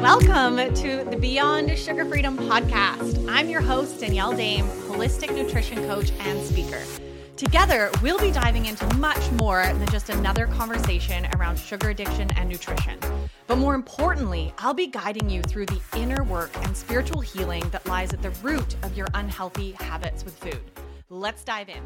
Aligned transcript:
Welcome 0.00 0.56
to 0.76 1.04
the 1.10 1.18
Beyond 1.20 1.76
Sugar 1.76 2.06
Freedom 2.06 2.38
podcast. 2.38 3.28
I'm 3.28 3.50
your 3.50 3.60
host, 3.60 4.00
Danielle 4.00 4.32
Daem, 4.32 4.66
holistic 4.88 5.30
nutrition 5.34 5.86
coach 5.86 6.10
and 6.20 6.42
speaker. 6.42 6.80
Together, 7.36 7.90
we'll 8.00 8.18
be 8.18 8.30
diving 8.30 8.64
into 8.64 8.86
much 8.96 9.30
more 9.32 9.62
than 9.62 9.86
just 9.90 10.08
another 10.08 10.46
conversation 10.46 11.28
around 11.36 11.58
sugar 11.58 11.90
addiction 11.90 12.30
and 12.36 12.48
nutrition. 12.48 12.98
But 13.46 13.58
more 13.58 13.74
importantly, 13.74 14.54
I'll 14.56 14.72
be 14.72 14.86
guiding 14.86 15.28
you 15.28 15.42
through 15.42 15.66
the 15.66 15.80
inner 15.94 16.24
work 16.24 16.50
and 16.62 16.74
spiritual 16.74 17.20
healing 17.20 17.68
that 17.68 17.84
lies 17.84 18.14
at 18.14 18.22
the 18.22 18.30
root 18.42 18.76
of 18.82 18.96
your 18.96 19.06
unhealthy 19.12 19.72
habits 19.72 20.24
with 20.24 20.34
food. 20.38 20.62
Let's 21.10 21.44
dive 21.44 21.68
in. 21.68 21.82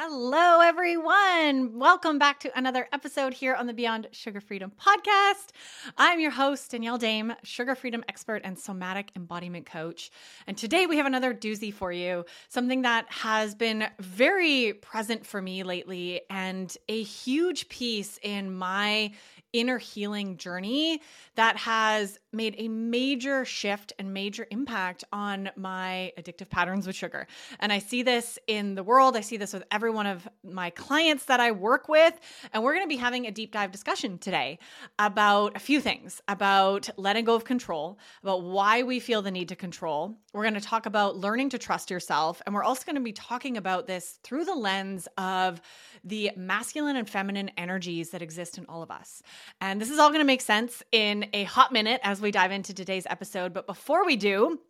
Hello, 0.00 0.60
everyone. 0.60 1.76
Welcome 1.76 2.20
back 2.20 2.38
to 2.40 2.56
another 2.56 2.86
episode 2.92 3.34
here 3.34 3.56
on 3.56 3.66
the 3.66 3.72
Beyond 3.72 4.06
Sugar 4.12 4.40
Freedom 4.40 4.70
podcast. 4.80 5.48
I'm 5.96 6.20
your 6.20 6.30
host, 6.30 6.70
Danielle 6.70 7.00
Daem, 7.00 7.34
sugar 7.42 7.74
freedom 7.74 8.04
expert 8.08 8.42
and 8.44 8.56
somatic 8.56 9.10
embodiment 9.16 9.66
coach. 9.66 10.12
And 10.46 10.56
today 10.56 10.86
we 10.86 10.98
have 10.98 11.06
another 11.06 11.34
doozy 11.34 11.74
for 11.74 11.90
you, 11.90 12.26
something 12.48 12.82
that 12.82 13.10
has 13.10 13.56
been 13.56 13.88
very 13.98 14.74
present 14.74 15.26
for 15.26 15.42
me 15.42 15.64
lately 15.64 16.20
and 16.30 16.72
a 16.88 17.02
huge 17.02 17.68
piece 17.68 18.20
in 18.22 18.54
my 18.54 19.10
inner 19.52 19.78
healing 19.78 20.36
journey 20.36 21.00
that 21.34 21.56
has 21.56 22.18
made 22.32 22.54
a 22.58 22.68
major 22.68 23.44
shift 23.44 23.92
and 23.98 24.12
major 24.12 24.46
impact 24.50 25.04
on 25.12 25.50
my 25.56 26.12
addictive 26.18 26.50
patterns 26.50 26.86
with 26.86 26.94
sugar. 26.94 27.26
And 27.60 27.72
I 27.72 27.78
see 27.78 28.02
this 28.02 28.38
in 28.46 28.74
the 28.74 28.82
world. 28.82 29.16
I 29.16 29.22
see 29.22 29.36
this 29.36 29.52
with 29.52 29.64
every 29.70 29.90
one 29.90 30.06
of 30.06 30.28
my 30.44 30.70
clients 30.70 31.24
that 31.26 31.40
I 31.40 31.52
work 31.52 31.88
with. 31.88 32.18
And 32.52 32.62
we're 32.62 32.74
going 32.74 32.84
to 32.84 32.88
be 32.88 32.96
having 32.96 33.26
a 33.26 33.30
deep 33.30 33.52
dive 33.52 33.72
discussion 33.72 34.18
today 34.18 34.58
about 34.98 35.56
a 35.56 35.60
few 35.60 35.80
things 35.80 36.20
about 36.28 36.90
letting 36.96 37.24
go 37.24 37.34
of 37.34 37.44
control, 37.44 37.98
about 38.22 38.42
why 38.42 38.82
we 38.82 39.00
feel 39.00 39.22
the 39.22 39.30
need 39.30 39.48
to 39.48 39.56
control. 39.56 40.16
We're 40.32 40.42
going 40.42 40.54
to 40.54 40.60
talk 40.60 40.86
about 40.86 41.16
learning 41.16 41.50
to 41.50 41.58
trust 41.58 41.90
yourself. 41.90 42.42
And 42.44 42.54
we're 42.54 42.64
also 42.64 42.84
going 42.84 42.96
to 42.96 43.00
be 43.00 43.12
talking 43.12 43.56
about 43.56 43.86
this 43.86 44.18
through 44.22 44.44
the 44.44 44.54
lens 44.54 45.08
of 45.16 45.60
the 46.04 46.30
masculine 46.36 46.96
and 46.96 47.08
feminine 47.08 47.50
energies 47.56 48.10
that 48.10 48.22
exist 48.22 48.58
in 48.58 48.66
all 48.68 48.82
of 48.82 48.90
us. 48.90 49.22
And 49.60 49.80
this 49.80 49.90
is 49.90 49.98
all 49.98 50.08
going 50.08 50.20
to 50.20 50.26
make 50.26 50.40
sense 50.40 50.82
in 50.92 51.26
a 51.32 51.44
hot 51.44 51.72
minute 51.72 52.00
as 52.04 52.20
we 52.20 52.30
dive 52.30 52.52
into 52.52 52.74
today's 52.74 53.06
episode. 53.08 53.52
But 53.52 53.66
before 53.66 54.04
we 54.04 54.16
do, 54.16 54.60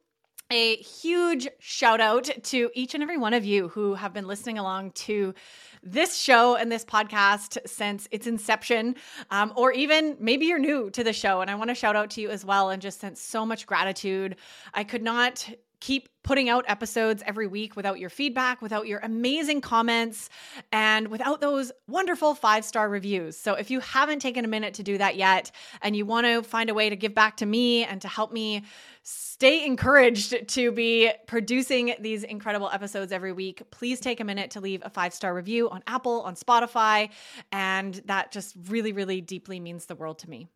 a 0.51 0.77
huge 0.77 1.47
shout 1.59 2.01
out 2.01 2.31
to 2.43 2.71
each 2.75 2.95
and 2.95 3.03
every 3.03 3.19
one 3.19 3.35
of 3.35 3.45
you 3.45 3.69
who 3.69 3.95
have 3.95 4.15
been 4.15 4.27
listening 4.27 4.57
along 4.57 4.93
to 4.93 5.35
this 5.83 6.17
show 6.17 6.57
and 6.57 6.73
this 6.73 6.87
podcast 6.87 7.59
since 7.67 8.09
its 8.11 8.27
inception, 8.27 8.97
um, 9.31 9.53
or 9.57 9.73
even 9.73 10.17
maybe 10.19 10.47
you're 10.47 10.59
new 10.59 10.89
to 10.91 11.05
the 11.05 11.13
show. 11.13 11.43
And 11.43 11.51
I 11.51 11.55
want 11.55 11.69
to 11.69 11.75
shout 11.75 11.97
out 11.97 12.11
to 12.13 12.23
you 12.23 12.31
as 12.31 12.47
well 12.47 12.71
and 12.71 12.81
just 12.81 13.01
send 13.01 13.19
so 13.19 13.45
much 13.45 13.67
gratitude. 13.67 14.37
I 14.73 14.85
could 14.85 15.03
not 15.03 15.49
keep 15.81 16.09
putting 16.23 16.49
out 16.49 16.65
episodes 16.69 17.23
every 17.25 17.47
week 17.47 17.77
without 17.77 17.99
your 17.99 18.11
feedback, 18.11 18.61
without 18.61 18.87
your 18.87 19.01
amazing 19.03 19.61
comments, 19.61 20.29
and 20.73 21.09
without 21.09 21.41
those 21.41 21.73
wonderful 21.87 22.35
five 22.35 22.65
star 22.65 22.89
reviews. 22.89 23.37
So, 23.37 23.55
if 23.55 23.71
you 23.71 23.81
haven't 23.81 24.21
taken 24.21 24.45
a 24.45 24.49
minute 24.49 24.75
to 24.75 24.83
do 24.83 24.99
that 24.99 25.17
yet 25.17 25.51
and 25.83 25.97
you 25.97 26.05
want 26.05 26.27
to 26.27 26.43
find 26.43 26.71
a 26.71 26.75
way 26.75 26.91
to 26.91 26.97
give 26.97 27.15
back 27.15 27.39
to 27.39 27.47
me 27.47 27.85
and 27.85 28.03
to 28.03 28.09
help 28.09 28.33
me 28.33 28.65
stay 29.03 29.65
encouraged 29.65 30.49
to 30.49 30.71
be 30.73 31.11
producing 31.27 31.95
these 32.01 32.25
incredible 32.25 32.69
episodes 32.71 33.11
every 33.13 33.33
week, 33.33 33.63
please 33.71 34.01
take 34.01 34.21
a 34.21 34.25
minute 34.25 34.51
to 34.51 34.61
leave 34.61 34.83
a 34.85 34.91
five 34.91 35.15
star 35.15 35.35
review 35.35 35.71
on 35.71 35.83
Apple, 35.87 36.23
on 36.23 36.35
Spotify. 36.35 37.11
And 37.53 37.95
that 38.07 38.33
just 38.33 38.55
really, 38.69 38.93
really 38.93 39.21
deeply 39.21 39.61
means 39.61 39.87
the 39.87 39.95
world 39.95 40.19
to 40.21 40.31
me. 40.31 40.49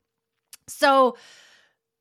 So, 0.69 1.17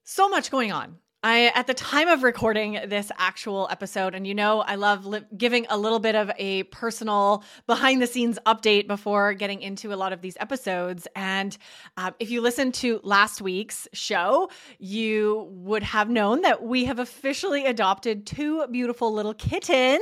so 0.04 0.28
much 0.28 0.52
going 0.52 0.72
on 0.72 0.98
I 1.24 1.52
at 1.54 1.68
the 1.68 1.76
time 1.76 2.08
of 2.08 2.24
recording 2.24 2.80
this 2.88 3.12
actual 3.16 3.68
episode, 3.70 4.16
and 4.16 4.26
you 4.26 4.34
know, 4.34 4.62
I 4.62 4.74
love 4.74 5.06
li- 5.06 5.22
giving 5.38 5.68
a 5.70 5.78
little 5.78 6.00
bit 6.00 6.16
of 6.16 6.32
a 6.40 6.64
personal 6.64 7.44
behind 7.68 8.02
the 8.02 8.08
scenes 8.08 8.40
update 8.48 8.88
before 8.88 9.36
getting 9.36 9.62
into 9.62 9.94
a 9.94 9.96
lot 9.96 10.14
of 10.14 10.22
these 10.22 10.36
episodes. 10.40 11.08
And 11.16 11.56
uh, 11.96 12.10
if 12.18 12.32
you 12.32 12.42
listened 12.42 12.74
to 12.76 13.00
last 13.04 13.40
week's 13.40 13.88
show, 13.94 14.50
you 14.80 15.48
would 15.52 15.84
have 15.84 16.10
known 16.10 16.42
that 16.42 16.64
we 16.64 16.86
have 16.86 16.98
officially 16.98 17.68
adopted 17.68 18.26
two 18.26 18.66
beautiful 18.72 19.14
little 19.14 19.36
kittens 19.36 20.02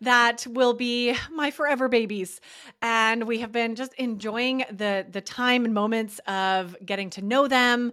that 0.00 0.46
will 0.48 0.74
be 0.74 1.14
my 1.32 1.50
forever 1.50 1.88
babies. 1.88 2.40
And 2.82 3.24
we 3.24 3.40
have 3.40 3.52
been 3.52 3.74
just 3.74 3.94
enjoying 3.94 4.64
the 4.70 5.06
the 5.08 5.20
time 5.20 5.64
and 5.64 5.74
moments 5.74 6.20
of 6.26 6.76
getting 6.84 7.10
to 7.10 7.22
know 7.22 7.48
them, 7.48 7.92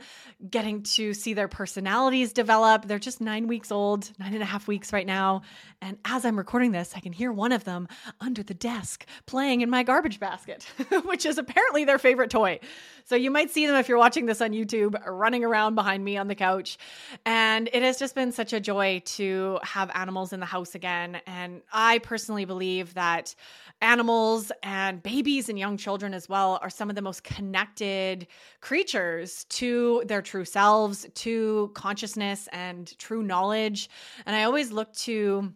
getting 0.49 0.83
to 0.83 1.13
see 1.13 1.33
their 1.33 1.47
personalities 1.47 2.33
develop. 2.33 2.85
They're 2.85 2.99
just 2.99 3.21
nine 3.21 3.47
weeks 3.47 3.71
old, 3.71 4.11
nine 4.19 4.33
and 4.33 4.43
a 4.43 4.45
half 4.45 4.67
weeks 4.67 4.93
right 4.93 5.07
now. 5.07 5.41
And 5.81 5.97
as 6.05 6.25
I'm 6.25 6.37
recording 6.37 6.71
this, 6.71 6.93
I 6.95 6.99
can 6.99 7.13
hear 7.13 7.31
one 7.31 7.51
of 7.51 7.63
them 7.63 7.87
under 8.19 8.43
the 8.43 8.53
desk 8.53 9.05
playing 9.25 9.61
in 9.61 9.69
my 9.69 9.83
garbage 9.83 10.19
basket, 10.19 10.63
which 11.03 11.25
is 11.25 11.37
apparently 11.37 11.85
their 11.85 11.99
favorite 11.99 12.29
toy. 12.29 12.59
So 13.05 13.15
you 13.15 13.29
might 13.29 13.51
see 13.51 13.67
them 13.67 13.75
if 13.75 13.87
you're 13.87 13.99
watching 13.99 14.25
this 14.25 14.41
on 14.41 14.51
YouTube 14.51 14.99
running 15.05 15.43
around 15.43 15.75
behind 15.75 16.03
me 16.03 16.17
on 16.17 16.27
the 16.27 16.33
couch. 16.33 16.77
And 17.23 17.69
it 17.71 17.83
has 17.83 17.99
just 17.99 18.15
been 18.15 18.31
such 18.31 18.51
a 18.51 18.59
joy 18.59 19.03
to 19.05 19.59
have 19.61 19.91
animals 19.93 20.33
in 20.33 20.39
the 20.39 20.47
house 20.47 20.73
again. 20.73 21.21
And 21.27 21.61
I 21.71 21.94
personally 21.99 22.45
believe 22.45 22.93
that 22.93 23.35
animals 23.81 24.51
and 24.63 25.03
babies 25.03 25.49
and 25.49 25.59
young 25.59 25.77
children 25.77 26.13
as 26.13 26.29
well 26.29 26.59
are 26.61 26.69
some 26.69 26.89
of 26.89 26.95
the 26.95 27.01
most 27.01 27.23
connected 27.23 28.27
creatures 28.61 29.45
to 29.45 30.03
their 30.05 30.21
true 30.21 30.45
selves, 30.45 31.05
to 31.15 31.71
consciousness 31.73 32.47
and 32.51 32.97
true 32.97 33.23
knowledge. 33.23 33.89
And 34.25 34.35
I 34.35 34.43
always 34.43 34.71
look 34.71 34.93
to 34.93 35.53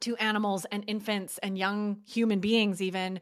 to 0.00 0.14
animals 0.16 0.66
and 0.70 0.84
infants 0.86 1.38
and 1.42 1.56
young 1.56 1.98
human 2.06 2.38
beings 2.38 2.82
even 2.82 3.18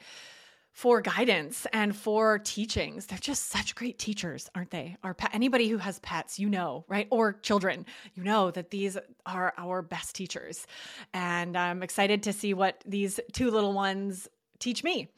for 0.74 1.00
guidance 1.00 1.68
and 1.72 1.94
for 1.94 2.40
teachings. 2.40 3.06
They're 3.06 3.16
just 3.16 3.48
such 3.48 3.76
great 3.76 3.96
teachers, 3.96 4.50
aren't 4.56 4.72
they? 4.72 4.96
Our 5.04 5.14
pet, 5.14 5.30
anybody 5.32 5.68
who 5.68 5.78
has 5.78 6.00
pets, 6.00 6.36
you 6.38 6.50
know, 6.50 6.84
right? 6.88 7.06
Or 7.10 7.32
children, 7.32 7.86
you 8.14 8.24
know 8.24 8.50
that 8.50 8.70
these 8.70 8.98
are 9.24 9.54
our 9.56 9.82
best 9.82 10.16
teachers. 10.16 10.66
And 11.14 11.56
I'm 11.56 11.84
excited 11.84 12.24
to 12.24 12.32
see 12.32 12.54
what 12.54 12.82
these 12.84 13.20
two 13.32 13.52
little 13.52 13.72
ones 13.72 14.28
teach 14.58 14.82
me. 14.82 15.08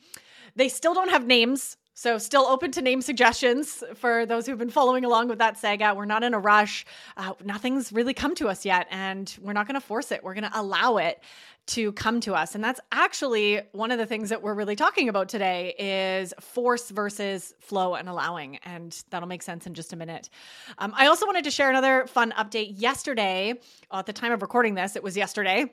They 0.57 0.69
still 0.69 0.93
don't 0.93 1.11
have 1.11 1.27
names. 1.27 1.79
So, 1.99 2.19
still 2.19 2.43
open 2.43 2.73
to 2.73 2.83
name 2.83 3.01
suggestions 3.01 3.83
for 3.95 4.27
those 4.27 4.45
who've 4.45 4.59
been 4.59 4.69
following 4.69 5.07
along 5.07 5.29
with 5.29 5.39
that 5.39 5.57
saga. 5.57 5.95
We're 5.95 6.05
not 6.05 6.23
in 6.23 6.35
a 6.35 6.39
rush. 6.39 6.85
Uh, 7.17 7.33
nothing's 7.43 7.91
really 7.91 8.13
come 8.13 8.35
to 8.35 8.49
us 8.49 8.67
yet, 8.67 8.87
and 8.91 9.35
we're 9.41 9.55
not 9.55 9.67
going 9.67 9.81
to 9.81 9.87
force 9.87 10.13
it. 10.13 10.23
We're 10.23 10.35
going 10.35 10.45
to 10.45 10.61
allow 10.61 10.99
it 10.99 11.23
to 11.67 11.93
come 11.93 12.21
to 12.21 12.35
us. 12.35 12.55
And 12.55 12.63
that's 12.63 12.81
actually 12.93 13.61
one 13.73 13.91
of 13.91 13.99
the 13.99 14.07
things 14.07 14.29
that 14.29 14.43
we're 14.43 14.55
really 14.55 14.77
talking 14.77 15.09
about 15.09 15.29
today 15.29 15.75
is 15.79 16.33
force 16.41 16.91
versus 16.91 17.55
flow 17.61 17.95
and 17.95 18.09
allowing. 18.09 18.57
And 18.59 18.97
that'll 19.11 19.29
make 19.29 19.43
sense 19.43 19.67
in 19.67 19.75
just 19.75 19.93
a 19.93 19.97
minute. 19.97 20.31
Um, 20.79 20.93
I 20.97 21.07
also 21.07 21.27
wanted 21.27 21.45
to 21.45 21.51
share 21.51 21.69
another 21.69 22.07
fun 22.07 22.33
update. 22.39 22.75
Yesterday, 22.77 23.55
at 23.93 24.07
the 24.07 24.13
time 24.13 24.33
of 24.33 24.43
recording 24.43 24.75
this, 24.75 24.97
it 24.97 25.03
was 25.03 25.17
yesterday. 25.17 25.73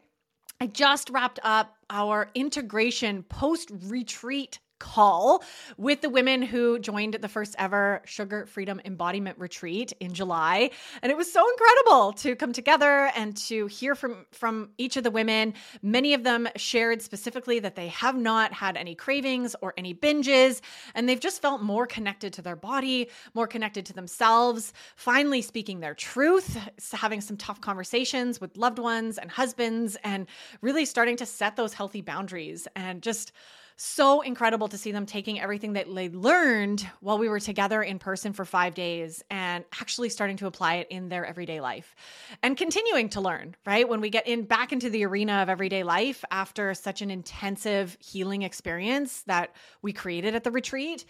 I 0.60 0.68
just 0.68 1.10
wrapped 1.10 1.40
up 1.44 1.76
our 1.90 2.30
integration 2.36 3.24
post 3.24 3.72
retreat 3.86 4.60
call 4.84 5.42
with 5.78 6.02
the 6.02 6.10
women 6.10 6.42
who 6.42 6.78
joined 6.78 7.14
the 7.14 7.30
first 7.30 7.56
ever 7.58 8.02
Sugar 8.04 8.46
Freedom 8.46 8.82
Embodiment 8.84 9.40
Retreat 9.40 9.94
in 10.02 10.14
July. 10.14 10.72
And 11.02 11.10
it 11.10 11.18
was 11.18 11.32
so 11.32 11.42
incredible 11.50 12.12
to 12.14 12.36
come 12.36 12.52
together 12.52 13.10
and 13.16 13.38
to 13.48 13.68
hear 13.68 13.96
from, 13.96 14.26
from 14.32 14.72
each 14.78 14.98
of 14.98 15.06
the 15.06 15.10
women. 15.10 15.54
Many 15.82 16.14
of 16.14 16.26
them 16.26 16.50
shared 16.58 17.02
specifically 17.02 17.60
that 17.60 17.78
they 17.78 17.88
have 17.88 18.18
not 18.18 18.52
had 18.52 18.76
any 18.76 18.94
cravings 18.94 19.56
or 19.62 19.74
any 19.78 19.94
binges, 19.94 20.60
and 20.96 21.08
they've 21.08 21.20
just 21.20 21.42
felt 21.42 21.62
more 21.62 21.88
connected 21.88 22.34
to 22.34 22.42
their 22.42 22.58
body, 22.58 23.10
more 23.34 23.48
connected 23.48 23.86
to 23.86 23.94
themselves, 23.94 24.74
finally 24.98 25.42
speaking 25.42 25.80
their 25.80 25.96
truth, 25.96 26.58
having 26.92 27.22
some 27.22 27.38
tough 27.38 27.62
conversations 27.62 28.42
with 28.42 28.58
loved 28.58 28.80
ones 28.80 29.18
and 29.18 29.32
husbands, 29.32 29.96
and 30.04 30.28
really 30.60 30.84
starting 30.84 31.16
to 31.16 31.26
set 31.26 31.56
those 31.56 31.74
healthy 31.74 32.02
boundaries 32.02 32.68
and 32.76 33.02
just 33.02 33.32
so 33.76 34.22
incredible 34.22 34.68
to 34.68 34.78
see 34.78 34.92
them 34.92 35.06
taking 35.06 35.40
everything 35.40 35.74
that 35.74 35.94
they 35.94 36.10
learned 36.10 36.88
while 37.00 37.18
we 37.18 37.30
were 37.30 37.40
together 37.40 37.82
in 37.82 38.00
person 38.00 38.34
for 38.34 38.46
five 38.46 38.74
days 38.74 39.24
and 39.30 39.64
actually 39.80 40.10
starting 40.10 40.38
to 40.38 40.48
apply 40.48 40.76
it 40.76 40.88
in 40.90 41.10
their 41.10 41.26
everyday 41.26 41.60
life 41.60 41.96
and 42.42 42.58
continuing 42.58 43.10
to 43.10 43.22
learn, 43.22 43.56
right? 43.66 43.88
When 43.88 44.02
we 44.02 44.10
get 44.10 44.28
in 44.28 44.44
back 44.44 44.72
into 44.72 44.90
the 44.90 45.06
arena 45.06 45.42
of 45.42 45.50
everyday 45.50 45.84
life 45.84 46.24
after 46.32 46.74
such 46.74 47.02
an 47.02 47.12
intensive 47.12 47.98
healing 48.00 48.44
experience 48.44 49.22
that 49.24 49.56
we 49.82 49.94
created 49.94 50.36
at 50.36 50.44
the 50.44 50.52
retreat, 50.52 51.06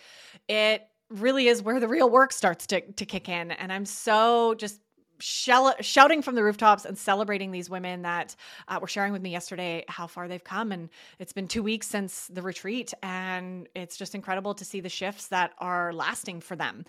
it 0.48 0.88
really 1.09 1.48
is 1.48 1.62
where 1.62 1.80
the 1.80 1.88
real 1.88 2.09
work 2.09 2.33
starts 2.33 2.68
to, 2.68 2.81
to 2.94 3.06
kick 3.06 3.30
in. 3.30 3.51
And 3.51 3.71
I'm 3.71 3.86
so 3.86 4.56
just 4.56 4.80
shell- 5.23 5.75
shouting 5.79 6.21
from 6.21 6.35
the 6.35 6.43
rooftops 6.43 6.83
and 6.83 6.97
celebrating 6.97 7.51
these 7.51 7.69
women 7.69 8.01
that 8.01 8.35
uh, 8.67 8.77
were 8.81 8.87
sharing 8.87 9.13
with 9.13 9.21
me 9.21 9.31
yesterday 9.31 9.85
how 9.87 10.05
far 10.05 10.27
they've 10.27 10.43
come. 10.43 10.71
And 10.71 10.89
it's 11.17 11.31
been 11.31 11.47
two 11.47 11.63
weeks 11.63 11.87
since 11.87 12.27
the 12.27 12.41
retreat, 12.41 12.93
and 13.01 13.67
it's 13.73 13.95
just 13.95 14.15
incredible 14.15 14.53
to 14.55 14.65
see 14.65 14.81
the 14.81 14.89
shifts 14.89 15.27
that 15.27 15.53
are 15.59 15.93
lasting 15.93 16.41
for 16.41 16.55
them. 16.55 16.83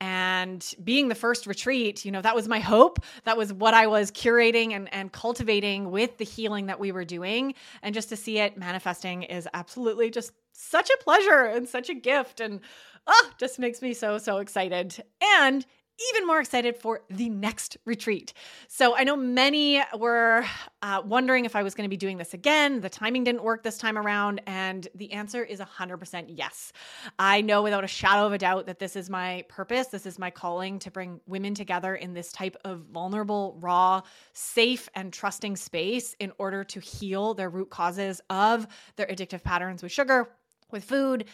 And 0.00 0.64
being 0.84 1.08
the 1.08 1.14
first 1.14 1.46
retreat, 1.46 2.04
you 2.04 2.12
know, 2.12 2.22
that 2.22 2.34
was 2.34 2.46
my 2.46 2.60
hope. 2.60 3.00
That 3.24 3.36
was 3.36 3.52
what 3.52 3.74
I 3.74 3.88
was 3.88 4.12
curating 4.12 4.72
and, 4.72 4.92
and 4.94 5.10
cultivating 5.10 5.90
with 5.90 6.16
the 6.18 6.24
healing 6.24 6.66
that 6.66 6.78
we 6.78 6.92
were 6.92 7.04
doing. 7.04 7.54
And 7.82 7.94
just 7.94 8.08
to 8.10 8.16
see 8.16 8.38
it 8.38 8.56
manifesting 8.56 9.24
is 9.24 9.48
absolutely 9.52 10.10
just 10.10 10.32
such 10.52 10.90
a 10.90 11.02
pleasure 11.02 11.44
and 11.44 11.68
such 11.68 11.88
a 11.88 11.94
gift. 11.94 12.38
And 12.40 12.60
oh, 13.06 13.30
just 13.38 13.58
makes 13.58 13.82
me 13.82 13.94
so, 13.94 14.18
so 14.18 14.38
excited. 14.38 15.02
And 15.40 15.66
even 16.08 16.26
more 16.26 16.40
excited 16.40 16.76
for 16.76 17.02
the 17.10 17.28
next 17.28 17.76
retreat. 17.84 18.32
So 18.68 18.96
I 18.96 19.04
know 19.04 19.16
many 19.16 19.82
were 19.98 20.44
uh, 20.82 21.02
wondering 21.04 21.44
if 21.44 21.54
I 21.54 21.62
was 21.62 21.74
going 21.74 21.84
to 21.84 21.90
be 21.90 21.96
doing 21.96 22.16
this 22.16 22.34
again. 22.34 22.80
The 22.80 22.88
timing 22.88 23.24
didn't 23.24 23.42
work 23.42 23.62
this 23.62 23.78
time 23.78 23.98
around, 23.98 24.40
and 24.46 24.88
the 24.94 25.12
answer 25.12 25.44
is 25.44 25.60
100% 25.60 26.24
yes. 26.28 26.72
I 27.18 27.42
know 27.42 27.62
without 27.62 27.84
a 27.84 27.88
shadow 27.88 28.26
of 28.26 28.32
a 28.32 28.38
doubt 28.38 28.66
that 28.66 28.78
this 28.78 28.96
is 28.96 29.10
my 29.10 29.44
purpose. 29.48 29.88
This 29.88 30.06
is 30.06 30.18
my 30.18 30.30
calling 30.30 30.78
to 30.80 30.90
bring 30.90 31.20
women 31.26 31.54
together 31.54 31.94
in 31.94 32.14
this 32.14 32.32
type 32.32 32.56
of 32.64 32.80
vulnerable, 32.92 33.56
raw, 33.60 34.00
safe, 34.32 34.88
and 34.94 35.12
trusting 35.12 35.56
space 35.56 36.14
in 36.18 36.32
order 36.38 36.64
to 36.64 36.80
heal 36.80 37.34
their 37.34 37.50
root 37.50 37.70
causes 37.70 38.20
of 38.30 38.66
their 38.96 39.06
addictive 39.06 39.42
patterns 39.42 39.82
with 39.82 39.92
sugar, 39.92 40.30
with 40.72 40.84
food 40.84 41.26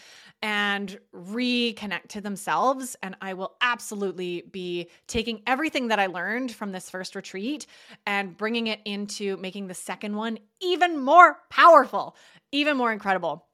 and 0.43 0.99
reconnect 1.15 2.09
to 2.09 2.21
themselves. 2.21 2.97
And 3.03 3.17
I 3.21 3.35
will 3.35 3.57
absolutely 3.61 4.43
be 4.51 4.89
taking 5.07 5.43
everything 5.47 5.89
that 5.89 5.99
I 5.99 6.07
learned 6.07 6.53
from 6.53 6.73
this 6.73 6.91
first 6.91 7.15
retreat 7.15 7.67
and 8.07 8.37
bringing 8.37 8.67
it 8.67 8.81
into 8.85 9.37
making 9.39 9.67
the 9.67 9.75
second 9.75 10.17
one 10.17 10.39
even 10.61 10.99
more 10.99 11.39
powerful, 11.51 12.17
even 12.53 12.77
more 12.77 12.93
incredible. 12.93 13.47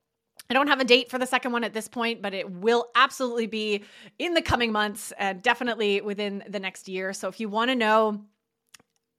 I 0.51 0.55
don't 0.55 0.67
have 0.67 0.81
a 0.81 0.85
date 0.85 1.09
for 1.09 1.19
the 1.19 1.27
second 1.27 1.53
one 1.53 1.65
at 1.65 1.73
this 1.73 1.89
point, 1.89 2.21
but 2.21 2.35
it 2.35 2.51
will 2.51 2.87
absolutely 2.95 3.47
be 3.47 3.85
in 4.19 4.35
the 4.35 4.43
coming 4.43 4.73
months 4.73 5.13
and 5.17 5.41
definitely 5.41 6.01
within 6.01 6.43
the 6.49 6.61
next 6.61 6.89
year. 6.89 7.13
So 7.13 7.29
if 7.29 7.41
you 7.41 7.49
want 7.49 7.71
to 7.71 7.75
know 7.75 8.21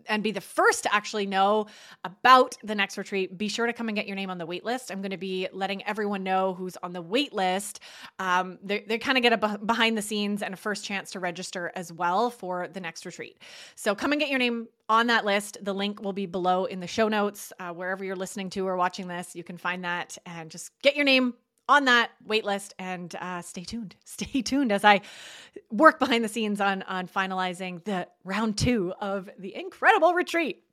and 0.08 0.24
be 0.24 0.32
the 0.32 0.42
first 0.42 0.84
to 0.84 0.94
actually 0.94 1.26
know 1.26 1.68
about 2.04 2.58
the 2.64 2.76
next 2.76 2.98
retreat, 2.98 3.38
be 3.38 3.48
sure 3.48 3.66
to 3.66 3.74
come 3.74 3.90
and 3.90 3.96
get 3.96 4.08
your 4.08 4.16
name 4.16 4.30
on 4.30 4.38
the 4.38 4.46
wait 4.46 4.64
list. 4.64 4.92
I'm 4.92 5.02
going 5.02 5.12
to 5.12 5.18
be 5.18 5.48
letting 5.52 5.84
everyone 5.86 6.24
know 6.24 6.54
who's 6.54 6.78
on 6.78 6.94
the 6.94 7.02
wait 7.02 7.34
list. 7.34 7.80
Um, 8.20 8.60
they 8.64 8.98
kind 9.00 9.18
of 9.18 9.22
get 9.22 9.34
a 9.34 9.38
b- 9.38 9.66
behind 9.66 9.98
the 9.98 10.02
scenes 10.02 10.42
and 10.42 10.54
a 10.54 10.58
first 10.58 10.86
chance 10.86 11.12
to 11.12 11.20
register 11.20 11.72
as 11.76 11.92
well 11.92 12.30
for 12.30 12.68
the 12.68 12.80
next 12.80 13.06
retreat. 13.06 13.40
So 13.76 13.96
come 13.96 14.12
and 14.12 14.20
get 14.20 14.30
your 14.30 14.40
name 14.40 14.68
on 14.90 15.08
that 15.08 15.26
list. 15.26 15.58
The 15.62 15.74
link 15.74 16.02
will 16.02 16.14
be 16.14 16.26
below 16.26 16.66
in 16.66 16.80
the 16.80 16.88
show 16.88 17.08
notes. 17.08 17.54
Uh, 17.60 17.72
wherever 17.72 18.04
you're 18.04 18.16
listening 18.16 18.50
to 18.52 18.68
or 18.68 18.76
watching 18.76 19.08
this, 19.08 19.36
you 19.36 19.44
can 19.44 19.58
find 19.58 19.84
that 19.84 20.18
and 20.26 20.52
just 20.52 20.72
get 20.82 20.96
your 20.96 21.06
name 21.06 21.34
on 21.70 21.86
that 21.86 22.12
wait 22.26 22.44
list 22.44 22.74
and 22.78 23.16
uh, 23.16 23.42
stay 23.42 23.64
tuned 23.64 23.96
stay 24.04 24.42
tuned 24.42 24.72
as 24.72 24.84
i 24.84 25.02
work 25.72 26.00
behind 26.00 26.24
the 26.24 26.30
scenes 26.30 26.60
on 26.60 26.82
on 26.84 27.08
finalizing 27.08 27.84
the 27.86 28.08
round 28.24 28.58
two 28.58 28.94
of 29.00 29.30
the 29.40 29.56
incredible 29.56 30.14
retreat 30.14 30.64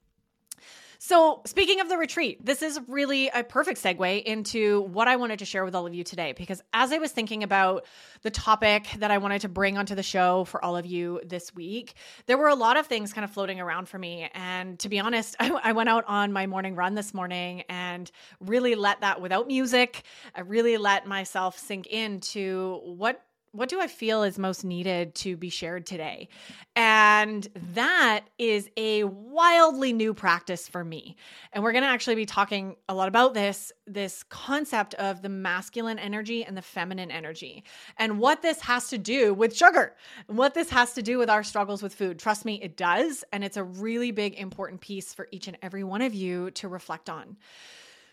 so, 1.02 1.40
speaking 1.46 1.80
of 1.80 1.88
the 1.88 1.96
retreat, 1.96 2.44
this 2.44 2.60
is 2.60 2.78
really 2.86 3.28
a 3.28 3.42
perfect 3.42 3.82
segue 3.82 4.22
into 4.22 4.82
what 4.82 5.08
I 5.08 5.16
wanted 5.16 5.38
to 5.38 5.46
share 5.46 5.64
with 5.64 5.74
all 5.74 5.86
of 5.86 5.94
you 5.94 6.04
today. 6.04 6.34
Because 6.36 6.62
as 6.74 6.92
I 6.92 6.98
was 6.98 7.10
thinking 7.10 7.42
about 7.42 7.86
the 8.20 8.30
topic 8.30 8.86
that 8.98 9.10
I 9.10 9.16
wanted 9.16 9.40
to 9.40 9.48
bring 9.48 9.78
onto 9.78 9.94
the 9.94 10.02
show 10.02 10.44
for 10.44 10.62
all 10.62 10.76
of 10.76 10.84
you 10.84 11.22
this 11.24 11.54
week, 11.54 11.94
there 12.26 12.36
were 12.36 12.48
a 12.48 12.54
lot 12.54 12.76
of 12.76 12.86
things 12.86 13.14
kind 13.14 13.24
of 13.24 13.30
floating 13.30 13.62
around 13.62 13.88
for 13.88 13.98
me. 13.98 14.28
And 14.34 14.78
to 14.80 14.90
be 14.90 15.00
honest, 15.00 15.36
I, 15.40 15.48
I 15.64 15.72
went 15.72 15.88
out 15.88 16.04
on 16.06 16.34
my 16.34 16.46
morning 16.46 16.76
run 16.76 16.94
this 16.94 17.14
morning 17.14 17.62
and 17.70 18.10
really 18.38 18.74
let 18.74 19.00
that 19.00 19.22
without 19.22 19.46
music, 19.46 20.02
I 20.34 20.42
really 20.42 20.76
let 20.76 21.06
myself 21.06 21.58
sink 21.58 21.86
into 21.86 22.78
what 22.84 23.24
what 23.52 23.68
do 23.68 23.80
I 23.80 23.88
feel 23.88 24.22
is 24.22 24.38
most 24.38 24.64
needed 24.64 25.14
to 25.16 25.36
be 25.36 25.48
shared 25.48 25.84
today? 25.84 26.28
And 26.76 27.48
that 27.74 28.26
is 28.38 28.70
a 28.76 29.04
wildly 29.04 29.92
new 29.92 30.14
practice 30.14 30.68
for 30.68 30.84
me. 30.84 31.16
And 31.52 31.64
we're 31.64 31.72
going 31.72 31.82
to 31.82 31.90
actually 31.90 32.14
be 32.14 32.26
talking 32.26 32.76
a 32.88 32.94
lot 32.94 33.08
about 33.08 33.34
this 33.34 33.72
this 33.86 34.22
concept 34.24 34.94
of 34.94 35.20
the 35.20 35.28
masculine 35.28 35.98
energy 35.98 36.44
and 36.44 36.56
the 36.56 36.62
feminine 36.62 37.10
energy 37.10 37.64
and 37.96 38.20
what 38.20 38.40
this 38.40 38.60
has 38.60 38.88
to 38.88 38.98
do 38.98 39.34
with 39.34 39.56
sugar, 39.56 39.96
and 40.28 40.38
what 40.38 40.54
this 40.54 40.70
has 40.70 40.92
to 40.94 41.02
do 41.02 41.18
with 41.18 41.28
our 41.28 41.42
struggles 41.42 41.82
with 41.82 41.92
food. 41.92 42.20
Trust 42.20 42.44
me, 42.44 42.60
it 42.62 42.76
does, 42.76 43.24
and 43.32 43.42
it's 43.42 43.56
a 43.56 43.64
really 43.64 44.12
big 44.12 44.34
important 44.34 44.80
piece 44.80 45.12
for 45.12 45.26
each 45.32 45.48
and 45.48 45.58
every 45.60 45.82
one 45.82 46.02
of 46.02 46.14
you 46.14 46.52
to 46.52 46.68
reflect 46.68 47.10
on. 47.10 47.36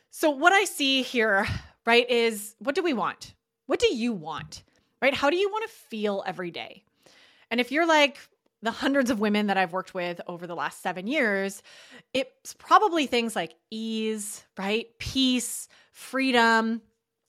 So 0.10 0.32
what 0.32 0.52
I 0.52 0.66
see 0.66 1.04
here, 1.04 1.46
right, 1.86 2.10
is 2.10 2.56
what 2.58 2.74
do 2.74 2.82
we 2.82 2.94
want? 2.94 3.36
What 3.68 3.80
do 3.80 3.94
you 3.94 4.14
want? 4.14 4.64
Right? 5.02 5.14
How 5.14 5.30
do 5.30 5.38
you 5.38 5.50
want 5.50 5.70
to 5.70 5.76
feel 5.76 6.24
every 6.26 6.52
day? 6.52 6.84
And 7.52 7.60
if 7.60 7.72
you're 7.72 7.88
like 7.88 8.20
the 8.62 8.72
hundreds 8.72 9.10
of 9.10 9.20
women 9.20 9.48
that 9.48 9.58
I've 9.58 9.74
worked 9.74 9.94
with 9.94 10.20
over 10.28 10.48
the 10.48 10.56
last 10.56 10.82
seven 10.82 11.08
years, 11.08 11.62
it's 12.14 12.54
probably 12.56 13.06
things 13.06 13.36
like 13.36 13.54
ease, 13.70 14.44
right? 14.58 14.88
Peace, 15.00 15.68
freedom, 15.92 16.82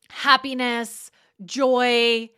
happiness, 0.09 1.11
joy, 1.45 2.31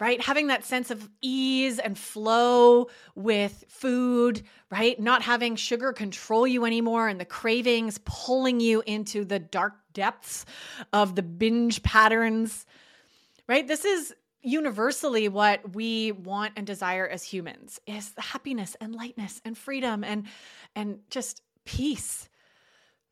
right? 0.00 0.20
Having 0.22 0.46
that 0.46 0.64
sense 0.64 0.90
of 0.90 1.08
ease 1.20 1.78
and 1.78 1.96
flow 1.96 2.88
with 3.14 3.64
food, 3.68 4.42
right? 4.70 4.98
Not 4.98 5.20
having 5.22 5.56
sugar 5.56 5.92
control 5.92 6.46
you 6.46 6.64
anymore 6.64 7.06
and 7.06 7.20
the 7.20 7.26
cravings 7.26 7.98
pulling 8.04 8.60
you 8.60 8.82
into 8.86 9.26
the 9.26 9.38
dark 9.38 9.74
depths 9.92 10.46
of 10.94 11.16
the 11.16 11.22
binge 11.22 11.82
patterns, 11.82 12.64
right? 13.46 13.68
This 13.68 13.84
is 13.84 14.14
universally 14.42 15.28
what 15.28 15.74
we 15.74 16.12
want 16.12 16.54
and 16.56 16.66
desire 16.66 17.06
as 17.06 17.22
humans 17.22 17.78
is 17.86 18.12
happiness 18.16 18.76
and 18.80 18.94
lightness 18.94 19.40
and 19.44 19.56
freedom 19.56 20.02
and 20.02 20.26
and 20.74 21.00
just 21.10 21.42
peace 21.64 22.28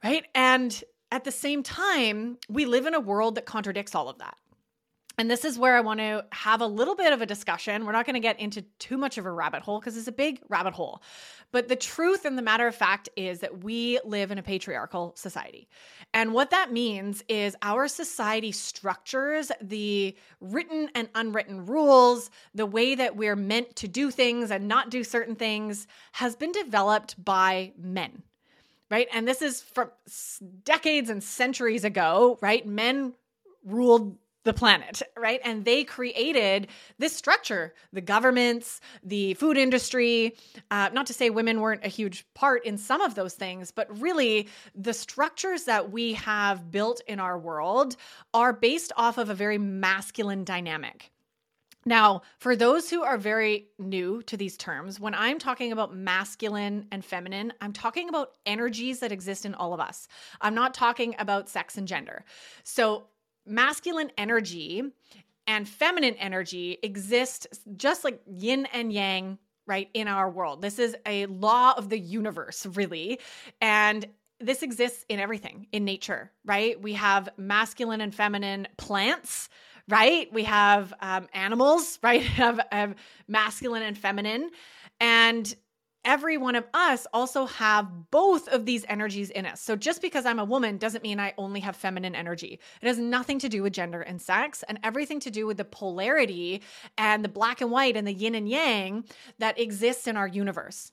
right? 0.04 0.24
And 0.34 0.82
at 1.10 1.24
the 1.24 1.32
same 1.32 1.62
time 1.62 2.38
we 2.48 2.64
live 2.66 2.86
in 2.86 2.94
a 2.94 3.00
world 3.00 3.34
that 3.34 3.46
contradicts 3.46 3.94
all 3.94 4.08
of 4.08 4.18
that 4.18 4.36
and 5.18 5.28
this 5.28 5.44
is 5.44 5.58
where 5.58 5.76
I 5.76 5.80
want 5.80 5.98
to 5.98 6.24
have 6.30 6.60
a 6.60 6.66
little 6.66 6.94
bit 6.94 7.12
of 7.12 7.20
a 7.20 7.26
discussion. 7.26 7.84
We're 7.84 7.92
not 7.92 8.06
going 8.06 8.14
to 8.14 8.20
get 8.20 8.38
into 8.38 8.62
too 8.78 8.96
much 8.96 9.18
of 9.18 9.26
a 9.26 9.32
rabbit 9.32 9.62
hole 9.62 9.80
because 9.80 9.96
it's 9.96 10.06
a 10.06 10.12
big 10.12 10.40
rabbit 10.48 10.74
hole. 10.74 11.02
But 11.50 11.66
the 11.66 11.74
truth 11.74 12.24
and 12.24 12.38
the 12.38 12.42
matter 12.42 12.68
of 12.68 12.74
fact 12.76 13.08
is 13.16 13.40
that 13.40 13.64
we 13.64 13.98
live 14.04 14.30
in 14.30 14.38
a 14.38 14.42
patriarchal 14.42 15.14
society. 15.16 15.68
And 16.14 16.32
what 16.32 16.50
that 16.50 16.72
means 16.72 17.24
is 17.28 17.56
our 17.62 17.88
society 17.88 18.52
structures 18.52 19.50
the 19.60 20.16
written 20.40 20.88
and 20.94 21.08
unwritten 21.16 21.66
rules, 21.66 22.30
the 22.54 22.66
way 22.66 22.94
that 22.94 23.16
we're 23.16 23.36
meant 23.36 23.74
to 23.76 23.88
do 23.88 24.12
things 24.12 24.52
and 24.52 24.68
not 24.68 24.88
do 24.88 25.02
certain 25.02 25.34
things 25.34 25.88
has 26.12 26.36
been 26.36 26.52
developed 26.52 27.22
by 27.22 27.72
men. 27.76 28.22
Right. 28.90 29.08
And 29.12 29.28
this 29.28 29.42
is 29.42 29.60
from 29.60 29.90
decades 30.64 31.10
and 31.10 31.22
centuries 31.22 31.84
ago, 31.84 32.38
right? 32.40 32.66
Men 32.66 33.12
ruled 33.64 34.16
the 34.48 34.54
planet, 34.54 35.02
right? 35.14 35.40
And 35.44 35.66
they 35.66 35.84
created 35.84 36.68
this 36.98 37.14
structure 37.14 37.74
the 37.92 38.00
governments, 38.00 38.80
the 39.04 39.34
food 39.34 39.58
industry. 39.58 40.34
Uh, 40.70 40.88
not 40.92 41.06
to 41.06 41.12
say 41.12 41.28
women 41.28 41.60
weren't 41.60 41.84
a 41.84 41.88
huge 41.88 42.24
part 42.34 42.64
in 42.64 42.78
some 42.78 43.02
of 43.02 43.14
those 43.14 43.34
things, 43.34 43.70
but 43.70 44.00
really 44.00 44.48
the 44.74 44.94
structures 44.94 45.64
that 45.64 45.92
we 45.92 46.14
have 46.14 46.70
built 46.70 47.02
in 47.06 47.20
our 47.20 47.38
world 47.38 47.96
are 48.32 48.54
based 48.54 48.90
off 48.96 49.18
of 49.18 49.28
a 49.28 49.34
very 49.34 49.58
masculine 49.58 50.44
dynamic. 50.44 51.10
Now, 51.84 52.22
for 52.38 52.56
those 52.56 52.88
who 52.88 53.02
are 53.02 53.18
very 53.18 53.68
new 53.78 54.22
to 54.22 54.36
these 54.36 54.56
terms, 54.56 54.98
when 54.98 55.14
I'm 55.14 55.38
talking 55.38 55.72
about 55.72 55.94
masculine 55.94 56.86
and 56.90 57.04
feminine, 57.04 57.52
I'm 57.60 57.72
talking 57.72 58.08
about 58.08 58.32
energies 58.46 59.00
that 59.00 59.12
exist 59.12 59.44
in 59.44 59.54
all 59.54 59.74
of 59.74 59.80
us. 59.80 60.08
I'm 60.40 60.54
not 60.54 60.74
talking 60.74 61.14
about 61.18 61.48
sex 61.50 61.76
and 61.76 61.86
gender. 61.86 62.24
So, 62.62 63.04
masculine 63.48 64.10
energy 64.16 64.82
and 65.46 65.68
feminine 65.68 66.14
energy 66.14 66.78
exist 66.82 67.46
just 67.76 68.04
like 68.04 68.20
yin 68.26 68.66
and 68.72 68.92
yang 68.92 69.38
right 69.66 69.88
in 69.94 70.08
our 70.08 70.30
world. 70.30 70.62
This 70.62 70.78
is 70.78 70.96
a 71.06 71.26
law 71.26 71.74
of 71.76 71.88
the 71.88 71.98
universe 71.98 72.66
really. 72.66 73.20
And 73.60 74.06
this 74.40 74.62
exists 74.62 75.04
in 75.08 75.20
everything 75.20 75.66
in 75.72 75.84
nature 75.84 76.30
right? 76.44 76.80
We 76.80 76.94
have 76.94 77.28
masculine 77.36 78.00
and 78.00 78.14
feminine 78.14 78.68
plants 78.76 79.48
right? 79.88 80.30
We 80.32 80.44
have 80.44 80.92
um, 81.00 81.28
animals 81.32 81.98
right? 82.04 82.22
Have, 82.22 82.60
have 82.70 82.94
masculine 83.26 83.82
and 83.82 83.96
feminine. 83.96 84.50
And 85.00 85.54
every 86.08 86.38
one 86.38 86.56
of 86.56 86.64
us 86.72 87.06
also 87.12 87.44
have 87.44 88.10
both 88.10 88.48
of 88.48 88.64
these 88.64 88.82
energies 88.88 89.28
in 89.28 89.44
us. 89.44 89.60
So 89.60 89.76
just 89.76 90.00
because 90.00 90.24
I'm 90.24 90.38
a 90.38 90.44
woman 90.44 90.78
doesn't 90.78 91.04
mean 91.04 91.20
I 91.20 91.34
only 91.36 91.60
have 91.60 91.76
feminine 91.76 92.14
energy. 92.14 92.58
It 92.80 92.86
has 92.86 92.98
nothing 92.98 93.38
to 93.40 93.48
do 93.50 93.62
with 93.62 93.74
gender 93.74 94.00
and 94.00 94.20
sex 94.20 94.64
and 94.66 94.80
everything 94.82 95.20
to 95.20 95.30
do 95.30 95.46
with 95.46 95.58
the 95.58 95.66
polarity 95.66 96.62
and 96.96 97.22
the 97.22 97.28
black 97.28 97.60
and 97.60 97.70
white 97.70 97.94
and 97.94 98.08
the 98.08 98.14
yin 98.14 98.34
and 98.34 98.48
yang 98.48 99.04
that 99.38 99.60
exists 99.60 100.06
in 100.06 100.16
our 100.16 100.26
universe. 100.26 100.92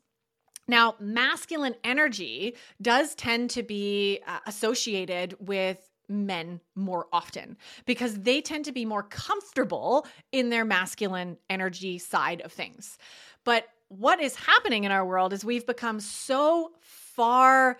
Now, 0.68 0.96
masculine 1.00 1.76
energy 1.86 2.58
does 2.82 3.16
tend 3.16 3.52
to 3.52 3.64
be 3.64 4.20
uh, 4.28 4.40
associated 4.48 5.38
with 5.40 5.80
men 6.10 6.60
more 6.76 7.08
often 7.14 7.56
because 7.86 8.20
they 8.20 8.42
tend 8.42 8.66
to 8.66 8.74
be 8.74 8.84
more 8.84 9.04
comfortable 9.04 10.06
in 10.34 10.50
their 10.50 10.66
masculine 10.66 11.38
energy 11.50 12.00
side 12.00 12.42
of 12.42 12.52
things. 12.52 12.98
But 13.46 13.66
what 13.90 14.20
is 14.20 14.36
happening 14.36 14.84
in 14.84 14.92
our 14.92 15.06
world 15.06 15.34
is 15.34 15.46
we've 15.46 15.66
become 15.66 16.00
so 16.00 16.72
far 16.82 17.78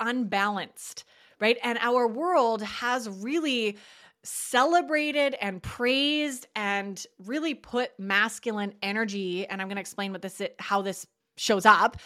unbalanced, 0.00 1.04
right? 1.40 1.58
And 1.62 1.78
our 1.80 2.06
world 2.06 2.62
has 2.62 3.08
really 3.08 3.76
celebrated 4.22 5.36
and 5.40 5.62
praised 5.62 6.46
and 6.56 7.04
really 7.18 7.54
put 7.54 7.90
masculine 7.98 8.72
energy 8.82 9.46
and 9.46 9.60
I'm 9.60 9.68
going 9.68 9.76
to 9.76 9.82
explain 9.82 10.12
what 10.12 10.22
this 10.22 10.40
how 10.58 10.80
this 10.80 11.06
shows 11.36 11.66
up 11.66 11.98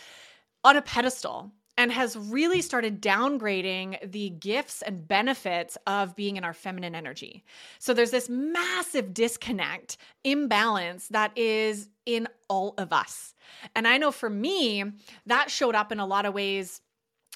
on 0.65 0.77
a 0.77 0.83
pedestal 0.83 1.53
and 1.79 1.93
has 1.93 2.17
really 2.17 2.61
started 2.61 3.01
downgrading 3.01 4.11
the 4.11 4.31
gifts 4.31 4.83
and 4.83 5.07
benefits 5.07 5.79
of 5.87 6.17
being 6.17 6.37
in 6.37 6.43
our 6.43 6.53
feminine 6.53 6.97
energy. 6.97 7.45
So 7.79 7.95
there's 7.95 8.11
this 8.11 8.29
massive 8.29 9.15
disconnect, 9.15 9.97
imbalance 10.25 11.07
that 11.09 11.31
is 11.39 11.89
in 12.09 12.27
all 12.49 12.73
of 12.79 12.91
us. 12.91 13.35
And 13.77 13.87
I 13.87 13.99
know 13.99 14.11
for 14.11 14.31
me, 14.31 14.83
that 15.27 15.51
showed 15.51 15.75
up 15.75 15.93
in 15.93 16.01
a 16.01 16.07
lot 16.07 16.25
of 16.25 16.33
ways 16.33 16.81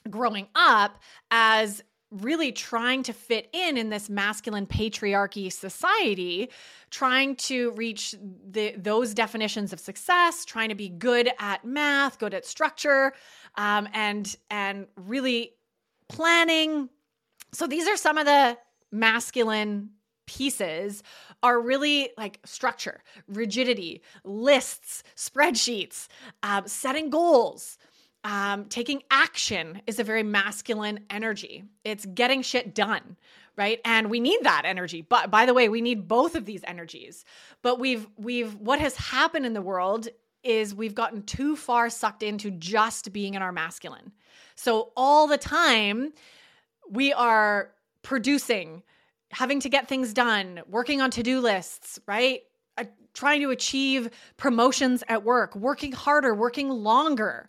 growing 0.08 0.48
up 0.54 0.98
as 1.30 1.84
really 2.10 2.52
trying 2.52 3.02
to 3.02 3.12
fit 3.12 3.50
in 3.52 3.76
in 3.76 3.90
this 3.90 4.08
masculine 4.08 4.66
patriarchy 4.66 5.52
society 5.52 6.50
trying 6.90 7.34
to 7.36 7.70
reach 7.72 8.14
the 8.50 8.74
those 8.76 9.14
definitions 9.14 9.72
of 9.72 9.80
success 9.80 10.44
trying 10.44 10.68
to 10.68 10.74
be 10.74 10.90
good 10.90 11.30
at 11.38 11.64
math 11.64 12.18
good 12.18 12.34
at 12.34 12.44
structure 12.44 13.14
um, 13.54 13.88
and 13.94 14.36
and 14.50 14.86
really 14.96 15.52
planning 16.08 16.90
so 17.50 17.66
these 17.66 17.88
are 17.88 17.96
some 17.96 18.18
of 18.18 18.26
the 18.26 18.58
masculine 18.90 19.88
pieces 20.26 21.02
are 21.42 21.60
really 21.60 22.10
like 22.16 22.38
structure 22.44 23.02
rigidity 23.28 24.02
lists 24.24 25.02
spreadsheets 25.16 26.08
um, 26.42 26.66
setting 26.66 27.10
goals 27.10 27.78
um, 28.24 28.66
taking 28.66 29.02
action 29.10 29.82
is 29.86 29.98
a 29.98 30.04
very 30.04 30.22
masculine 30.22 31.00
energy. 31.10 31.64
It's 31.84 32.06
getting 32.06 32.42
shit 32.42 32.74
done, 32.74 33.16
right? 33.56 33.80
And 33.84 34.10
we 34.10 34.20
need 34.20 34.40
that 34.42 34.62
energy. 34.64 35.02
But 35.02 35.30
by 35.30 35.44
the 35.46 35.54
way, 35.54 35.68
we 35.68 35.80
need 35.80 36.06
both 36.06 36.36
of 36.36 36.44
these 36.44 36.62
energies. 36.64 37.24
But 37.62 37.80
we've 37.80 38.06
we've 38.16 38.54
what 38.56 38.78
has 38.80 38.96
happened 38.96 39.44
in 39.46 39.54
the 39.54 39.62
world 39.62 40.08
is 40.44 40.74
we've 40.74 40.94
gotten 40.94 41.22
too 41.22 41.56
far 41.56 41.90
sucked 41.90 42.22
into 42.22 42.50
just 42.50 43.12
being 43.12 43.34
in 43.34 43.42
our 43.42 43.52
masculine. 43.52 44.12
So 44.54 44.92
all 44.96 45.26
the 45.26 45.38
time 45.38 46.12
we 46.88 47.12
are 47.12 47.70
producing, 48.02 48.82
having 49.32 49.60
to 49.60 49.68
get 49.68 49.88
things 49.88 50.12
done, 50.12 50.60
working 50.68 51.00
on 51.00 51.10
to-do 51.10 51.40
lists, 51.40 51.98
right? 52.06 52.42
Uh, 52.78 52.84
trying 53.14 53.40
to 53.40 53.50
achieve 53.50 54.10
promotions 54.36 55.02
at 55.08 55.24
work, 55.24 55.54
working 55.56 55.92
harder, 55.92 56.34
working 56.34 56.68
longer 56.68 57.48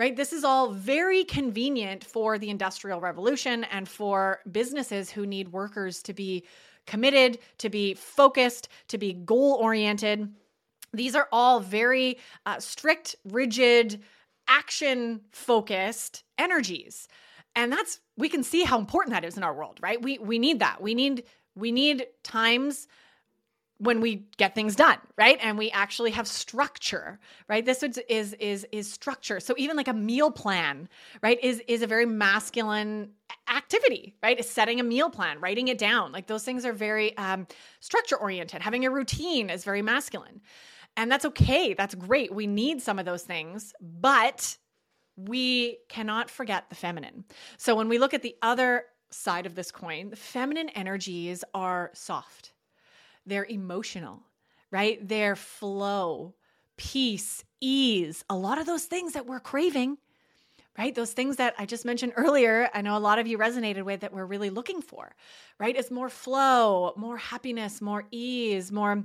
right? 0.00 0.16
This 0.16 0.32
is 0.32 0.44
all 0.44 0.70
very 0.70 1.24
convenient 1.24 2.02
for 2.02 2.38
the 2.38 2.48
Industrial 2.48 3.02
Revolution 3.02 3.64
and 3.64 3.86
for 3.86 4.40
businesses 4.50 5.10
who 5.10 5.26
need 5.26 5.52
workers 5.52 6.02
to 6.04 6.14
be 6.14 6.46
committed, 6.86 7.38
to 7.58 7.68
be 7.68 7.92
focused, 7.92 8.70
to 8.88 8.96
be 8.96 9.12
goal 9.12 9.58
oriented. 9.60 10.32
These 10.94 11.14
are 11.14 11.28
all 11.30 11.60
very 11.60 12.16
uh, 12.46 12.58
strict, 12.60 13.14
rigid, 13.26 14.02
action 14.48 15.20
focused 15.32 16.24
energies. 16.38 17.06
And 17.56 17.72
that's 17.72 18.00
we 18.16 18.28
can 18.28 18.42
see 18.42 18.62
how 18.62 18.78
important 18.78 19.12
that 19.14 19.24
is 19.24 19.36
in 19.36 19.42
our 19.42 19.54
world, 19.54 19.78
right? 19.82 20.00
We 20.00 20.18
we 20.18 20.38
need 20.38 20.60
that. 20.60 20.80
We 20.80 20.94
need 20.94 21.24
we 21.54 21.72
need 21.72 22.06
times 22.22 22.86
when 23.80 24.02
we 24.02 24.26
get 24.36 24.54
things 24.54 24.76
done 24.76 24.98
right? 25.16 25.38
And 25.40 25.56
we 25.56 25.70
actually 25.70 26.10
have 26.10 26.28
structure 26.28 27.18
right? 27.48 27.64
This 27.64 27.82
is 27.82 27.98
is 28.08 28.34
is, 28.34 28.66
is 28.72 28.92
structure. 28.92 29.40
So 29.40 29.54
even 29.56 29.76
like 29.76 29.88
a 29.88 29.94
meal 29.94 30.30
plan 30.30 30.88
right 31.22 31.42
is 31.42 31.62
is 31.66 31.82
a 31.82 31.86
very 31.86 32.06
masculine 32.06 33.10
activity 33.48 34.14
right? 34.22 34.38
Is 34.38 34.48
setting 34.48 34.80
a 34.80 34.84
meal 34.84 35.08
plan 35.08 35.40
writing 35.40 35.68
it 35.68 35.78
down. 35.78 36.12
Like 36.12 36.26
those 36.26 36.44
things 36.44 36.66
are 36.66 36.74
very 36.74 37.16
um, 37.16 37.46
structure 37.80 38.16
oriented. 38.16 38.60
Having 38.60 38.84
a 38.84 38.90
routine 38.90 39.48
is 39.48 39.64
very 39.64 39.82
masculine. 39.82 40.42
And 40.96 41.10
that's 41.10 41.24
okay. 41.24 41.72
That's 41.72 41.94
great. 41.94 42.34
We 42.34 42.46
need 42.46 42.82
some 42.82 42.98
of 42.98 43.06
those 43.06 43.22
things 43.22 43.72
but 43.80 44.58
we 45.28 45.78
cannot 45.88 46.30
forget 46.30 46.68
the 46.68 46.76
feminine 46.76 47.24
so 47.56 47.74
when 47.74 47.88
we 47.88 47.98
look 47.98 48.14
at 48.14 48.22
the 48.22 48.36
other 48.42 48.84
side 49.10 49.46
of 49.46 49.54
this 49.54 49.70
coin 49.70 50.10
the 50.10 50.16
feminine 50.16 50.68
energies 50.70 51.44
are 51.54 51.90
soft 51.94 52.52
they're 53.26 53.46
emotional, 53.46 54.22
right? 54.70 55.06
They're 55.06 55.36
flow, 55.36 56.34
peace, 56.76 57.44
ease, 57.60 58.24
a 58.28 58.36
lot 58.36 58.58
of 58.58 58.66
those 58.66 58.84
things 58.84 59.12
that 59.12 59.26
we're 59.26 59.40
craving, 59.40 59.98
right? 60.78 60.94
Those 60.94 61.12
things 61.12 61.36
that 61.36 61.54
I 61.58 61.66
just 61.66 61.84
mentioned 61.84 62.14
earlier, 62.16 62.68
I 62.72 62.80
know 62.80 62.96
a 62.96 62.98
lot 62.98 63.18
of 63.18 63.26
you 63.26 63.38
resonated 63.38 63.82
with 63.82 64.00
that 64.00 64.12
we're 64.12 64.26
really 64.26 64.50
looking 64.50 64.80
for, 64.80 65.14
right? 65.58 65.76
It's 65.76 65.90
more 65.90 66.08
flow, 66.08 66.92
more 66.96 67.18
happiness, 67.18 67.80
more 67.80 68.04
ease, 68.10 68.72
more 68.72 69.04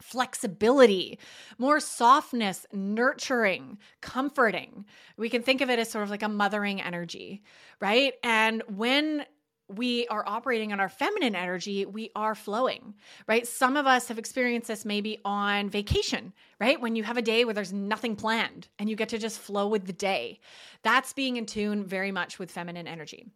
flexibility, 0.00 1.18
more 1.58 1.80
softness, 1.80 2.66
nurturing, 2.72 3.78
comforting. 4.00 4.84
We 5.16 5.28
can 5.28 5.42
think 5.42 5.60
of 5.60 5.70
it 5.70 5.78
as 5.78 5.90
sort 5.90 6.04
of 6.04 6.10
like 6.10 6.22
a 6.22 6.28
mothering 6.28 6.80
energy, 6.80 7.42
right? 7.80 8.14
And 8.22 8.62
when 8.68 9.24
we 9.68 10.06
are 10.08 10.24
operating 10.26 10.72
on 10.72 10.80
our 10.80 10.88
feminine 10.88 11.36
energy, 11.36 11.86
we 11.86 12.10
are 12.16 12.34
flowing, 12.34 12.94
right? 13.28 13.46
Some 13.46 13.76
of 13.76 13.86
us 13.86 14.08
have 14.08 14.18
experienced 14.18 14.68
this 14.68 14.84
maybe 14.84 15.18
on 15.24 15.70
vacation, 15.70 16.32
right? 16.60 16.80
When 16.80 16.96
you 16.96 17.04
have 17.04 17.16
a 17.16 17.22
day 17.22 17.44
where 17.44 17.54
there's 17.54 17.72
nothing 17.72 18.16
planned 18.16 18.68
and 18.78 18.90
you 18.90 18.96
get 18.96 19.10
to 19.10 19.18
just 19.18 19.38
flow 19.38 19.68
with 19.68 19.86
the 19.86 19.92
day. 19.92 20.40
That's 20.82 21.12
being 21.12 21.36
in 21.36 21.46
tune 21.46 21.84
very 21.84 22.10
much 22.10 22.38
with 22.38 22.50
feminine 22.50 22.88
energy. 22.88 23.26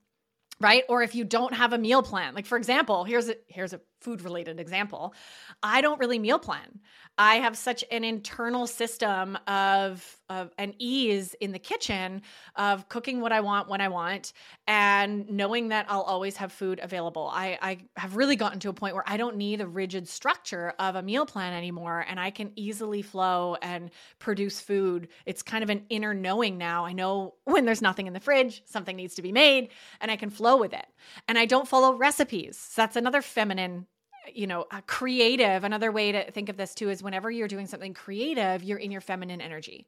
Right? 0.60 0.84
Or 0.88 1.02
if 1.02 1.14
you 1.14 1.24
don't 1.24 1.54
have 1.54 1.72
a 1.72 1.78
meal 1.78 2.02
plan. 2.02 2.34
Like 2.34 2.46
for 2.46 2.56
example, 2.56 3.04
here's 3.04 3.28
a 3.28 3.36
here's 3.48 3.72
a 3.72 3.80
food 4.00 4.22
related 4.22 4.60
example. 4.60 5.14
I 5.62 5.80
don't 5.80 5.98
really 5.98 6.18
meal 6.18 6.38
plan. 6.38 6.80
I 7.16 7.36
have 7.36 7.56
such 7.56 7.84
an 7.90 8.04
internal 8.04 8.66
system 8.66 9.38
of, 9.46 10.04
of 10.28 10.50
an 10.58 10.74
ease 10.78 11.34
in 11.40 11.52
the 11.52 11.58
kitchen 11.58 12.22
of 12.56 12.88
cooking 12.88 13.20
what 13.20 13.32
I 13.32 13.40
want 13.40 13.68
when 13.68 13.80
I 13.80 13.88
want 13.88 14.32
and 14.66 15.28
knowing 15.28 15.68
that 15.68 15.86
I'll 15.88 16.02
always 16.02 16.36
have 16.36 16.52
food 16.52 16.80
available. 16.82 17.30
I, 17.32 17.58
I 17.60 17.78
have 17.96 18.16
really 18.16 18.36
gotten 18.36 18.60
to 18.60 18.68
a 18.68 18.72
point 18.72 18.94
where 18.94 19.04
I 19.06 19.16
don't 19.16 19.36
need 19.36 19.60
a 19.60 19.66
rigid 19.66 20.08
structure 20.08 20.74
of 20.78 20.96
a 20.96 21.02
meal 21.02 21.26
plan 21.26 21.52
anymore 21.52 22.04
and 22.08 22.18
I 22.18 22.30
can 22.30 22.52
easily 22.56 23.02
flow 23.02 23.56
and 23.62 23.90
produce 24.18 24.60
food. 24.60 25.08
It's 25.26 25.42
kind 25.42 25.62
of 25.62 25.70
an 25.70 25.84
inner 25.88 26.14
knowing 26.14 26.58
now. 26.58 26.84
I 26.84 26.92
know 26.92 27.34
when 27.44 27.64
there's 27.64 27.82
nothing 27.82 28.06
in 28.06 28.12
the 28.12 28.20
fridge, 28.20 28.62
something 28.66 28.96
needs 28.96 29.14
to 29.16 29.22
be 29.22 29.32
made, 29.32 29.68
and 30.00 30.10
I 30.10 30.16
can 30.16 30.30
flow 30.30 30.56
with 30.56 30.72
it. 30.72 30.86
And 31.28 31.38
I 31.38 31.46
don't 31.46 31.68
follow 31.68 31.96
recipes. 31.96 32.58
So 32.58 32.82
that's 32.82 32.96
another 32.96 33.22
feminine 33.22 33.86
you 34.32 34.46
know, 34.46 34.64
creative. 34.86 35.64
Another 35.64 35.92
way 35.92 36.12
to 36.12 36.30
think 36.30 36.48
of 36.48 36.56
this 36.56 36.74
too 36.74 36.90
is 36.90 37.02
whenever 37.02 37.30
you're 37.30 37.48
doing 37.48 37.66
something 37.66 37.94
creative, 37.94 38.62
you're 38.62 38.78
in 38.78 38.90
your 38.90 39.00
feminine 39.00 39.40
energy. 39.40 39.86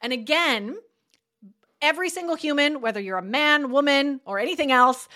And 0.00 0.12
again, 0.12 0.76
every 1.82 2.10
single 2.10 2.36
human, 2.36 2.80
whether 2.80 3.00
you're 3.00 3.18
a 3.18 3.22
man, 3.22 3.70
woman, 3.70 4.20
or 4.24 4.38
anything 4.38 4.72
else, 4.72 5.08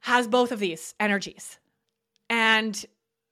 has 0.00 0.26
both 0.26 0.52
of 0.52 0.58
these 0.58 0.94
energies. 0.98 1.58
And 2.28 2.84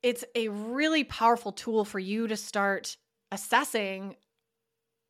it's 0.03 0.25
a 0.35 0.49
really 0.49 1.05
powerful 1.05 1.53
tool 1.53 1.85
for 1.85 1.99
you 1.99 2.27
to 2.29 2.37
start 2.37 2.97
assessing 3.33 4.17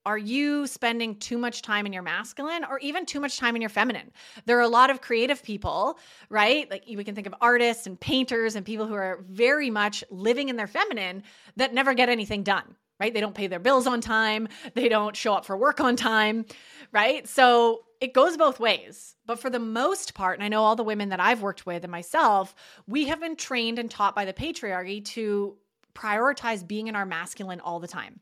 are 0.06 0.18
you 0.18 0.66
spending 0.66 1.16
too 1.16 1.38
much 1.38 1.62
time 1.62 1.84
in 1.84 1.92
your 1.92 2.02
masculine 2.02 2.64
or 2.64 2.78
even 2.78 3.04
too 3.04 3.20
much 3.20 3.38
time 3.38 3.54
in 3.56 3.62
your 3.62 3.68
feminine? 3.68 4.10
There 4.46 4.56
are 4.58 4.62
a 4.62 4.68
lot 4.68 4.90
of 4.90 5.00
creative 5.00 5.42
people, 5.42 5.98
right? 6.30 6.70
Like 6.70 6.84
we 6.88 7.04
can 7.04 7.14
think 7.14 7.26
of 7.26 7.34
artists 7.40 7.86
and 7.86 8.00
painters 8.00 8.56
and 8.56 8.64
people 8.64 8.86
who 8.86 8.94
are 8.94 9.24
very 9.28 9.70
much 9.70 10.02
living 10.10 10.48
in 10.48 10.56
their 10.56 10.66
feminine 10.66 11.22
that 11.56 11.74
never 11.74 11.94
get 11.94 12.08
anything 12.08 12.42
done, 12.42 12.76
right? 12.98 13.12
They 13.12 13.20
don't 13.20 13.34
pay 13.34 13.48
their 13.48 13.58
bills 13.58 13.86
on 13.86 14.00
time, 14.00 14.48
they 14.74 14.88
don't 14.88 15.14
show 15.16 15.34
up 15.34 15.44
for 15.44 15.56
work 15.56 15.80
on 15.80 15.96
time, 15.96 16.46
right? 16.92 17.28
So 17.28 17.82
it 18.00 18.14
goes 18.14 18.36
both 18.36 18.60
ways. 18.60 19.16
But 19.26 19.40
for 19.40 19.50
the 19.50 19.58
most 19.58 20.14
part, 20.14 20.38
and 20.38 20.44
I 20.44 20.48
know 20.48 20.62
all 20.62 20.76
the 20.76 20.84
women 20.84 21.10
that 21.10 21.20
I've 21.20 21.42
worked 21.42 21.66
with 21.66 21.84
and 21.84 21.90
myself, 21.90 22.54
we 22.86 23.08
have 23.08 23.20
been 23.20 23.36
trained 23.36 23.78
and 23.78 23.90
taught 23.90 24.14
by 24.14 24.24
the 24.24 24.32
patriarchy 24.32 25.04
to 25.06 25.56
prioritize 25.94 26.66
being 26.66 26.86
in 26.86 26.96
our 26.96 27.06
masculine 27.06 27.60
all 27.60 27.80
the 27.80 27.88
time. 27.88 28.20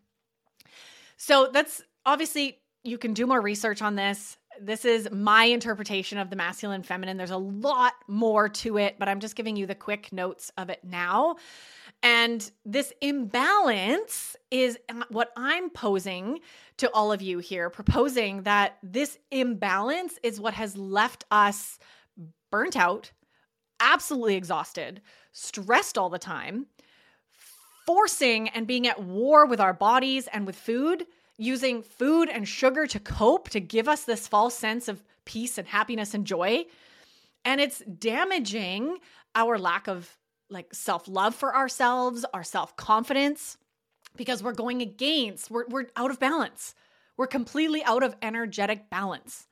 So 1.16 1.49
that's 1.52 1.82
obviously 2.04 2.58
you 2.85 2.99
can 2.99 3.14
do 3.14 3.26
more 3.26 3.40
research 3.40 3.82
on 3.82 3.96
this. 3.96 4.38
this 4.61 4.85
is 4.85 5.08
my 5.11 5.44
interpretation 5.44 6.18
of 6.18 6.30
the 6.30 6.37
masculine 6.37 6.82
feminine. 6.82 7.16
There's 7.16 7.30
a 7.30 7.37
lot 7.37 7.94
more 8.06 8.49
to 8.49 8.78
it, 8.78 8.96
but 8.99 9.08
I'm 9.08 9.20
just 9.20 9.37
giving 9.37 9.56
you 9.56 9.66
the 9.66 9.75
quick 9.75 10.12
notes 10.12 10.50
of 10.56 10.70
it 10.70 10.80
now. 10.82 11.37
And 12.02 12.49
this 12.64 12.92
imbalance 13.00 14.37
is 14.50 14.78
what 15.08 15.32
I'm 15.37 15.70
posing 15.70 16.40
to 16.78 16.90
all 16.92 17.11
of 17.12 17.23
you 17.23 17.38
here, 17.38 17.70
proposing 17.70 18.42
that 18.42 18.78
this 18.82 19.18
imbalance 19.30 20.18
is 20.23 20.40
what 20.40 20.54
has 20.54 20.76
left 20.76 21.25
us 21.30 21.78
burnt 22.50 22.76
out, 22.76 23.12
absolutely 23.80 24.37
exhausted, 24.37 25.00
stressed 25.32 25.99
all 25.99 26.11
the 26.11 26.18
time, 26.18 26.66
forcing 27.86 28.48
and 28.50 28.66
being 28.66 28.86
at 28.86 29.02
war 29.02 29.46
with 29.46 29.60
our 29.60 29.72
bodies 29.72 30.28
and 30.32 30.46
with 30.46 30.56
food, 30.56 31.06
using 31.38 31.82
food 31.82 32.28
and 32.28 32.46
sugar 32.48 32.86
to 32.86 32.98
cope, 32.98 33.48
to 33.50 33.60
give 33.60 33.88
us 33.88 34.04
this 34.04 34.26
false 34.26 34.56
sense 34.56 34.88
of 34.88 35.02
peace 35.24 35.56
and 35.58 35.68
happiness 35.68 36.12
and 36.12 36.26
joy. 36.26 36.64
And 37.44 37.60
it's 37.60 37.78
damaging 37.80 38.98
our 39.34 39.58
lack 39.58 39.86
of 39.86 40.10
like 40.50 40.74
self 40.74 41.08
love 41.08 41.34
for 41.34 41.54
ourselves, 41.54 42.24
our 42.34 42.44
self 42.44 42.76
confidence, 42.76 43.56
because 44.16 44.42
we're 44.42 44.52
going 44.52 44.82
against, 44.82 45.50
we're, 45.50 45.66
we're 45.68 45.86
out 45.96 46.10
of 46.10 46.18
balance. 46.18 46.74
We're 47.16 47.26
completely 47.26 47.82
out 47.84 48.02
of 48.02 48.14
energetic 48.20 48.90
balance. 48.90 49.46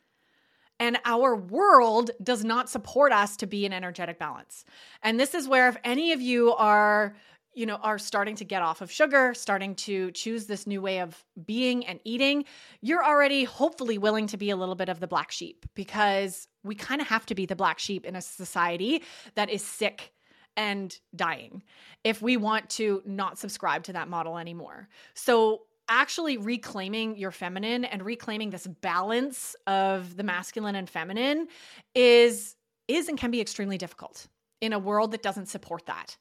And 0.80 0.98
our 1.04 1.36
world 1.36 2.10
does 2.22 2.44
not 2.44 2.68
support 2.68 3.12
us 3.12 3.36
to 3.38 3.46
be 3.46 3.64
in 3.64 3.72
energetic 3.72 4.18
balance. 4.18 4.64
And 5.02 5.18
this 5.18 5.34
is 5.34 5.46
where, 5.46 5.68
if 5.68 5.76
any 5.84 6.12
of 6.12 6.20
you 6.20 6.52
are, 6.54 7.14
you 7.54 7.66
know, 7.66 7.76
are 7.76 7.98
starting 7.98 8.36
to 8.36 8.44
get 8.44 8.62
off 8.62 8.80
of 8.80 8.90
sugar, 8.90 9.32
starting 9.34 9.74
to 9.76 10.10
choose 10.10 10.46
this 10.46 10.66
new 10.66 10.82
way 10.82 11.00
of 11.00 11.24
being 11.46 11.86
and 11.86 12.00
eating, 12.04 12.44
you're 12.80 13.04
already 13.04 13.44
hopefully 13.44 13.98
willing 13.98 14.26
to 14.26 14.36
be 14.36 14.50
a 14.50 14.56
little 14.56 14.74
bit 14.74 14.88
of 14.88 15.00
the 15.00 15.06
black 15.06 15.30
sheep 15.30 15.64
because 15.74 16.48
we 16.62 16.74
kind 16.74 17.00
of 17.00 17.06
have 17.06 17.26
to 17.26 17.34
be 17.34 17.46
the 17.46 17.56
black 17.56 17.78
sheep 17.78 18.04
in 18.04 18.16
a 18.16 18.22
society 18.22 19.02
that 19.34 19.50
is 19.50 19.62
sick 19.62 20.12
and 20.56 20.98
dying 21.14 21.62
if 22.04 22.22
we 22.22 22.36
want 22.36 22.68
to 22.70 23.02
not 23.04 23.38
subscribe 23.38 23.82
to 23.84 23.92
that 23.92 24.08
model 24.08 24.38
anymore. 24.38 24.88
So, 25.14 25.62
actually 25.86 26.38
reclaiming 26.38 27.14
your 27.18 27.30
feminine 27.30 27.84
and 27.84 28.02
reclaiming 28.02 28.48
this 28.48 28.66
balance 28.66 29.54
of 29.66 30.16
the 30.16 30.22
masculine 30.22 30.76
and 30.76 30.88
feminine 30.88 31.46
is 31.94 32.56
is 32.88 33.08
and 33.08 33.18
can 33.18 33.30
be 33.30 33.40
extremely 33.40 33.76
difficult 33.76 34.26
in 34.62 34.72
a 34.72 34.78
world 34.78 35.10
that 35.10 35.22
doesn't 35.22 35.46
support 35.46 35.84
that 35.84 36.16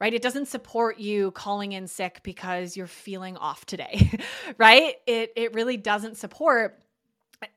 right? 0.00 0.14
It 0.14 0.22
doesn't 0.22 0.46
support 0.46 0.98
you 0.98 1.30
calling 1.32 1.72
in 1.72 1.86
sick 1.86 2.20
because 2.22 2.76
you're 2.76 2.86
feeling 2.86 3.36
off 3.36 3.66
today, 3.66 4.10
right? 4.58 4.94
It 5.06 5.32
it 5.36 5.54
really 5.54 5.76
doesn't 5.76 6.16
support 6.16 6.78